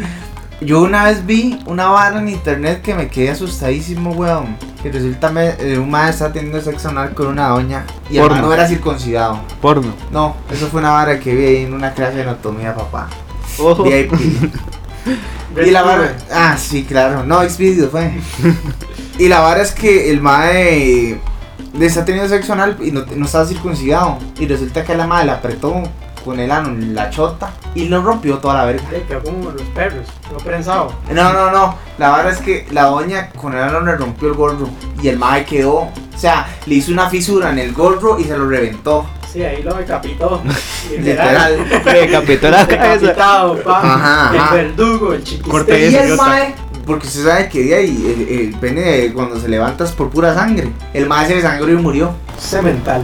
Yo 0.65 0.81
una 0.81 1.05
vez 1.05 1.25
vi 1.25 1.59
una 1.65 1.87
vara 1.87 2.19
en 2.19 2.29
internet 2.29 2.81
que 2.81 2.93
me 2.93 3.09
quedé 3.09 3.31
asustadísimo, 3.31 4.11
weón. 4.11 4.55
Que 4.81 4.91
resulta 4.91 5.29
me, 5.29 5.49
eh, 5.59 5.77
un 5.77 5.89
mae 5.89 6.09
está 6.09 6.31
teniendo 6.31 6.61
sexo 6.61 6.89
anal 6.89 7.13
con 7.13 7.27
una 7.27 7.49
doña 7.49 7.85
y 8.09 8.17
el 8.17 8.27
no 8.29 8.53
era 8.53 8.67
circuncidado. 8.67 9.39
Porno. 9.61 9.93
No, 10.11 10.35
eso 10.51 10.67
fue 10.67 10.79
una 10.79 10.91
vara 10.91 11.19
que 11.19 11.35
vi 11.35 11.45
ahí 11.45 11.63
en 11.63 11.73
una 11.73 11.93
clase 11.93 12.17
de 12.17 12.23
anatomía, 12.23 12.73
papá. 12.75 13.09
Ojo. 13.59 13.83
VIP. 13.83 14.13
y 15.65 15.71
la 15.71 15.83
vara. 15.83 16.15
Ah, 16.31 16.57
sí, 16.57 16.83
claro. 16.83 17.25
No, 17.25 17.41
Xvideo 17.43 17.89
fue. 17.89 18.13
y 19.19 19.27
la 19.27 19.41
vara 19.41 19.61
es 19.61 19.71
que 19.71 20.11
el 20.11 20.21
mae 20.21 21.19
le 21.73 21.85
está 21.85 22.05
teniendo 22.05 22.29
sexo 22.29 22.53
anal 22.53 22.77
y 22.81 22.91
no, 22.91 23.05
no 23.15 23.25
estaba 23.25 23.45
circuncidado. 23.45 24.17
Y 24.39 24.47
resulta 24.47 24.83
que 24.83 24.95
la 24.95 25.07
mae 25.07 25.25
la 25.25 25.33
apretó 25.33 25.83
con 26.23 26.39
el 26.39 26.51
ano 26.51 26.69
en 26.69 26.95
la 26.95 27.09
chota 27.09 27.51
y 27.75 27.87
lo 27.87 28.01
rompió 28.01 28.37
toda 28.37 28.55
la 28.55 28.65
verga. 28.65 28.83
Ay, 28.91 29.05
que 29.07 29.17
como 29.17 29.51
los 29.51 29.61
perros, 29.73 30.07
no 30.31 30.37
prensado. 30.37 30.93
No, 31.11 31.33
no, 31.33 31.51
no. 31.51 31.75
La 31.97 32.15
verdad 32.15 32.33
es 32.33 32.39
que 32.39 32.65
la 32.71 32.85
doña 32.85 33.29
con 33.31 33.53
el 33.53 33.61
ano 33.61 33.81
le 33.81 33.95
rompió 33.95 34.29
el 34.29 34.33
gorro 34.33 34.69
y 35.01 35.07
el 35.07 35.17
mae 35.17 35.45
quedó. 35.45 35.75
O 35.75 36.17
sea, 36.17 36.47
le 36.65 36.75
hizo 36.75 36.91
una 36.91 37.09
fisura 37.09 37.49
en 37.49 37.59
el 37.59 37.73
gorro 37.73 38.19
y 38.19 38.23
se 38.23 38.37
lo 38.37 38.47
reventó. 38.47 39.05
Sí, 39.31 39.43
ahí 39.43 39.63
lo 39.63 39.73
decapitó. 39.73 40.41
Literal. 40.91 41.57
Le 41.85 41.93
decapitó 41.93 42.49
la 42.51 42.67
cabeza. 42.67 42.93
Decapitado, 42.93 43.63
pa. 43.63 43.79
Ajá, 43.79 44.29
ajá. 44.29 44.59
El 44.59 44.67
verdugo, 44.67 45.13
el 45.13 45.23
chiquisté. 45.23 45.49
Corte 45.49 45.89
Y 45.89 45.95
el 45.95 46.15
mae, 46.15 46.53
porque 46.85 47.07
usted 47.07 47.23
sabe 47.23 47.49
que 47.49 47.63
de 47.63 47.75
ahí 47.75 48.27
el, 48.29 48.39
el 48.39 48.55
pene 48.59 49.11
cuando 49.13 49.39
se 49.39 49.47
levanta 49.47 49.85
es 49.85 49.91
por 49.91 50.09
pura 50.09 50.35
sangre. 50.35 50.71
El 50.93 51.07
mae 51.07 51.27
se 51.27 51.35
desangró 51.35 51.71
y 51.71 51.75
murió. 51.75 52.13
Cemental. 52.37 53.01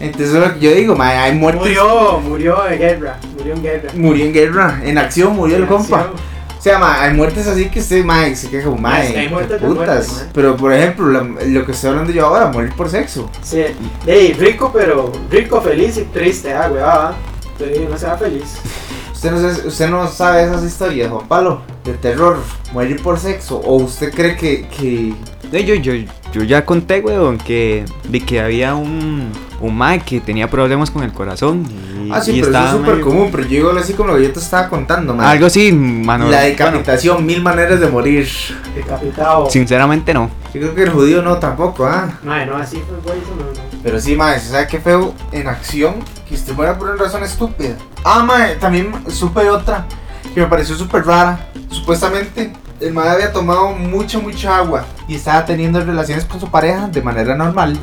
Entonces 0.00 0.34
es 0.34 0.40
lo 0.40 0.54
que 0.54 0.60
yo 0.60 0.74
digo, 0.74 0.96
mae, 0.96 1.16
hay 1.16 1.34
muertes. 1.34 1.60
Murió, 1.62 2.20
murió 2.20 2.62
de 2.68 2.78
guerra. 2.78 3.18
Murió 3.36 3.54
en 3.54 3.62
guerra. 3.62 3.90
Murió 3.94 4.24
en 4.24 4.32
guerra, 4.32 4.80
en 4.82 4.98
acción 4.98 5.36
murió 5.36 5.56
el 5.56 5.62
En 5.62 5.68
compa. 5.68 6.10
O 6.58 6.62
sea, 6.62 6.78
mae, 6.78 7.08
hay 7.08 7.14
muertes 7.14 7.46
así 7.46 7.66
que 7.66 7.80
usted, 7.80 8.04
mae, 8.04 8.34
se 8.34 8.48
queja 8.48 8.64
como, 8.64 8.80
mae, 8.80 9.06
Es 9.06 9.12
que 9.12 9.18
hay 9.18 9.28
muertes 9.28 9.60
de 9.60 9.66
putas. 9.66 9.86
muertes, 9.86 10.12
mae. 10.12 10.26
Pero 10.32 10.56
por 10.56 10.72
ejemplo, 10.72 11.06
lo 11.06 11.66
que 11.66 11.72
estoy 11.72 11.90
hablando 11.90 12.12
yo 12.12 12.26
ahora, 12.26 12.46
morir 12.48 12.72
por 12.74 12.88
sexo. 12.88 13.30
Sí, 13.42 13.62
ey, 14.06 14.32
rico, 14.32 14.70
pero 14.72 15.12
rico, 15.30 15.60
feliz 15.60 15.98
y 15.98 16.02
triste, 16.04 16.52
ah, 16.52 16.68
güey, 16.68 16.82
va. 16.82 17.14
Sí, 17.58 17.86
no 17.88 17.98
sea 17.98 18.16
feliz. 18.16 18.58
Usted 19.12 19.32
no, 19.32 19.38
sabe, 19.38 19.68
usted 19.68 19.90
no 19.90 20.08
sabe 20.08 20.44
esas 20.44 20.64
historias, 20.64 21.10
Juan 21.10 21.28
Pablo, 21.28 21.60
de 21.84 21.92
terror, 21.92 22.38
morir 22.72 23.02
por 23.02 23.18
sexo. 23.18 23.58
¿O 23.58 23.76
usted 23.76 24.14
cree 24.14 24.34
que, 24.34 24.66
que 24.68 25.14
yo, 25.62 25.74
yo, 25.74 25.92
yo 26.32 26.42
ya 26.42 26.64
conté, 26.64 27.00
weón, 27.00 27.36
que 27.36 27.84
vi 28.08 28.22
que 28.22 28.40
había 28.40 28.74
un, 28.74 29.30
un 29.60 29.76
mae 29.76 30.00
que 30.00 30.20
tenía 30.20 30.48
problemas 30.50 30.90
con 30.90 31.02
el 31.02 31.12
corazón. 31.12 31.64
Y, 32.06 32.10
Ah, 32.12 32.20
sí, 32.20 32.32
y 32.32 32.40
pero 32.40 32.52
eso 32.52 32.64
es 32.64 32.70
súper 32.72 32.90
medio- 32.94 33.04
común, 33.06 33.28
pero 33.30 33.42
yo 33.44 33.48
digo 33.50 33.70
así 33.78 33.92
como 33.92 34.10
lo 34.10 34.16
que 34.16 34.24
yo 34.24 34.32
te 34.32 34.40
estaba 34.40 34.68
contando, 34.68 35.14
man. 35.14 35.26
Algo 35.26 35.46
así, 35.46 35.70
mano. 35.72 36.24
La 36.24 36.38
bueno, 36.38 36.48
decapitación, 36.50 37.24
mil 37.26 37.42
maneras 37.42 37.78
de 37.78 37.86
morir. 37.88 38.28
Decapitado. 38.74 39.48
sinceramente 39.50 40.14
no. 40.14 40.30
Yo 40.54 40.60
creo 40.60 40.74
que 40.74 40.82
el 40.84 40.90
judío 40.90 41.22
no 41.22 41.36
tampoco, 41.38 41.84
¿ah? 41.86 42.18
Mae, 42.24 42.46
no, 42.46 42.56
así 42.56 42.82
fue, 42.88 42.96
güey, 43.04 43.18
eso 43.22 43.30
no, 43.36 43.44
no. 43.44 43.80
Pero 43.82 44.00
sí, 44.00 44.16
mae, 44.16 44.38
¿sabe 44.40 44.66
qué 44.66 44.80
feo 44.80 45.14
en 45.32 45.46
acción? 45.46 45.94
Que 46.28 46.34
usted 46.34 46.54
muera 46.54 46.76
por 46.78 46.88
una 46.90 47.02
razón 47.02 47.22
estúpida. 47.22 47.76
Ah, 48.04 48.22
mae, 48.24 48.56
también 48.56 48.92
supe 49.08 49.48
otra 49.48 49.86
que 50.34 50.40
me 50.40 50.46
pareció 50.46 50.74
súper 50.76 51.04
rara. 51.06 51.48
Supuestamente, 51.70 52.52
el 52.80 52.92
mae 52.92 53.08
había 53.10 53.32
tomado 53.32 53.70
mucha, 53.72 54.18
mucha 54.18 54.56
agua 54.56 54.84
y 55.06 55.14
estaba 55.14 55.44
teniendo 55.44 55.80
relaciones 55.84 56.24
con 56.24 56.40
su 56.40 56.48
pareja 56.50 56.88
de 56.88 57.02
manera 57.02 57.34
normal. 57.36 57.76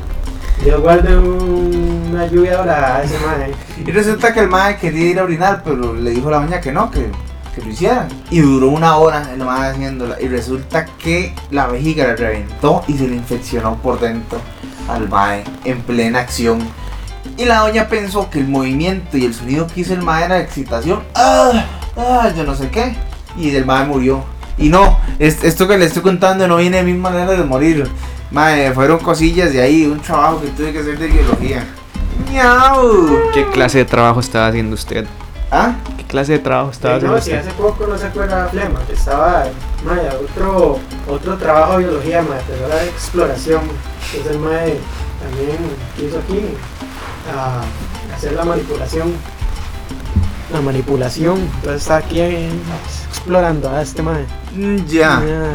Dios 0.64 0.80
guarde 0.80 1.16
un- 1.16 1.57
una 2.10 2.26
lluvia 2.26 2.56
dorada 2.58 2.96
a 2.98 3.02
ese 3.02 3.16
mae. 3.26 3.52
Y 3.86 3.90
resulta 3.92 4.32
que 4.32 4.40
el 4.40 4.48
mae 4.48 4.76
quería 4.76 5.10
ir 5.10 5.18
a 5.20 5.24
orinar, 5.24 5.62
pero 5.64 5.94
le 5.94 6.10
dijo 6.10 6.28
a 6.28 6.32
la 6.32 6.38
doña 6.40 6.60
que 6.60 6.72
no, 6.72 6.90
que, 6.90 7.10
que 7.54 7.62
lo 7.62 7.70
hiciera. 7.70 8.08
Y 8.30 8.40
duró 8.40 8.68
una 8.68 8.96
hora 8.96 9.30
el 9.32 9.38
mae 9.44 9.70
haciéndola. 9.70 10.20
Y 10.20 10.28
resulta 10.28 10.86
que 10.86 11.34
la 11.50 11.66
vejiga 11.66 12.06
le 12.06 12.16
reventó 12.16 12.82
y 12.88 12.94
se 12.96 13.08
le 13.08 13.16
infeccionó 13.16 13.76
por 13.76 14.00
dentro 14.00 14.40
al 14.88 15.08
mae 15.08 15.44
en 15.64 15.80
plena 15.82 16.20
acción. 16.20 16.58
Y 17.36 17.44
la 17.44 17.58
doña 17.60 17.88
pensó 17.88 18.30
que 18.30 18.40
el 18.40 18.48
movimiento 18.48 19.16
y 19.16 19.24
el 19.26 19.34
sonido 19.34 19.66
que 19.66 19.82
hizo 19.82 19.94
el 19.94 20.02
mae 20.02 20.24
era 20.24 20.36
de 20.36 20.42
excitación. 20.42 21.02
¡Ah! 21.14 21.64
¡Ah! 21.96 22.32
Yo 22.36 22.42
no 22.44 22.54
sé 22.54 22.68
qué. 22.70 22.96
Y 23.36 23.54
el 23.54 23.64
mae 23.66 23.84
murió. 23.86 24.24
Y 24.56 24.70
no, 24.70 24.98
es- 25.20 25.44
esto 25.44 25.68
que 25.68 25.78
le 25.78 25.84
estoy 25.84 26.02
contando 26.02 26.48
no 26.48 26.56
viene 26.56 26.78
de 26.78 26.82
mi 26.82 26.94
manera 26.94 27.30
de 27.30 27.44
morir. 27.44 27.88
Mae, 28.32 28.72
fueron 28.72 28.98
cosillas 28.98 29.52
de 29.52 29.62
ahí, 29.62 29.86
un 29.86 30.00
trabajo 30.00 30.40
que 30.40 30.48
tuve 30.48 30.72
que 30.72 30.80
hacer 30.80 30.98
de 30.98 31.06
biología. 31.06 31.64
¡Miau! 32.30 33.30
¿Qué 33.32 33.46
clase 33.50 33.78
de 33.78 33.84
trabajo 33.84 34.20
estaba 34.20 34.48
haciendo 34.48 34.74
usted? 34.74 35.06
¿Ah? 35.50 35.74
¿Qué 35.96 36.04
clase 36.04 36.32
de 36.32 36.38
trabajo 36.40 36.70
estaba 36.70 36.94
Sí, 36.94 37.06
haciendo 37.06 37.16
no, 37.16 37.22
si 37.22 37.30
usted? 37.32 37.46
hace 37.48 37.56
poco 37.56 37.86
no 37.86 37.96
se 37.98 38.06
acuerda 38.06 38.38
la 38.44 38.48
flema, 38.48 38.80
que 38.86 38.92
estaba, 38.92 39.44
mae, 39.84 40.08
otro, 40.08 40.78
otro 41.08 41.36
trabajo 41.36 41.78
de 41.78 41.84
biología, 41.84 42.22
mae, 42.22 42.40
pero 42.46 42.66
era 42.66 42.76
de 42.82 42.88
exploración. 42.88 43.62
Entonces 44.14 44.32
el 44.32 44.38
mae 44.40 44.78
también 45.22 45.58
hizo 46.06 46.18
aquí, 46.18 46.40
ah, 47.34 47.62
hacer 48.14 48.32
la 48.34 48.44
manipulación. 48.44 49.12
La 50.52 50.60
manipulación. 50.60 51.38
Entonces 51.56 51.82
está 51.82 51.96
aquí 51.98 52.20
eh, 52.20 52.50
explorando 53.08 53.70
a 53.70 53.82
este 53.82 54.02
madre. 54.02 54.26
Mm, 54.54 54.76
Ya. 54.86 55.22
Ya, 55.26 55.52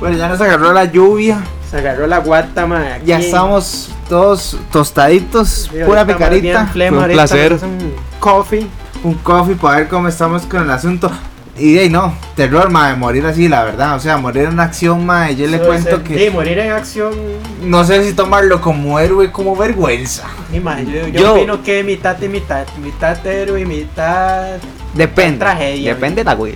Bueno, 0.00 0.16
ya 0.16 0.28
nos 0.28 0.40
agarró 0.40 0.72
la 0.72 0.84
lluvia. 0.84 1.40
Se 1.70 1.78
agarró 1.78 2.06
la 2.06 2.18
guata, 2.18 2.66
madre. 2.66 2.92
aquí. 2.94 3.06
Ya 3.06 3.18
estamos 3.18 3.90
todos 4.08 4.56
tostaditos, 4.70 5.68
Sí, 5.72 5.78
pura 5.84 6.06
picarita. 6.06 6.66
flema, 6.66 6.98
Fue 6.98 7.06
un 7.08 7.12
placer. 7.12 7.52
Un 7.62 7.92
coffee. 8.20 8.66
Un 9.02 9.14
coffee 9.14 9.56
para 9.56 9.78
ver 9.78 9.88
cómo 9.88 10.08
estamos 10.08 10.42
con 10.46 10.62
el 10.62 10.70
asunto. 10.70 11.10
Y 11.58 11.72
de 11.72 11.80
ahí 11.80 11.88
no, 11.88 12.14
terror, 12.34 12.68
madre, 12.70 12.96
morir 12.96 13.24
así, 13.24 13.48
la 13.48 13.64
verdad. 13.64 13.96
O 13.96 14.00
sea, 14.00 14.18
morir 14.18 14.44
en 14.44 14.60
acción, 14.60 15.06
madre. 15.06 15.36
Yo 15.36 15.46
le 15.46 15.56
Eso 15.56 15.66
cuento 15.66 16.04
que 16.04 16.18
Sí, 16.18 16.30
morir 16.30 16.58
en 16.58 16.70
acción. 16.70 17.14
no 17.62 17.82
sé 17.84 18.04
si 18.04 18.12
tomarlo 18.12 18.60
como 18.60 19.00
héroe, 19.00 19.32
como 19.32 19.56
vergüenza. 19.56 20.24
Sí, 20.52 20.60
madre, 20.60 20.84
yo, 20.84 21.08
yo 21.08 21.20
Yo- 21.20 21.34
opino 21.34 21.62
que 21.62 21.82
mitad 21.82 22.20
y 22.20 22.28
mitad. 22.28 22.66
Mitad 22.82 23.26
héroe 23.26 23.62
y 23.62 23.64
mitad. 23.64 24.56
Depende. 24.92 25.38
Tragedia. 25.38 25.94
Depende 25.94 26.20
de 26.20 26.24
la 26.24 26.34
güey. 26.34 26.54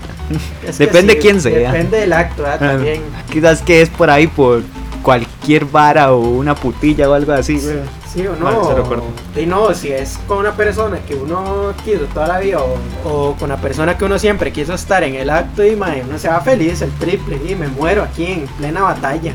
es 0.66 0.76
que 0.76 0.84
Depende 0.86 1.14
sí, 1.14 1.18
quién 1.18 1.40
sea. 1.40 1.72
Depende 1.72 1.98
del 2.00 2.12
acto, 2.12 2.42
¿verdad? 2.42 2.58
También. 2.72 3.02
Quizás 3.32 3.62
que 3.62 3.80
es 3.82 3.88
por 3.88 4.10
ahí 4.10 4.26
por 4.26 4.62
cualquier 5.40 5.64
vara 5.64 6.12
o 6.12 6.20
una 6.20 6.54
putilla 6.54 7.08
o 7.08 7.14
algo 7.14 7.32
así, 7.32 7.58
güey. 7.58 7.78
Sí 8.12 8.26
o 8.26 8.36
no. 8.36 8.74
Y 9.36 9.46
no, 9.46 9.72
si 9.72 9.88
es 9.88 10.18
con 10.26 10.38
una 10.38 10.52
persona 10.52 10.98
que 10.98 11.14
uno 11.14 11.72
quiso 11.84 12.04
toda 12.12 12.28
la 12.28 12.40
vida 12.40 12.58
o, 12.60 12.76
o 13.04 13.34
con 13.36 13.50
una 13.50 13.60
persona 13.60 13.96
que 13.96 14.04
uno 14.04 14.18
siempre 14.18 14.52
quiso 14.52 14.74
estar 14.74 15.02
en 15.02 15.14
el 15.14 15.30
acto 15.30 15.64
y 15.64 15.76
mae, 15.76 16.02
uno 16.06 16.18
se 16.18 16.28
va 16.28 16.40
feliz, 16.40 16.82
el 16.82 16.90
triple, 16.98 17.40
y 17.48 17.54
me 17.54 17.68
muero 17.68 18.02
aquí 18.02 18.26
en 18.26 18.46
plena 18.58 18.82
batalla. 18.82 19.32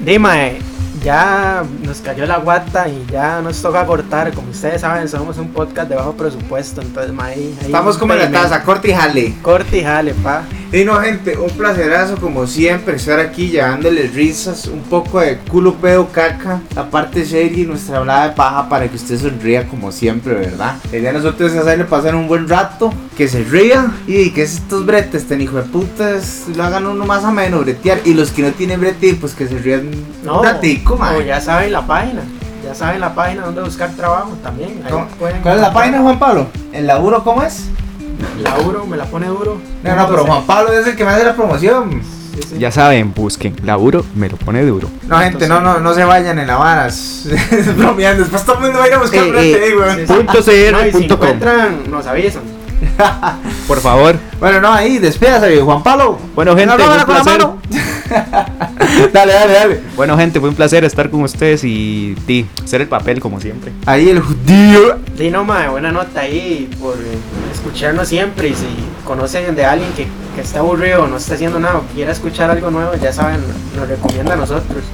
Dime, 0.00 0.58
ya 1.02 1.64
nos 1.82 2.00
cayó 2.00 2.26
la 2.26 2.38
guata 2.38 2.88
y 2.88 3.04
ya 3.10 3.40
nos 3.40 3.60
toca 3.60 3.84
cortar. 3.86 4.32
Como 4.32 4.50
ustedes 4.50 4.82
saben, 4.82 5.08
somos 5.08 5.38
un 5.38 5.48
podcast 5.48 5.88
de 5.88 5.96
bajo 5.96 6.12
presupuesto, 6.12 6.82
entonces 6.82 7.12
mae, 7.12 7.34
ahí 7.34 7.56
Estamos 7.62 7.96
como 7.96 8.12
en 8.12 8.20
la 8.20 8.30
taza, 8.30 8.62
corte 8.62 8.90
y 8.90 8.94
jale. 8.94 9.34
Corte 9.42 9.78
y 9.78 9.82
jale, 9.82 10.14
pa. 10.14 10.44
Y 10.74 10.84
no, 10.84 10.96
gente, 10.96 11.38
un 11.38 11.50
placerazo 11.50 12.16
como 12.16 12.48
siempre 12.48 12.96
estar 12.96 13.20
aquí 13.20 13.48
llevándoles 13.48 14.12
risas, 14.12 14.66
un 14.66 14.80
poco 14.80 15.20
de 15.20 15.38
culo, 15.38 15.74
pedo, 15.74 16.08
caca, 16.10 16.62
la 16.74 16.90
parte 16.90 17.24
seria 17.24 17.62
y 17.62 17.64
nuestra 17.64 17.98
hablada 17.98 18.30
de 18.30 18.34
paja 18.34 18.68
para 18.68 18.88
que 18.88 18.96
usted 18.96 19.16
sonría 19.20 19.68
como 19.68 19.92
siempre, 19.92 20.34
¿verdad? 20.34 20.74
La 20.90 20.98
idea 20.98 21.12
de 21.12 21.18
nosotros 21.18 21.52
es 21.52 21.58
hacerle 21.58 21.84
pasar 21.84 22.16
un 22.16 22.26
buen 22.26 22.48
rato, 22.48 22.92
que 23.16 23.28
se 23.28 23.44
ría 23.44 23.92
y 24.08 24.30
que 24.30 24.42
estos 24.42 24.84
bretes, 24.84 25.28
ten 25.28 25.40
hijo 25.42 25.58
de 25.58 25.62
putas, 25.62 26.46
lo 26.56 26.64
hagan 26.64 26.88
uno 26.88 27.06
más 27.06 27.22
ameno, 27.22 27.60
bretear. 27.60 28.00
Y 28.04 28.14
los 28.14 28.32
que 28.32 28.42
no 28.42 28.50
tienen 28.50 28.80
brete, 28.80 29.14
pues 29.14 29.32
que 29.34 29.46
se 29.46 29.56
rían 29.58 29.88
No, 30.24 30.40
un 30.40 30.44
ratico, 30.44 30.96
man. 30.96 31.24
ya 31.24 31.40
saben 31.40 31.70
la 31.70 31.86
página. 31.86 32.22
Ya 32.64 32.74
saben 32.74 33.00
la 33.00 33.14
página 33.14 33.42
donde 33.42 33.62
buscar 33.62 33.90
trabajo 33.94 34.32
también. 34.42 34.80
Ahí 34.84 34.90
¿Cómo- 34.90 35.06
pueden 35.20 35.40
¿Cuál 35.40 35.54
es 35.54 35.60
la 35.60 35.72
página, 35.72 36.00
Juan 36.00 36.18
Pablo? 36.18 36.48
¿El 36.72 36.88
laburo 36.88 37.22
cómo 37.22 37.44
es? 37.44 37.66
Laburo, 38.42 38.86
me 38.86 38.96
la 38.96 39.04
pone 39.04 39.26
duro. 39.26 39.58
No, 39.82 39.96
no, 39.96 40.08
pero 40.08 40.24
Juan 40.24 40.44
Pablo 40.46 40.72
es 40.72 40.86
el 40.86 40.96
que 40.96 41.04
me 41.04 41.10
hace 41.10 41.24
la 41.24 41.34
promoción. 41.34 42.00
Sí, 42.34 42.40
sí. 42.42 42.58
Ya 42.58 42.70
saben, 42.72 43.14
busquen. 43.14 43.54
Laburo 43.64 44.04
me 44.14 44.28
lo 44.28 44.36
pone 44.36 44.64
duro. 44.64 44.88
No, 45.06 45.18
gente, 45.18 45.46
no, 45.46 45.60
no, 45.60 45.78
no 45.78 45.94
se 45.94 46.04
vayan 46.04 46.38
en 46.38 46.46
la. 46.48 46.86
Es 46.88 47.76
bromeando. 47.76 48.22
Después 48.22 48.44
todo 48.44 48.56
el 48.56 48.62
mundo 48.62 48.78
va 48.78 48.84
a 48.84 48.88
ir 48.88 48.94
a 48.94 48.98
buscar 48.98 49.24
Eh, 49.24 49.68
eh. 49.68 50.06
Sí. 50.06 50.12
Punto 50.12 50.32
No, 50.32 50.40
y 50.40 50.42
si 50.42 50.50
cr 50.72 50.90
punto 50.92 51.18
com. 51.18 51.28
encuentran, 51.28 51.90
nos 51.90 52.06
avisan. 52.06 52.42
Por 53.68 53.80
favor. 53.80 54.16
Bueno, 54.40 54.60
no, 54.60 54.72
ahí, 54.72 54.98
despídase, 54.98 55.60
Juan 55.60 55.82
Pablo. 55.82 56.18
Bueno, 56.34 56.56
gente, 56.56 56.74
fue 56.74 56.96
un 56.98 57.04
placer. 57.04 57.38
mano. 57.38 57.58
dale, 59.12 59.32
dale, 59.32 59.52
dale. 59.52 59.80
Bueno, 59.96 60.16
gente, 60.16 60.40
fue 60.40 60.48
un 60.48 60.54
placer 60.54 60.84
estar 60.84 61.10
con 61.10 61.22
ustedes 61.22 61.62
y 61.64 62.14
ti, 62.26 62.46
hacer 62.62 62.82
el 62.82 62.88
papel 62.88 63.20
como 63.20 63.40
siempre. 63.40 63.72
Ahí 63.86 64.10
el 64.10 64.20
judío. 64.20 64.98
Di 65.16 65.30
no, 65.30 65.44
buena 65.44 65.92
nota 65.92 66.20
ahí 66.20 66.70
por 66.80 66.96
escucharnos 67.52 68.08
siempre. 68.08 68.48
Y 68.48 68.54
si 68.54 68.66
conocen 69.04 69.54
de 69.54 69.64
alguien 69.64 69.92
que, 69.92 70.06
que 70.34 70.40
está 70.42 70.60
aburrido, 70.60 71.06
no 71.06 71.16
está 71.16 71.34
haciendo 71.34 71.58
nada, 71.58 71.78
o 71.78 71.82
quiera 71.94 72.12
escuchar 72.12 72.50
algo 72.50 72.70
nuevo, 72.70 72.92
ya 73.00 73.12
saben, 73.12 73.40
nos 73.76 73.88
recomienda 73.88 74.34
a 74.34 74.36
nosotros. 74.36 74.84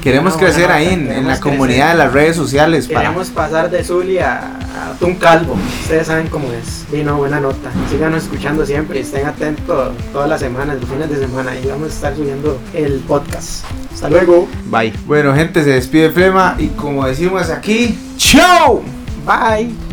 Queremos 0.02 0.36
crecer 0.36 0.70
ahí 0.70 0.88
en, 0.88 1.26
la 1.26 1.38
comunidad 1.40 1.92
de 1.92 1.98
las 1.98 2.12
redes 2.12 2.36
sociales. 2.36 2.88
Para... 2.88 3.00
Queremos 3.00 3.28
pasar 3.30 3.70
de 3.70 3.84
Zully 3.84 4.18
a, 4.18 4.38
a 4.38 4.94
Tun 4.98 5.16
Calvo. 5.16 5.56
Ustedes 5.82 6.06
saben 6.06 6.28
cómo 6.28 6.50
es. 6.52 6.90
Di 6.90 7.02
no, 7.02 7.16
buena 7.16 7.40
nota. 7.40 7.70
Síganos 7.90 8.24
escuchando 8.24 8.64
siempre 8.64 8.98
y 8.98 9.02
estén 9.02 9.26
atentos 9.26 9.92
todas 10.12 10.28
las 10.28 10.40
semanas, 10.40 10.78
los 10.80 10.88
fines 10.88 11.10
de 11.10 11.18
semana. 11.18 11.52
Y 11.56 11.66
vamos 11.66 11.90
a 11.90 11.94
estar 11.94 12.16
subiendo 12.16 12.58
el 12.74 13.00
podcast. 13.00 13.64
Hasta 13.92 14.08
luego. 14.08 14.48
Bye. 14.66 14.92
Bueno, 15.06 15.34
gente, 15.34 15.62
se 15.62 15.70
despide 15.70 16.10
Flema. 16.10 16.56
Y 16.58 16.68
como 16.68 17.06
decimos 17.06 17.50
aquí, 17.50 17.98
¡Chao! 18.16 18.82
Bye. 19.26 19.89